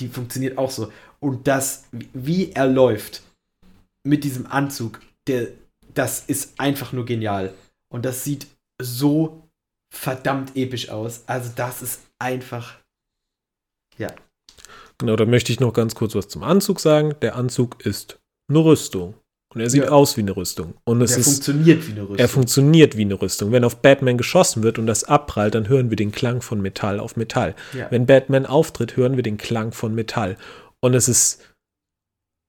[0.00, 0.92] Die funktioniert auch so.
[1.20, 3.22] Und das, wie er läuft
[4.02, 5.48] mit diesem Anzug, der,
[5.94, 7.54] das ist einfach nur genial.
[7.94, 8.46] Und das sieht
[8.82, 9.48] so
[9.94, 11.22] verdammt episch aus.
[11.26, 12.76] Also, das ist einfach.
[13.98, 14.08] Ja.
[14.98, 17.14] Genau, da möchte ich noch ganz kurz was zum Anzug sagen.
[17.22, 18.18] Der Anzug ist
[18.48, 19.14] eine Rüstung.
[19.54, 19.90] Und er sieht Ja.
[19.90, 20.74] aus wie eine Rüstung.
[20.84, 22.16] Und es Der ist, funktioniert wie eine Rüstung.
[22.18, 23.52] er funktioniert wie eine Rüstung.
[23.52, 26.98] Wenn auf Batman geschossen wird und das abprallt, dann hören wir den Klang von Metall
[26.98, 27.54] auf Metall.
[27.72, 27.88] ja.
[27.92, 30.36] Wenn Batman auftritt, hören wir den Klang von Metall.
[30.80, 31.40] Und es ist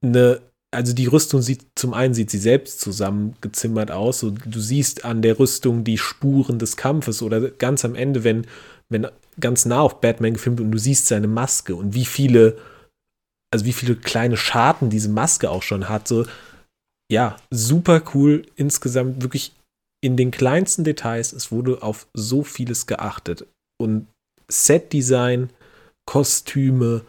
[0.04, 0.42] eine,
[0.76, 4.20] also die Rüstung sieht, zum einen sieht sie selbst zusammengezimmert aus.
[4.20, 8.46] So, du siehst an der Rüstung die Spuren des Kampfes oder ganz am Ende, wenn,
[8.90, 9.08] wenn
[9.40, 12.58] ganz nah auf Batman gefilmt und du siehst seine Maske und wie viele,
[13.52, 16.08] also wie viele kleine Scharten diese Maske auch schon hat.
[16.08, 16.26] So,
[17.12, 19.54] ja, super cool insgesamt, wirklich
[20.04, 21.34] in den kleinsten Details.
[21.34, 23.48] Es wurde auf so vieles geachtet.
[23.82, 24.08] Und
[24.48, 25.50] Setdesign,
[26.06, 27.04] Kostüme,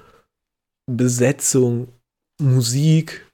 [0.91, 1.89] Besetzung,
[2.41, 3.26] Musik,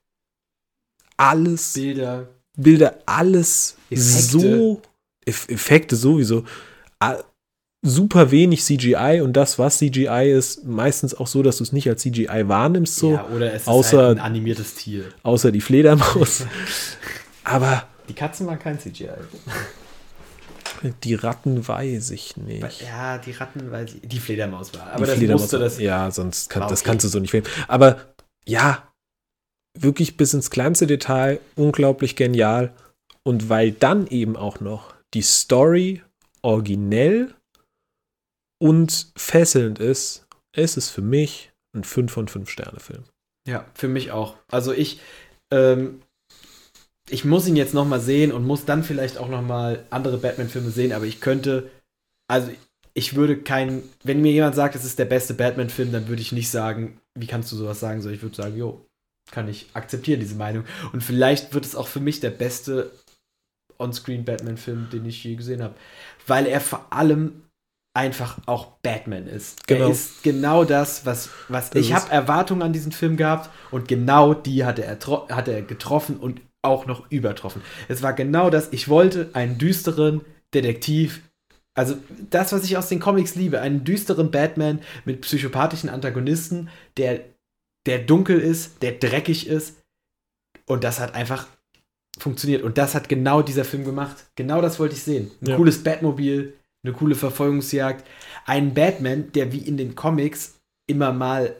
[1.16, 2.28] alles, Bilder.
[2.56, 4.20] Bilder, alles Effekte.
[4.40, 4.82] so,
[5.24, 6.44] Eff Effekte sowieso,
[7.84, 11.88] super wenig CGI und das, was CGI ist, meistens auch so, dass du es nicht
[11.88, 15.04] als CGI wahrnimmst, so, ja, oder es ist außer- halt ein animiertes Tier.
[15.22, 16.44] außer die Fledermaus.
[17.44, 19.08] Aber Die Katzen waren kein CGI.
[21.02, 22.82] die Ratten weiß ich nicht.
[22.82, 24.92] Ja, die Ratten, weil sie, die Fledermaus war.
[24.92, 25.78] Aber die das Fledermaus- musste das.
[25.80, 26.90] ja, sonst kann, das okay.
[26.90, 27.46] kannst du so nicht filmen.
[27.68, 27.98] Aber
[28.46, 28.82] ja,
[29.78, 32.72] wirklich bis ins kleinste Detail, unglaublich genial.
[33.24, 36.02] Und weil dann eben auch noch die Story
[36.42, 37.34] originell
[38.60, 43.04] und fesselnd ist, ist es für mich ein 5 von 5 Sterne Film.
[43.46, 44.36] Ja, für mich auch.
[44.50, 45.00] Also ich,
[45.52, 46.02] ähm,
[47.08, 50.18] ich muss ihn jetzt noch mal sehen und muss dann vielleicht auch noch mal andere
[50.18, 51.70] Batman-Filme sehen, aber ich könnte,
[52.28, 52.50] also
[52.94, 56.32] ich würde keinen, wenn mir jemand sagt, es ist der beste Batman-Film, dann würde ich
[56.32, 58.86] nicht sagen, wie kannst du sowas sagen, sondern ich würde sagen, jo,
[59.33, 60.64] kann ich akzeptieren, diese Meinung.
[60.93, 62.93] Und vielleicht wird es auch für mich der beste
[63.78, 65.74] On-Screen-Batman-Film, den ich je gesehen habe.
[66.26, 67.43] Weil er vor allem
[67.95, 69.66] einfach auch Batman ist.
[69.66, 69.87] Genau.
[69.87, 73.89] Er ist genau das, was, was Das ich habe Erwartungen an diesen Film gehabt und
[73.89, 77.61] genau die hat er, hat er getroffen und auch noch übertroffen.
[77.89, 80.22] Es war genau das, ich wollte einen düsteren
[80.55, 81.22] Detektiv,
[81.74, 81.97] also
[82.30, 87.20] das, was ich aus den Comics liebe, einen düsteren Batman mit psychopathischen Antagonisten, der,
[87.87, 89.76] der dunkel ist, der dreckig ist
[90.66, 91.49] und das hat einfach
[92.18, 94.26] funktioniert und das hat genau dieser Film gemacht.
[94.37, 95.30] Genau das wollte ich sehen.
[95.41, 95.57] Ein Ja.
[95.57, 96.55] cooles Batmobil,
[96.85, 98.07] eine coole Verfolgungsjagd,
[98.45, 101.57] einen Batman, der wie in den Comics immer mal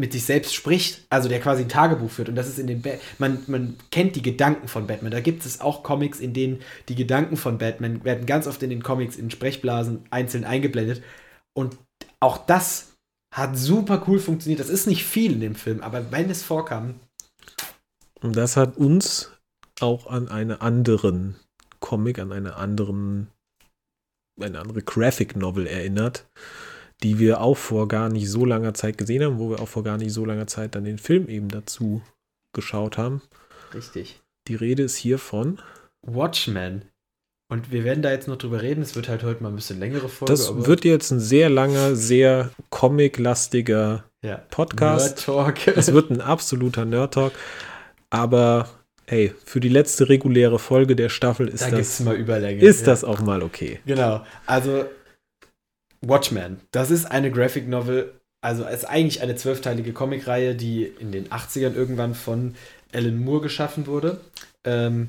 [0.00, 2.28] mit sich selbst spricht, also der quasi ein Tagebuch führt.
[2.28, 5.10] Und das ist in den ba man, man kennt die Gedanken von Batman.
[5.10, 8.70] Da gibt es auch Comics, in denen die Gedanken von Batman werden ganz oft in
[8.70, 11.02] den Comics in Sprechblasen einzeln eingeblendet.
[11.52, 11.76] Und
[12.20, 12.92] auch das
[13.30, 14.60] hat super cool funktioniert.
[14.60, 17.00] Das ist nicht viel in dem Film, aber wenn es vorkam,
[18.20, 19.30] Und das hat uns
[19.80, 21.36] auch an einen anderen
[21.80, 23.28] Comic, an eine anderen,
[24.40, 26.26] eine andere Graphic Novel erinnert,
[27.02, 29.84] die wir auch vor gar nicht so langer Zeit gesehen haben, wo wir auch vor
[29.84, 32.02] gar nicht so langer Zeit dann den Film eben dazu
[32.52, 33.22] geschaut haben.
[33.72, 34.20] richtig.
[34.48, 35.60] Die Rede ist hier von.
[36.02, 36.88] Watchmen.
[37.50, 38.82] Und wir werden da jetzt noch drüber reden.
[38.82, 40.32] Es wird halt heute mal ein bisschen längere Folge.
[40.32, 44.42] Das wird jetzt ein sehr langer, sehr comic-lastiger ja.
[44.50, 45.16] Podcast.
[45.16, 45.76] Nerd Talk.
[45.76, 47.32] Es wird ein absoluter Nerd-Talk.
[48.10, 48.68] Aber
[49.06, 52.62] hey, für die letzte reguläre Folge der Staffel ist da das, mal Überlänge.
[52.62, 52.86] ist ja.
[52.86, 53.80] das auch mal okay.
[53.86, 54.24] Genau.
[54.44, 54.84] Also,
[56.02, 56.60] Watchmen.
[56.70, 58.12] Das ist eine Graphic Novel.
[58.42, 62.56] Also, ist eigentlich eine zwölfteilige Comicreihe, die in den 80ern irgendwann von
[62.92, 64.20] Alan Moore geschaffen wurde.
[64.64, 65.08] Ähm,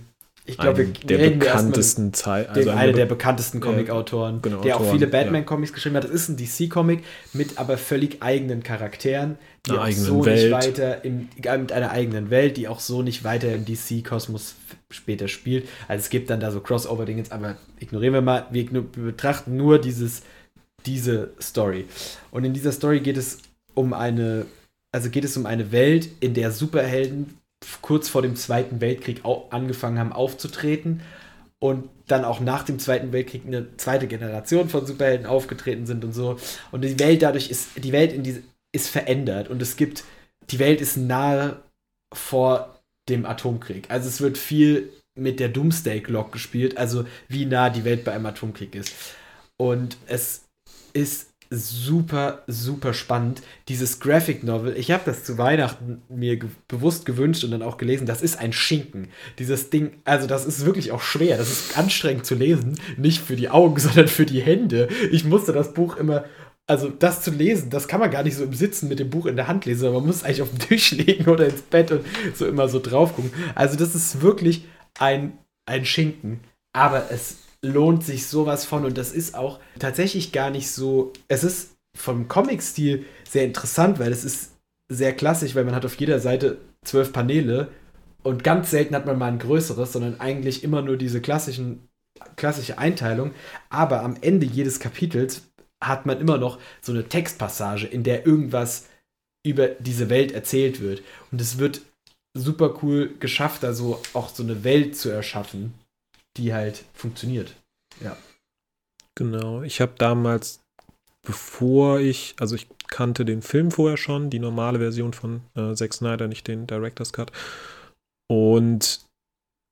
[0.49, 5.69] ich glaube, der bekanntesten Zeit, also einer der bekanntesten Comic-Autoren, genau, der auch viele Batman-Comics
[5.69, 5.75] ja.
[5.75, 6.03] geschrieben hat.
[6.03, 7.03] Das ist ein DC-Comic
[7.33, 10.43] mit aber völlig eigenen Charakteren, die eine auch so Welt.
[10.43, 14.55] nicht weiter im, mit einer eigenen Welt, die auch so nicht weiter im DC-Kosmos
[14.89, 15.67] später spielt.
[15.87, 19.79] Also es gibt dann da so Crossover-Dinge, aber ignorieren wir mal, wir, wir betrachten nur
[19.79, 20.23] dieses,
[20.85, 21.85] diese Story.
[22.31, 23.39] Und in dieser Story geht es
[23.75, 24.45] um eine,
[24.91, 27.38] also geht es um eine Welt, in der Superhelden
[27.81, 31.01] kurz vor dem Zweiten Weltkrieg angefangen haben aufzutreten
[31.59, 36.13] und dann auch nach dem Zweiten Weltkrieg eine zweite Generation von Superhelden aufgetreten sind und
[36.13, 36.37] so.
[36.71, 40.03] Und die Welt dadurch ist, die Welt in diese, ist verändert und es gibt,
[40.49, 41.61] die Welt ist nahe
[42.13, 42.79] vor
[43.09, 43.89] dem Atomkrieg.
[43.89, 48.13] Also es wird viel mit der Doomsday Clock gespielt, also wie nah die Welt bei
[48.13, 48.93] einem Atomkrieg ist.
[49.57, 50.45] Und es
[50.93, 53.41] ist super, super spannend.
[53.67, 57.77] Dieses Graphic Novel, ich habe das zu Weihnachten mir ge bewusst gewünscht und dann auch
[57.77, 59.09] gelesen, das ist ein Schinken.
[59.39, 63.35] Dieses Ding, also das ist wirklich auch schwer, das ist anstrengend zu lesen, nicht für
[63.35, 64.89] die Augen, sondern für die Hände.
[65.11, 66.25] Ich musste das Buch immer
[66.67, 69.25] also das zu lesen, das kann man gar nicht so im Sitzen mit dem Buch
[69.25, 71.63] in der Hand lesen, sondern man muss es eigentlich auf den Tisch legen oder ins
[71.63, 72.05] Bett und
[72.35, 73.33] so immer so drauf gucken.
[73.55, 74.65] Also das ist wirklich
[74.99, 76.41] ein, ein Schinken.
[76.71, 81.13] Aber es lohnt sich sowas von und das ist auch tatsächlich gar nicht so.
[81.27, 84.53] Es ist vom Comic-Stil sehr interessant, weil es ist
[84.91, 87.69] sehr klassisch, weil man hat auf jeder Seite zwölf Paneele
[88.23, 91.87] und ganz selten hat man mal ein größeres, sondern eigentlich immer nur diese klassischen,
[92.35, 93.31] klassische Einteilung.
[93.69, 95.43] Aber am Ende jedes Kapitels
[95.83, 98.87] hat man immer noch so eine Textpassage, in der irgendwas
[99.45, 101.01] über diese Welt erzählt wird.
[101.31, 101.81] Und es wird
[102.37, 105.73] super cool geschafft, also auch so eine Welt zu erschaffen,
[106.37, 107.55] die halt funktioniert.
[108.01, 108.15] Ja.
[109.15, 109.63] Genau.
[109.63, 110.61] Ich habe damals,
[111.21, 115.93] bevor ich, also ich kannte den Film vorher schon, die normale Version von äh, Zack
[115.93, 117.31] Snyder, nicht den Director's Cut.
[118.27, 119.05] Und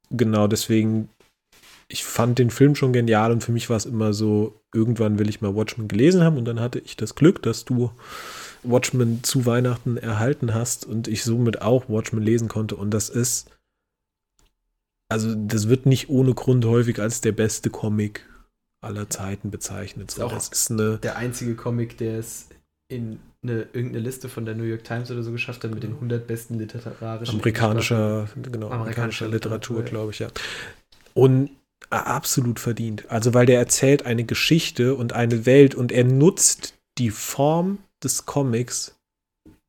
[0.09, 1.09] genau deswegen,
[1.87, 5.29] ich fand den Film schon genial und für mich war es immer so, irgendwann will
[5.29, 7.91] ich mal Watchmen gelesen haben und dann hatte ich das Glück, dass du
[8.63, 13.49] Watchmen zu Weihnachten erhalten hast und ich somit auch Watchmen lesen konnte und das ist
[15.09, 18.25] also das wird nicht ohne Grund häufig als der beste Comic
[18.81, 20.11] aller Zeiten bezeichnet.
[20.11, 22.49] So, das ist eine der einzige Comic, der es
[22.89, 25.93] in eine, irgendeine Liste von der New York Times oder so geschafft hat mit den
[25.93, 30.29] 100 besten literarischen amerikanischer, genau, amerikanischer Literatur, Literatur glaube ich, ja.
[31.13, 31.51] Und
[31.89, 33.09] absolut verdient.
[33.09, 38.25] Also weil der erzählt eine Geschichte und eine Welt und er nutzt die Form des
[38.25, 38.95] Comics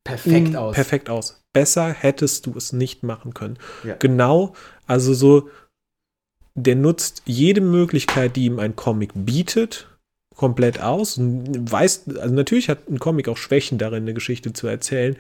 [0.04, 0.74] perfekt aus.
[0.74, 1.37] Perfekt aus.
[1.52, 3.58] Besser hättest du es nicht machen können.
[3.84, 3.96] Ja.
[3.96, 4.54] Genau,
[4.86, 5.48] also so,
[6.54, 9.88] der nutzt jede Möglichkeit, die ihm ein Comic bietet,
[10.34, 11.18] komplett aus.
[11.18, 15.16] Und weiß, also natürlich hat ein Comic auch Schwächen darin, eine Geschichte zu erzählen.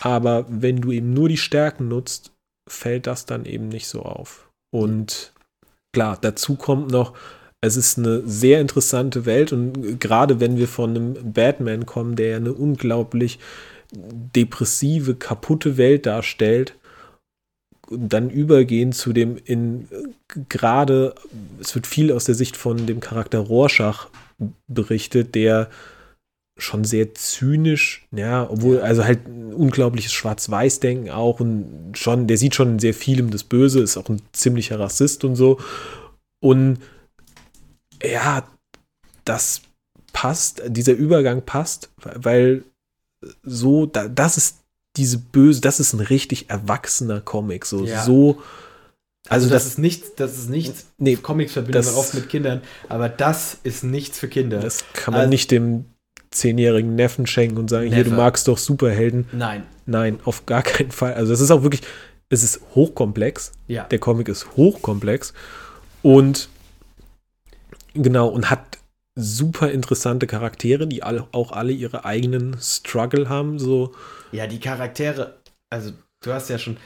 [0.00, 2.32] Aber wenn du eben nur die Stärken nutzt,
[2.68, 4.50] fällt das dann eben nicht so auf.
[4.70, 5.32] Und
[5.92, 7.14] klar, dazu kommt noch,
[7.60, 12.28] es ist eine sehr interessante Welt und gerade wenn wir von einem Batman kommen, der
[12.28, 13.40] ja eine unglaublich
[13.92, 16.74] depressive, kaputte Welt darstellt,
[17.90, 19.88] dann übergehen zu dem in
[20.48, 21.14] gerade,
[21.60, 24.08] es wird viel aus der Sicht von dem Charakter Rorschach
[24.66, 25.70] berichtet, der
[26.58, 32.56] schon sehr zynisch, ja, obwohl, also halt ein unglaubliches Schwarz-Weiß-Denken auch und schon, der sieht
[32.56, 35.58] schon sehr vielem das Böse, ist auch ein ziemlicher Rassist und so.
[36.40, 36.78] Und
[38.02, 38.46] ja,
[39.24, 39.62] das
[40.12, 42.64] passt, dieser Übergang passt, weil
[43.42, 44.58] so, da, das ist
[44.96, 47.64] diese böse, das ist ein richtig erwachsener Comic.
[47.64, 48.02] So, ja.
[48.02, 48.42] so.
[49.28, 50.86] Also, also das, das, ist nichts, das ist nichts.
[50.96, 54.60] Nee, Comics verbindet man oft mit Kindern, aber das ist nichts für Kinder.
[54.60, 55.84] Das kann man also, nicht dem
[56.30, 57.96] zehnjährigen Neffen schenken und sagen, never.
[57.96, 59.26] hier, du magst doch Superhelden.
[59.32, 59.64] Nein.
[59.86, 61.14] Nein, auf gar keinen Fall.
[61.14, 61.82] Also das ist auch wirklich,
[62.30, 63.52] es ist hochkomplex.
[63.66, 63.84] Ja.
[63.84, 65.34] Der Comic ist hochkomplex
[66.02, 66.48] und
[67.94, 68.77] genau, und hat
[69.18, 73.58] super interessante Charaktere, die alle, auch alle ihre eigenen Struggle haben.
[73.58, 73.94] So.
[74.32, 75.34] Ja, die Charaktere,
[75.70, 75.92] also
[76.22, 76.76] du hast ja schon,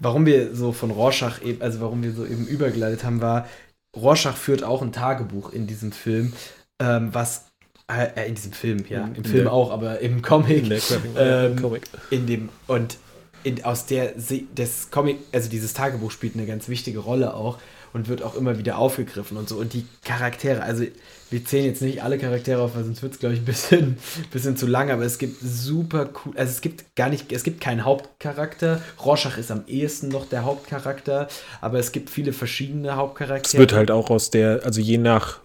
[0.00, 3.46] warum wir so von Rorschach eben, also warum wir so eben übergeleitet haben, war,
[3.94, 6.32] Rorschach führt auch ein Tagebuch in diesem Film,
[6.80, 7.46] ähm, was
[7.86, 10.80] äh, in diesem Film, ja, im in Film auch, aber im Comic, in,
[11.16, 11.82] ähm, Comic.
[12.10, 12.96] in dem und
[13.44, 17.58] in, aus der des Comic, also dieses Tagebuch spielt eine ganz wichtige Rolle auch
[17.94, 19.56] und wird auch immer wieder aufgegriffen und so.
[19.56, 20.84] Und die Charaktere, also
[21.30, 23.96] wir zählen jetzt nicht alle Charaktere auf, weil sonst wird es, glaube ich, ein bisschen,
[24.32, 27.60] bisschen zu lang, aber es gibt super cool, also es gibt gar nicht, es gibt
[27.60, 28.82] keinen Hauptcharakter.
[29.02, 31.28] Rorschach ist am ehesten noch der Hauptcharakter,
[31.60, 33.54] aber es gibt viele verschiedene Hauptcharaktere.
[33.54, 35.40] Es wird halt auch aus der, also je nach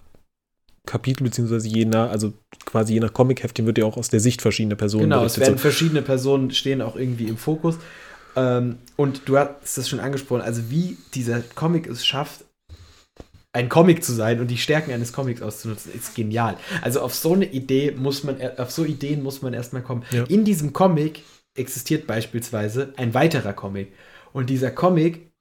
[0.88, 2.34] Kapitel, beziehungsweise je nach, also
[2.66, 5.60] quasi je nach Comic-Heftchen wird ja auch aus der Sicht verschiedener Personen Genau, es werden
[5.60, 7.78] verschiedene Personen stehen auch irgendwie im Fokus.
[8.40, 12.45] Ähm, und du hast es schon angesprochen, also wie dieser Comic es schafft,
[13.52, 16.56] ein Comic zu sein und die Stärken eines Comics auszunutzen, ist genial.
[16.82, 20.06] Also auf so eine Idee muss man, auf so Ideen muss man erstmal kommen.
[20.11, 20.24] Ja.
[20.26, 21.24] In diesem Comic
[21.57, 23.91] existiert beispielsweise ein weiterer Comic.
[24.32, 25.32] Und dieser Comic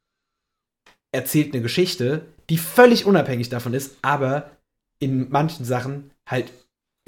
[1.13, 4.51] erzählt eine Geschichte, die völlig unabhängig davon ist, aber
[4.99, 6.53] in manchen Sachen halt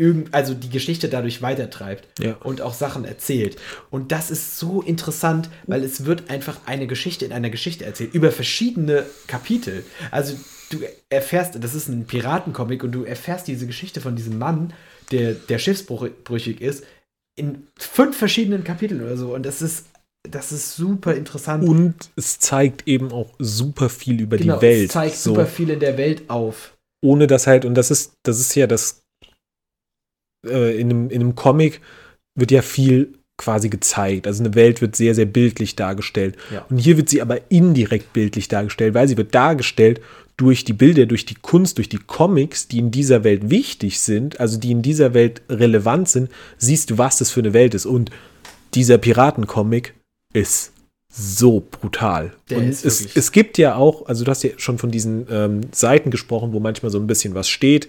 [0.00, 2.36] irgend, also die Geschichte dadurch weitertreibt Ja.
[2.42, 3.56] und auch Sachen erzählt.
[3.90, 8.14] Und das ist so interessant, weil es wird einfach eine Geschichte in einer Geschichte erzählt,
[8.14, 9.84] über verschiedene Kapitel.
[10.10, 10.34] Also
[10.70, 10.78] du
[11.10, 14.72] erfährst, das ist ein Piratencomic und du erfährst diese Geschichte von diesem Mann,
[15.12, 16.84] der, der schiffsbrüchig ist,
[17.36, 19.34] in fünf verschiedenen Kapiteln oder so.
[19.34, 19.86] Und das ist,
[20.28, 21.66] das ist super interessant.
[21.66, 24.86] Und es zeigt eben auch super viel über genau, die Welt.
[24.86, 26.76] es zeigt so, super viel in der Welt auf.
[27.02, 28.99] ohne das halt, und das ist, das ist ja das,
[30.46, 31.80] äh, in, einem, in einem Comic
[32.34, 34.26] wird ja viel quasi gezeigt.
[34.26, 36.36] Also eine Welt wird sehr, sehr bildlich dargestellt.
[36.52, 36.66] Ja.
[36.68, 40.00] Und hier wird sie aber indirekt bildlich dargestellt, weil sie wird dargestellt
[40.36, 44.40] durch die Bilder, durch die Kunst, durch die Comics, die in dieser Welt wichtig sind,
[44.40, 47.86] also die in dieser Welt relevant sind, siehst du, was das für eine Welt ist.
[47.86, 48.10] Und
[48.74, 49.94] dieser Piratencomic
[50.32, 50.72] ist
[51.12, 52.32] so brutal.
[52.48, 55.60] Der und es, es gibt ja auch, also du hast ja schon von diesen ähm,
[55.72, 57.88] Seiten gesprochen, wo manchmal so ein bisschen was steht.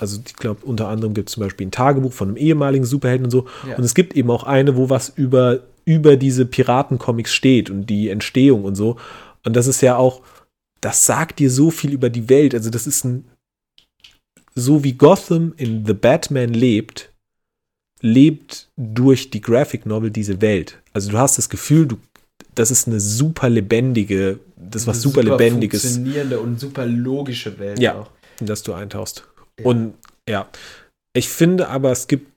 [0.00, 3.26] Also ich glaube, unter anderem gibt es zum Beispiel ein Tagebuch von einem ehemaligen Superhelden
[3.26, 3.46] und so.
[3.68, 3.76] Ja.
[3.76, 8.08] Und es gibt eben auch eine, wo was über, über diese Piratencomics steht und die
[8.08, 8.96] Entstehung und so.
[9.44, 10.22] Und das ist ja auch,
[10.80, 12.54] das sagt dir so viel über die Welt.
[12.54, 13.24] Also das ist ein,
[14.54, 17.10] so wie Gotham in The Batman lebt,
[18.00, 20.78] lebt durch die Graphic Novel diese Welt.
[20.92, 21.98] Also du hast das Gefühl, du,
[22.54, 27.58] das ist eine super lebendige, das ist was Eine super lebendiges, funktionierende und super logische
[27.58, 28.00] Welt Ja.
[28.00, 28.10] auch.
[28.40, 29.26] in das du eintauchst.
[29.60, 29.66] Ja.
[29.66, 29.94] Und
[30.28, 30.48] ja,
[31.14, 32.32] ich finde aber, es gibt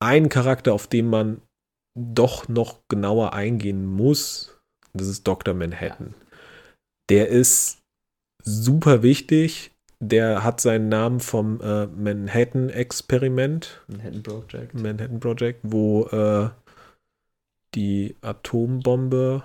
[0.00, 1.40] einen Charakter, auf den man
[1.98, 4.58] doch noch genauer eingehen muss.
[4.92, 5.54] Das ist Dr.
[5.54, 6.14] Manhattan.
[7.10, 7.78] Der ist
[8.42, 9.72] super wichtig.
[10.02, 14.74] Der hat seinen Namen vom äh, Manhattan-Experiment, Manhattan Project.
[14.74, 16.48] Manhattan Project, wo äh,
[17.74, 19.42] die Atombombe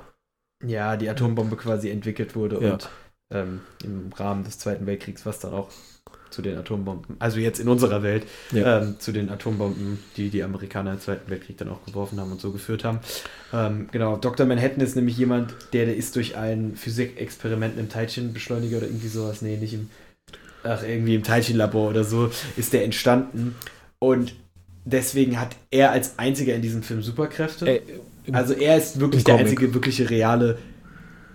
[0.66, 2.74] Ja, die Atombombe quasi entwickelt wurde Ja.
[2.74, 2.90] und
[3.32, 5.70] ähm, im Rahmen des Zweiten Weltkriegs, was dann auch
[6.36, 8.82] zu den Atombomben, also jetzt in unserer Welt, Ja.
[8.82, 12.42] ähm, zu den Atombomben, die die Amerikaner im Zweiten Weltkrieg dann auch geworfen haben und
[12.42, 13.00] so geführt haben.
[13.54, 14.46] Ähm, genau, Dr.
[14.46, 19.42] Manhattan ist nämlich jemand, der, der ist durch ein Physikexperiment im Teilchenbeschleuniger oder irgendwie sowas,
[19.42, 19.90] nee, nicht im,
[20.64, 23.56] ach, irgendwie im Teilchenlabor oder so, ist der entstanden
[24.00, 24.36] und
[24.84, 27.82] deswegen hat er als einziger in diesem Film Superkräfte.
[28.26, 29.52] Im- Also er ist wirklich der Comic.
[29.52, 30.58] einzige wirkliche reale,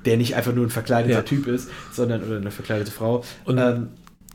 [0.05, 1.23] der nicht einfach nur ein verkleideter Ja.
[1.23, 3.25] Typ ist, sondern oder eine verkleidete Frau.
[3.45, 3.89] Und- ähm,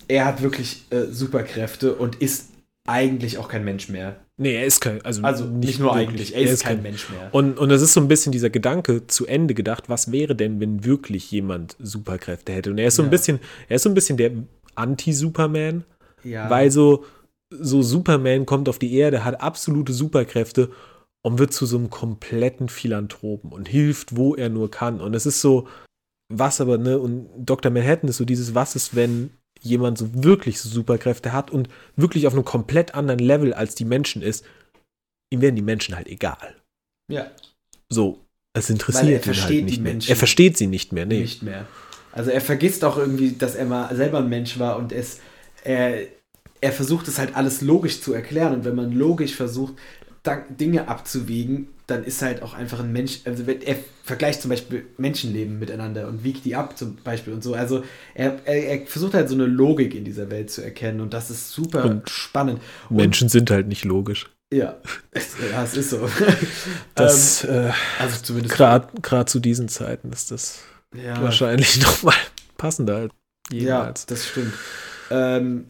[0.08, 2.50] er hat wirklich äh, Superkräfte und ist
[2.88, 4.18] eigentlich auch kein Mensch mehr.
[4.38, 6.10] nee, er ist kein, also, Also nicht, nur wirklich.
[6.10, 7.30] eigentlich, er, ist kein Mensch mehr.
[7.34, 10.60] Und, und das ist so ein bisschen dieser Gedanke zu Ende gedacht, was wäre denn,
[10.60, 12.70] wenn wirklich jemand Superkräfte hätte?
[12.72, 13.10] Und er ist so ein Ja.
[13.12, 14.32] bisschen, er ist so ein bisschen der
[14.76, 15.84] Anti-Superman,
[16.24, 17.06] ja, weil so,
[17.50, 20.70] so Superman kommt auf die Erde, hat absolute Superkräfte
[21.24, 25.02] und wird zu so einem kompletten Philanthropen und hilft, wo er nur kann.
[25.02, 25.68] Und es ist so,
[26.32, 27.72] was aber, ne, und Dr.
[27.72, 29.32] Manhattan ist so dieses, was ist, wenn
[29.66, 33.86] jemand so wirklich so Superkräfte hat und wirklich auf einem komplett anderen Level als die
[33.86, 34.46] Menschen ist,
[35.32, 36.56] ihm werden die Menschen halt egal.
[37.10, 37.32] ja,
[37.90, 39.94] So, es interessiert er ihn halt nicht mehr.
[39.94, 41.22] Menschen Er versteht sie nicht mehr, nee.
[41.22, 41.68] nicht mehr.
[42.12, 45.20] Also er vergisst auch irgendwie, dass er mal selber ein Mensch war und es,
[45.64, 46.08] er,
[46.62, 48.54] er versucht es halt alles logisch zu erklären.
[48.54, 49.74] Und wenn man logisch versucht,
[50.50, 54.86] Dinge abzuwiegen, dann ist halt auch einfach ein Mensch, also wenn- er vergleicht zum Beispiel
[54.98, 57.54] Menschenleben miteinander und wiegt die ab zum Beispiel und so.
[57.54, 57.84] Also
[58.14, 61.30] er, er, er versucht halt so eine Logik in dieser Welt zu erkennen und das
[61.30, 62.60] ist super Und spannend.
[62.90, 64.30] Und, Menschen sind halt nicht logisch.
[64.54, 64.78] Ja,
[65.12, 66.08] es, ja, es ist so.
[66.96, 68.56] Das, äh, ähm, also zumindest.
[68.56, 70.60] gerade zu diesen Zeiten ist das
[70.96, 71.22] ja.
[71.22, 72.16] wahrscheinlich nochmal
[72.58, 73.14] passender als
[73.52, 74.06] Ja, jemals.
[74.06, 74.54] das stimmt.
[75.12, 75.66] Ähm,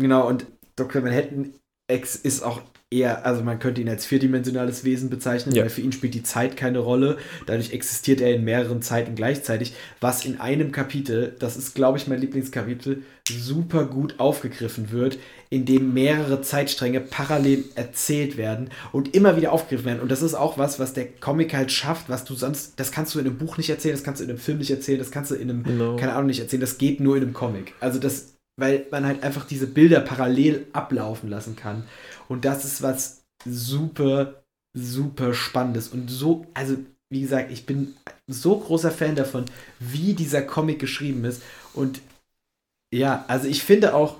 [0.00, 1.02] genau, und Dr.
[1.02, 1.54] Manhattan
[1.90, 5.62] X ist auch eher, also man könnte ihn als vierdimensionales Wesen bezeichnen, Ja.
[5.62, 7.16] weil für ihn spielt die Zeit keine Rolle.
[7.46, 12.06] Dadurch existiert er in mehreren Zeiten gleichzeitig, was in einem Kapitel, das ist, glaube ich,
[12.06, 15.18] mein Lieblingskapitel, super gut aufgegriffen wird,
[15.50, 20.00] in dem mehrere Zeitstränge parallel erzählt werden und immer wieder aufgegriffen werden.
[20.00, 23.14] Und das ist auch was, was der Comic halt schafft, was du sonst, das kannst
[23.14, 25.10] du in einem Buch nicht erzählen, das kannst du in einem Film nicht erzählen, das
[25.10, 25.96] kannst du in einem Genau.
[25.96, 26.60] keine Ahnung, nicht erzählen.
[26.60, 27.72] Das geht nur in einem Comic.
[27.80, 31.84] Also das, weil man halt einfach diese Bilder parallel ablaufen lassen kann.
[32.28, 35.88] Und das ist was super, super Spannendes.
[35.88, 36.76] Und so, also
[37.10, 37.94] wie gesagt, ich bin
[38.26, 39.44] so großer Fan davon,
[39.78, 41.42] wie dieser Comic geschrieben ist.
[41.72, 42.00] Und
[42.92, 44.16] ja, also ich finde auch,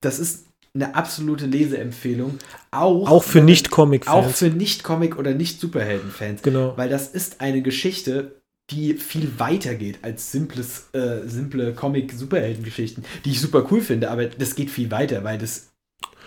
[0.00, 2.38] das ist eine absolute Leseempfehlung.
[2.70, 4.26] Auch, Auch für Nicht-Comic-Fans.
[4.26, 6.42] Auch für Nicht-Comic- oder Nicht-Superhelden-Fans.
[6.42, 6.76] Genau.
[6.76, 13.30] Weil das ist eine Geschichte, die viel weiter geht als simples, äh, simple Comic-Superhelden-Geschichten, die
[13.30, 15.68] ich super cool finde, aber das geht viel weiter, weil das,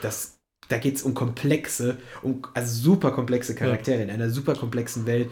[0.01, 5.07] das da geht es um komplexe, um also super komplexe Charaktere in einer super komplexen
[5.07, 5.31] Welt.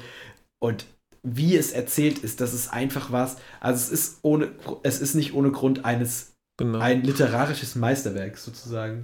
[0.60, 0.86] Und
[1.24, 3.38] wie es erzählt ist, das ist einfach was.
[3.60, 4.50] Also es ist ohne,
[4.84, 6.80] es ist nicht ohne Grund eines genau.
[6.80, 9.02] ein literarisches Meisterwerk sozusagen.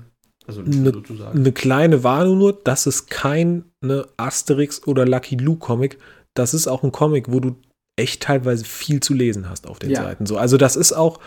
[0.48, 1.38] Also Ne- sozusagen.
[1.38, 6.00] Eine kleine Warnung nur, das ist kein ne Asterix oder Lucky Luke Comic.
[6.34, 7.56] Das ist auch ein Comic, wo du
[7.96, 10.02] echt teilweise viel zu lesen hast auf den Ja.
[10.04, 10.26] Seiten.
[10.26, 11.20] So, also das ist auch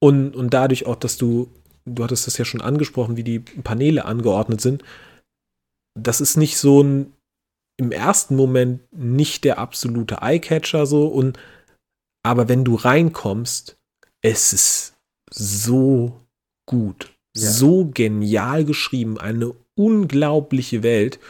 [0.00, 1.48] und, und dadurch auch, dass du,
[1.88, 4.82] du hattest das ja schon angesprochen, wie die Paneele angeordnet sind.
[5.98, 7.12] Das ist nicht so ein
[7.80, 11.38] im ersten Moment nicht der absolute Eyecatcher so und
[12.24, 13.78] aber wenn du reinkommst,
[14.20, 14.96] es ist
[15.30, 16.20] so
[16.66, 17.48] gut, Ja.
[17.48, 21.20] so genial geschrieben, eine unglaubliche Welt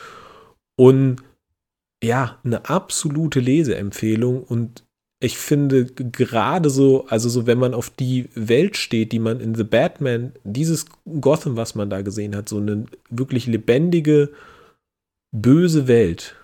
[0.78, 1.22] und
[2.02, 4.84] ja, eine absolute Leseempfehlung und
[5.20, 9.54] ich finde gerade so, also so, wenn man auf die Welt steht, die man in
[9.54, 10.86] The Batman, dieses
[11.20, 14.30] Gotham, was man da gesehen hat, so eine wirklich lebendige,
[15.36, 16.36] böse Welt,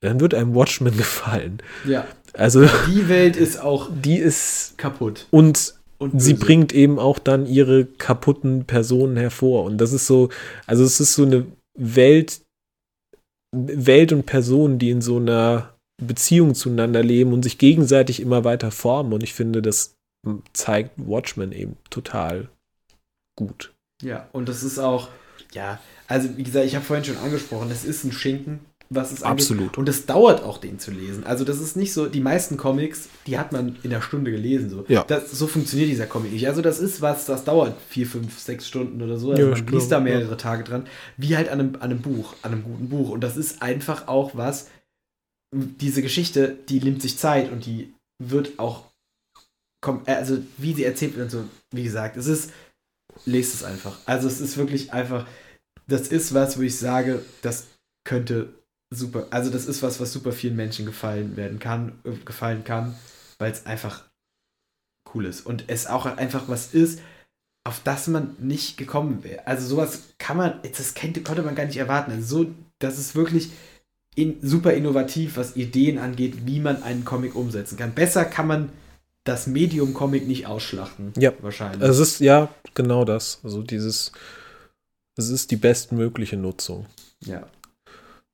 [0.00, 1.62] dann wird einem Watchmen gefallen.
[1.84, 5.26] ja, Also, die Welt ist auch die ist kaputt.
[5.30, 9.64] und Und sie bringt eben auch dann ihre kaputten Personen hervor.
[9.64, 10.28] Und das ist so,
[10.66, 11.46] also es ist so eine
[11.76, 12.40] Welt,
[13.54, 15.71] Welt und Personen, die in so einer
[16.02, 19.12] Beziehung zueinander leben und sich gegenseitig immer weiter formen.
[19.12, 19.94] Und ich finde, das
[20.52, 22.48] zeigt Watchmen eben total
[23.36, 23.72] gut.
[24.02, 25.08] Ja, und das ist auch,
[25.52, 28.60] ja, also wie gesagt, ich habe vorhin schon angesprochen, es ist ein Schinken,
[28.90, 29.44] was es angeht.
[29.44, 29.78] Absolut.
[29.78, 31.24] Und es dauert auch, den zu lesen.
[31.24, 34.68] Also das ist nicht so, die meisten Comics, die hat man in einer Stunde gelesen.
[34.70, 35.04] So, Ja.
[35.04, 36.46] das, so funktioniert dieser Comic nicht.
[36.46, 39.30] Also das ist was, das dauert vier, fünf, sechs Stunden oder so.
[39.30, 40.18] Also Ja, man liest da glaube, ja.
[40.18, 40.86] mehrere Tage dran.
[41.16, 43.08] Wie halt an einem, an einem Buch, an einem guten Buch.
[43.10, 44.68] Und das ist einfach auch was,
[45.52, 48.90] diese Geschichte, die nimmt sich Zeit und die wird auch,
[50.06, 52.52] äh, also wie sie erzählt wird und so, wie gesagt, es ist,
[53.26, 53.98] lest es einfach.
[54.06, 55.26] Also es ist wirklich einfach,
[55.86, 57.66] das ist was, wo ich sage, das
[58.04, 58.54] könnte
[58.90, 62.96] super, also das ist was, was super vielen Menschen gefallen werden kann, äh, gefallen kann,
[63.38, 64.04] weil es einfach
[65.14, 67.00] cool ist und es auch einfach was ist,
[67.64, 69.46] auf das man nicht gekommen wäre.
[69.46, 72.10] Also sowas kann man, das kennt, konnte man gar nicht erwarten.
[72.10, 73.52] Also so, das ist wirklich
[74.14, 77.94] in, super innovativ, was Ideen angeht, wie man einen Comic umsetzen kann.
[77.94, 78.68] Besser kann man
[79.24, 81.12] das Medium Comic nicht ausschlachten.
[81.16, 81.32] Ja.
[81.40, 81.88] wahrscheinlich.
[81.88, 83.40] Es ist ja genau das.
[83.44, 84.12] Also dieses,
[85.16, 86.86] es ist die bestmögliche Nutzung.
[87.20, 87.46] ja.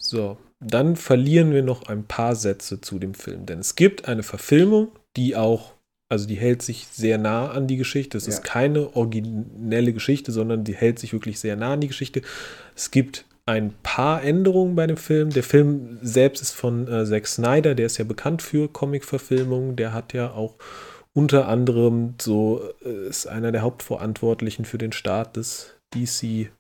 [0.01, 4.23] So, dann verlieren wir noch ein paar Sätze zu dem Film, denn es gibt eine
[4.23, 5.75] Verfilmung, die auch,
[6.09, 8.17] also die hält sich sehr nah an die Geschichte.
[8.17, 8.35] Es Ja.
[8.35, 12.23] ist keine originelle Geschichte, sondern die hält sich wirklich sehr nah an die Geschichte.
[12.77, 15.31] Es gibt ein paar Änderungen bei dem Film.
[15.31, 19.75] Der Film selbst ist von äh, Zack Snyder, der ist ja bekannt für Comic-Verfilmungen.
[19.75, 20.57] Der hat ja auch
[21.15, 26.51] unter anderem so, äh, ist einer der Hauptverantwortlichen für den Start des DC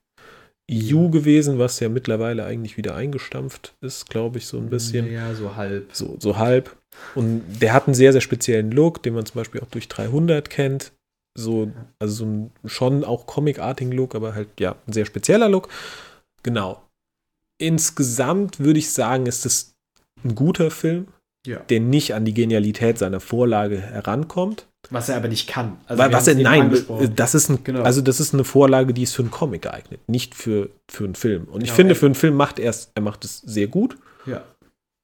[0.71, 5.13] EU gewesen, was ja mittlerweile eigentlich wieder eingestampft ist, glaube ich, so ein bisschen.
[5.13, 5.91] Ja, so halb.
[5.93, 6.75] So, so halb.
[7.15, 10.49] Und der hat einen sehr, sehr speziellen Look, den man zum Beispiel auch durch 300
[10.49, 10.93] kennt.
[11.39, 15.69] So, also so ein schon auch comicartigen Look, aber halt, ja, ein sehr spezieller Look.
[16.43, 16.83] Genau.
[17.61, 19.75] Insgesamt würde ich sagen, ist es
[20.25, 21.09] ein guter Film,
[21.47, 21.59] Ja.
[21.69, 24.67] der nicht an die Genialität seiner Vorlage herankommt.
[24.91, 25.77] Was er aber nicht kann.
[25.87, 26.73] Also Weil, was er, nein,
[27.17, 27.83] das ist ein, Genau.
[27.83, 31.17] also das ist eine Vorlage, die ist für einen Comic geeignet, nicht für, für einen
[31.17, 31.45] Film.
[31.45, 33.67] Und ich Genau, finde, er- für einen Film macht er es, er macht es sehr
[33.67, 34.45] gut Ja.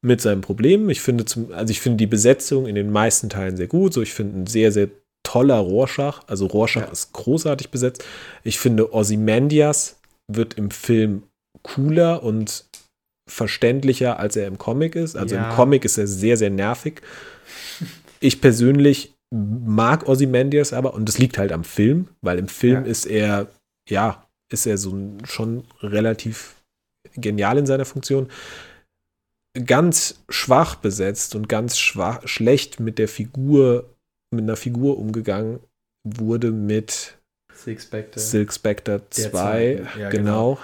[0.01, 0.89] mit seinen Problemen.
[0.91, 3.93] Ich finde zum, also ich finde die Besetzung in den meisten Teilen sehr gut.
[3.93, 4.89] So, ich finde ein sehr, sehr
[5.25, 6.23] toller Rorschach.
[6.29, 6.89] Also Rorschach Ja.
[6.93, 8.05] ist großartig besetzt.
[8.45, 9.97] Ich finde Ozymandias
[10.33, 11.25] wird im Film
[11.63, 12.65] cooler und
[13.29, 15.17] verständlicher, als er im Comic ist.
[15.17, 15.49] Also Ja.
[15.51, 17.01] im Comic ist er sehr, sehr nervig.
[18.21, 22.91] Ich persönlich mag Ozymandias aber, und das liegt halt am Film, weil im Film Ja.
[22.91, 23.49] ist er,
[23.89, 26.55] ja, ist er so schon relativ
[27.17, 28.29] genial in seiner Funktion
[29.65, 33.89] ganz schwach besetzt und ganz schwach, schlecht mit der Figur,
[34.33, 35.61] mit einer Figur umgegangen
[36.07, 37.17] wurde mit
[37.65, 38.21] Six Spectre.
[38.21, 39.31] Silk Spectre 2.
[39.31, 40.59] zweiten, ja, genau.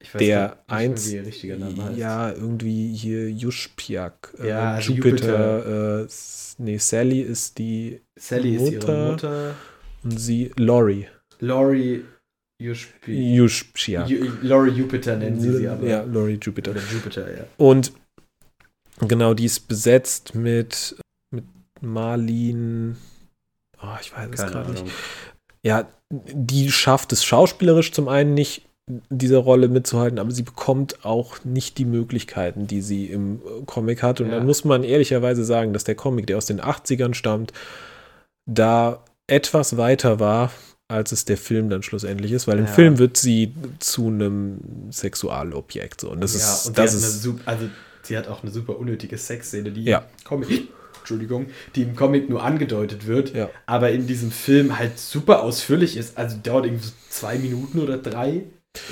[0.00, 1.96] Ich weiß der nicht eins, wie richtiger Name heißt.
[1.98, 8.56] ja, irgendwie hier Juschpiak, äh, Ja, also Jupiter, Äh, S- nee, Sally ist die Sally
[8.56, 9.10] ist ihre Mutter.
[9.12, 9.54] Mutter.
[10.04, 11.06] und sie Lori.
[11.38, 12.04] Laurie
[12.60, 13.34] Jushpi.
[13.34, 14.08] Juschpiak.
[14.08, 15.86] Ju Laurie Jupiter nennen sie sie aber.
[15.86, 16.72] Ja, Lori Jupiter.
[16.72, 17.44] Oder Jupiter, ja.
[17.56, 17.92] Und
[19.00, 20.96] genau, die ist besetzt mit,
[21.32, 21.44] mit
[21.80, 22.96] Marlene.
[23.82, 24.92] Oh, ich weiß es gerade nicht.
[25.64, 28.62] Ja, die schafft es schauspielerisch zum einen nicht
[29.10, 34.02] dieser Rolle mitzuhalten, aber sie bekommt auch nicht die Möglichkeiten, die sie im äh, Comic
[34.02, 34.20] hat.
[34.20, 34.36] Und ja.
[34.36, 37.52] dann muss man ehrlicherweise sagen, dass der Comic, der aus den 80ern stammt,
[38.46, 40.50] da etwas weiter war,
[40.88, 46.02] als es der Film dann schlussendlich ist, weil im Film wird sie zu einem Sexualobjekt.
[46.02, 46.10] So.
[46.10, 47.68] Und das ja, ist, und das ist super, also
[48.02, 50.04] sie hat auch eine super unnötige Sexszene, die ja.
[50.24, 50.68] Comic,
[51.02, 53.50] Entschuldigung, die im Comic nur angedeutet wird, ja.
[53.66, 56.16] aber in diesem Film halt super ausführlich ist.
[56.16, 58.44] Also dauert irgendwie zwei Minuten oder drei.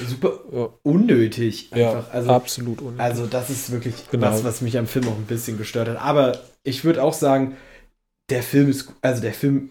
[0.06, 0.68] Super ja.
[0.82, 2.08] unnötig einfach.
[2.08, 3.00] Ja, also, absolut unnötig.
[3.00, 4.26] Also das ist wirklich genau.
[4.26, 5.96] was, was mich am Film auch ein bisschen gestört hat.
[5.96, 7.56] Aber ich würde auch sagen,
[8.28, 9.70] der Film ist, also der Film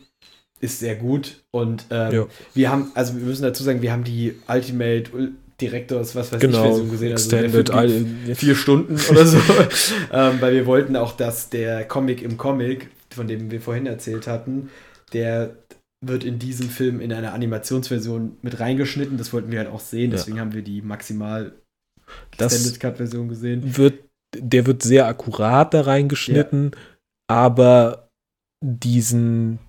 [0.60, 4.36] ist sehr gut und ähm, wir haben, also wir müssen dazu sagen, wir haben die
[4.48, 7.12] Ultimate Directors, was weiß genau, ich, Version gesehen.
[7.12, 7.70] Also Extended,
[8.26, 9.38] vier, vier Stunden oder so.
[10.12, 14.28] ähm, weil wir wollten auch, dass der Comic im Comic, von dem wir vorhin erzählt
[14.28, 14.70] hatten,
[15.14, 15.56] der
[16.02, 19.18] wird in diesem Film in einer Animationsversion mit reingeschnitten.
[19.18, 20.12] Das wollten wir halt auch sehen.
[20.12, 20.44] Deswegen ja.
[20.44, 21.54] haben wir die maximal
[22.38, 23.78] Extended Cut Version gesehen.
[23.78, 24.00] Wird,
[24.36, 26.80] der wird sehr akkurat da reingeschnitten, ja.
[27.28, 28.10] aber
[28.62, 29.60] diesen.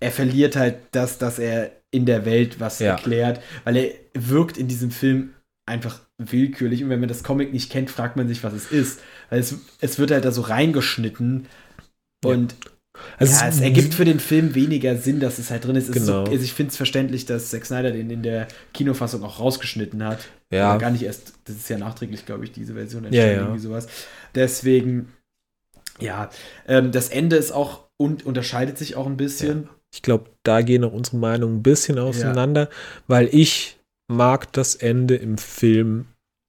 [0.00, 2.92] Er verliert halt das, dass er in der Welt was ja.
[2.92, 5.34] erklärt, weil er wirkt in diesem Film
[5.66, 9.00] einfach willkürlich und wenn man das Comic nicht kennt, fragt man sich, was es ist.
[9.30, 11.46] Weil es, es wird halt da so reingeschnitten
[12.24, 12.54] und
[13.18, 15.92] also ja, es ergibt für den Film weniger Sinn, dass es halt drin ist.
[15.92, 16.04] Genau.
[16.04, 20.04] so, also ich finde es verständlich, dass Zack Snyder den in der Kinofassung auch rausgeschnitten
[20.04, 20.28] hat.
[20.52, 20.76] Ja.
[20.78, 23.42] gar nicht erst, das ist ja nachträglich, glaube ich, diese Version entstanden, ja, ja.
[23.42, 23.86] irgendwie sowas.
[24.34, 25.12] Deswegen,
[26.00, 26.30] ja,
[26.66, 29.64] ähm, das Ende ist auch und unterscheidet sich auch ein bisschen.
[29.64, 29.68] Ja.
[29.92, 32.76] Ich glaube, da gehen auch unsere Meinungen ein bisschen auseinander, ja.
[33.06, 36.06] weil ich mag das Ende im Film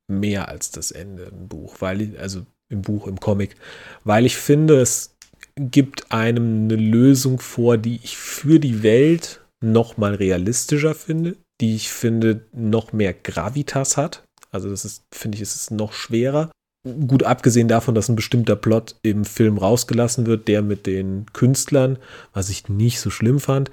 [0.07, 3.55] mehr als das Ende im Buch, weil also im Buch, im Comic,
[4.03, 5.15] weil ich finde, es
[5.57, 11.75] gibt einem eine Lösung vor, die ich für die Welt noch mal realistischer finde, die
[11.75, 14.23] ich finde noch mehr Gravitas hat.
[14.49, 16.51] Also das ist, finde ich, ist es noch schwerer
[16.83, 21.97] gut abgesehen davon, dass ein bestimmter Plot im Film rausgelassen wird, der mit den Künstlern,
[22.33, 23.69] was ich nicht so schlimm fand.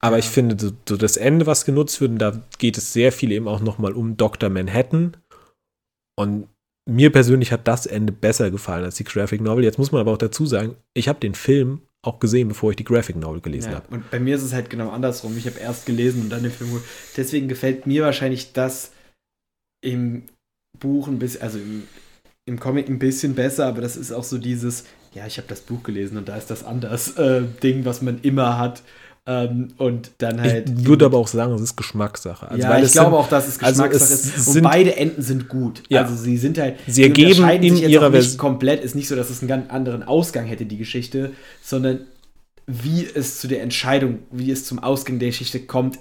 [0.00, 0.20] Aber ja.
[0.20, 0.56] ich finde,
[0.88, 3.92] so, das Ende, was genutzt wird, und da geht es sehr viel eben auch nochmal
[3.92, 4.48] um Dr.
[4.50, 5.16] Manhattan.
[6.16, 6.48] Und
[6.88, 9.64] mir persönlich hat das Ende besser gefallen als die Graphic Novel.
[9.64, 12.76] Jetzt muss man aber auch dazu sagen, ich habe den Film auch gesehen, bevor ich
[12.76, 13.88] die Graphic Novel gelesen ja, habe.
[13.94, 15.36] Und bei mir ist es halt genau andersrum.
[15.36, 16.80] Ich habe erst gelesen und dann den Film.
[17.16, 18.92] Deswegen gefällt mir wahrscheinlich das
[19.84, 20.24] im
[20.78, 21.82] Buch ein bisschen, also im,
[22.48, 24.84] im Comic ein bisschen besser, aber das ist auch so dieses,
[25.14, 28.18] ja, ich habe das Buch gelesen und da ist das anders äh, Ding, was man
[28.22, 28.82] immer hat.
[29.26, 30.70] Ähm, und dann halt.
[30.70, 32.50] Ich würde aber auch sagen, es ist Geschmackssache.
[32.50, 34.56] Also, ja, ich glaube sind, auch, dass es Geschmackssache also es ist.
[34.56, 35.82] Und beide Enden sind gut.
[35.90, 36.02] Ja.
[36.02, 36.76] Also sie sind halt.
[36.86, 38.38] Sie ergeben in ihrer Version.
[38.38, 42.00] komplett, ist nicht so, dass es einen ganz anderen Ausgang hätte, die Geschichte, sondern
[42.66, 45.98] wie es zu der Entscheidung, wie es zum Ausgang der Geschichte kommt,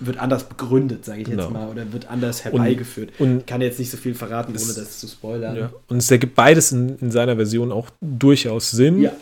[0.00, 1.50] wird anders begründet, sage ich jetzt genau.
[1.50, 3.12] mal, oder wird anders herbeigeführt.
[3.18, 5.56] Und, und kann jetzt nicht so viel verraten, ohne das zu spoilern.
[5.56, 5.72] Ja.
[5.88, 9.00] Und es ergibt beides in, in, seiner Version auch durchaus Sinn.
[9.00, 9.12] Ja.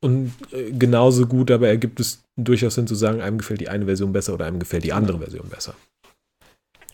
[0.00, 3.86] Und äh, genauso gut, aber ergibt es durchaus Sinn zu sagen, einem gefällt die eine
[3.86, 5.74] Version besser oder einem gefällt die andere Version besser.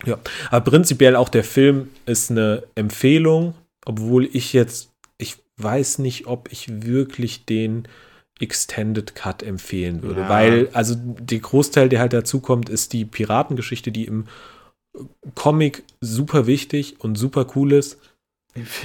[0.07, 0.19] Ja,
[0.51, 3.55] aber prinzipiell auch der Film ist eine Empfehlung,
[3.85, 7.89] obwohl ich jetzt, ich weiß nicht, ob ich wirklich den
[8.41, 10.23] Extended Cut empfehlen würde.
[10.23, 10.29] Ja.
[10.29, 14.27] Weil, also der Großteil, der halt dazu kommt, ist die Piratengeschichte, die im
[15.35, 17.99] Comic super wichtig und super cool ist.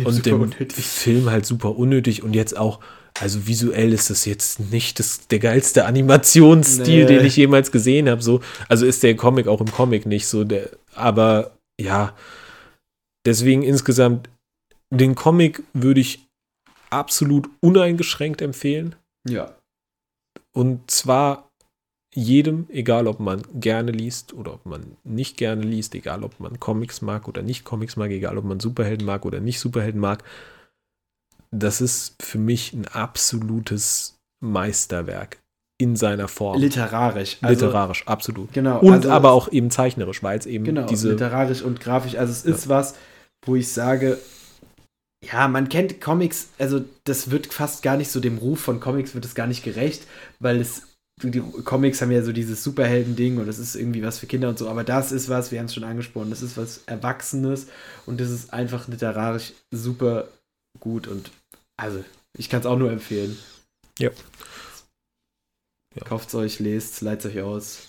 [0.03, 0.85] und im unnötig.
[0.85, 2.79] Film halt super unnötig und jetzt auch,
[3.19, 7.17] also visuell ist das jetzt nicht das, der geilste Animationsstil, nee.
[7.17, 8.21] den ich jemals gesehen habe.
[8.21, 12.15] So, also ist der Comic auch im Comic nicht so, der, aber ja,
[13.25, 14.29] deswegen insgesamt
[14.91, 16.25] den Comic würde ich
[16.89, 18.95] absolut uneingeschränkt empfehlen.
[19.27, 19.55] Ja.
[20.53, 21.49] Und zwar
[22.13, 26.59] jedem, egal ob man gerne liest oder ob man nicht gerne liest, egal ob man
[26.59, 30.23] Comics mag oder nicht Comics mag, egal ob man Superhelden mag oder nicht Superhelden mag.
[31.51, 35.41] Das ist für mich ein absolutes Meisterwerk
[35.79, 36.59] in seiner Form.
[36.59, 37.37] Literarisch.
[37.41, 38.53] Also, Literarisch, absolut.
[38.53, 38.79] Genau.
[38.79, 41.11] Und also aber auch eben zeichnerisch, weil es eben genau, diese.
[41.11, 42.15] Literarisch und grafisch.
[42.15, 42.69] Also es ist ja.
[42.69, 42.95] was,
[43.45, 44.17] wo ich sage,
[45.25, 49.13] ja, man kennt Comics, also das wird fast gar nicht so dem Ruf von Comics
[49.13, 50.07] wird es gar nicht gerecht,
[50.39, 50.83] weil es
[51.21, 54.57] die Comics haben ja so dieses Superhelden-Ding und das ist irgendwie was für Kinder und
[54.57, 57.67] so, aber das ist was, wir haben es schon angesprochen, das ist was Erwachsenes
[58.05, 60.29] und das ist einfach literarisch super
[60.79, 61.31] gut und
[61.75, 62.03] also
[62.37, 63.37] ich kann es auch nur empfehlen.
[63.97, 64.11] Ja.
[65.95, 66.03] ja.
[66.05, 67.88] Kauft es euch, lest, es euch aus.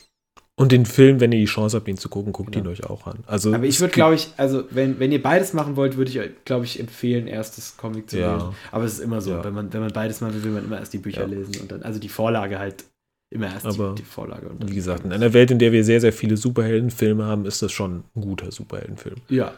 [0.61, 2.67] Und den Film, wenn ihr die Chance habt, ihn zu gucken, guckt genau.
[2.67, 3.21] ihn euch auch an.
[3.27, 6.21] Also Aber ich würde, glaube ich, also wenn, wenn ihr beides machen wollt, würde ich
[6.21, 8.35] euch, glaube ich, empfehlen, erst das Comic zu ja.
[8.35, 8.49] lesen.
[8.71, 9.43] Aber es ist immer so, ja.
[9.43, 11.29] wenn, man, wenn man beides machen will, will man immer erst die Bücher ja.
[11.29, 12.85] lesen und dann, also die Vorlage halt
[13.31, 14.51] immer erst Aber die, die Vorlage.
[14.51, 17.63] Und Wie gesagt, in einer Welt, in der wir sehr, sehr viele Superheldenfilme haben, ist
[17.63, 19.17] das schon ein guter Superheldenfilm.
[19.31, 19.55] Ja,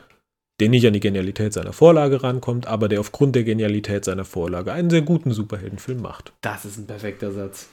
[0.60, 4.70] Der nicht an die Genialität seiner Vorlage rankommt, aber der aufgrund der Genialität seiner Vorlage
[4.70, 6.32] einen sehr guten Superheldenfilm macht.
[6.42, 7.70] das ist ein perfekter Satz.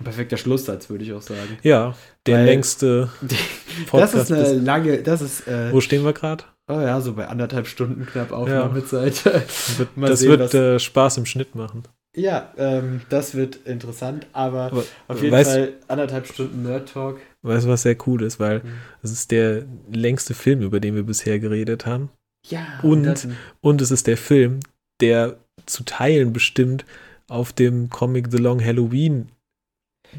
[0.00, 1.58] Ein perfekter Schlusssatz, würde ich auch sagen.
[1.62, 1.94] Ja,
[2.26, 3.38] der Weil- längste das
[3.86, 4.14] Podcast.
[4.14, 6.44] ist eine lange, das ist, äh, wo stehen wir gerade?
[6.68, 9.22] oh ja, so bei anderthalb Stunden knapp Aufnahmezeit.
[9.96, 11.82] Mal Das sehen, wird äh, Spaß im Schnitt machen.
[12.16, 17.18] ja, ähm, das wird interessant, aber Aber auf jeden weißt- Fall anderthalb Stunden Nerd Talk.
[17.42, 18.38] Weißt du, was sehr cool ist?
[18.40, 18.68] Weil Mhm.
[19.02, 22.08] es ist der längste Film, über den wir bisher geredet haben.
[22.48, 24.60] Ja, Und- dann- Und es ist der Film,
[25.00, 25.36] der
[25.66, 26.84] zu Teilen bestimmt
[27.28, 29.28] auf dem Comic The Long Halloween.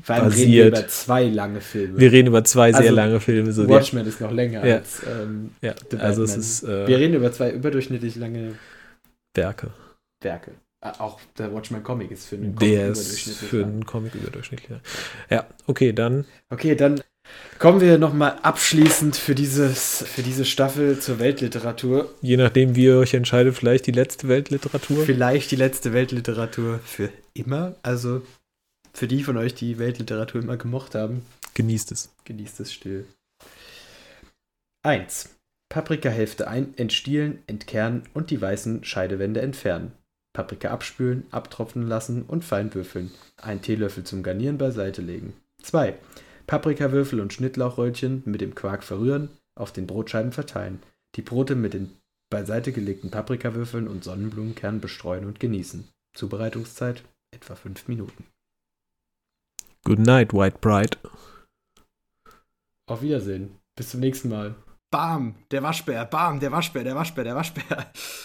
[0.04, 0.78] Vor allem reden wir basiert.
[0.80, 2.00] über zwei lange Filme.
[2.00, 3.52] Wir reden über zwei sehr Also, lange Filme.
[3.52, 4.76] So Watchmen ist noch länger Ja.
[4.78, 8.54] als ähm, ja, also es ist äh, Wir reden über zwei überdurchschnittlich lange
[9.36, 9.72] Werke.
[10.22, 10.52] Werke.
[10.84, 13.70] Ah, Auch der Watchmen Comic ist für einen Comic Der ist überdurchschnittlich für lang.
[13.72, 14.70] einen Comic überdurchschnittlich.
[14.70, 14.82] lang.
[15.30, 17.02] Ja, okay, dann Okay, dann
[17.60, 22.12] kommen wir nochmal abschließend für, dieses, für diese Staffel zur Weltliteratur.
[22.22, 25.06] je nachdem, wie ihr euch entscheidet, vielleicht die letzte Weltliteratur.
[25.06, 27.76] Vielleicht die letzte Weltliteratur für immer.
[27.84, 28.24] Also
[28.94, 32.10] für die von euch, die Weltliteratur immer gemocht haben, Genießt es.
[32.26, 33.06] genießt es still.
[34.84, 35.30] 1.
[35.70, 39.94] Paprikahälfte ein, entstielen, entkernen und die weißen Scheidewände entfernen.
[40.34, 43.12] Paprika abspülen, abtropfen lassen und fein würfeln.
[43.38, 45.34] Ein Teelöffel zum Garnieren beiseite legen.
[45.62, 45.96] 2.
[46.48, 50.82] Paprikawürfel und Schnittlauchröllchen mit dem Quark verrühren, auf den Brotscheiben verteilen.
[51.16, 51.98] Die Brote mit den
[52.30, 55.88] beiseite gelegten Paprikawürfeln und Sonnenblumenkernen bestreuen und genießen.
[56.16, 57.04] Zubereitungszeit
[57.34, 58.26] etwa 5 Minuten.
[59.84, 60.98] Good night, White Bride.
[62.88, 63.58] Auf Wiedersehen.
[63.76, 64.56] Bis zum nächsten Mal.
[64.92, 67.92] Bam, der Waschbär, bam, der Waschbär, der Waschbär, der Waschbär.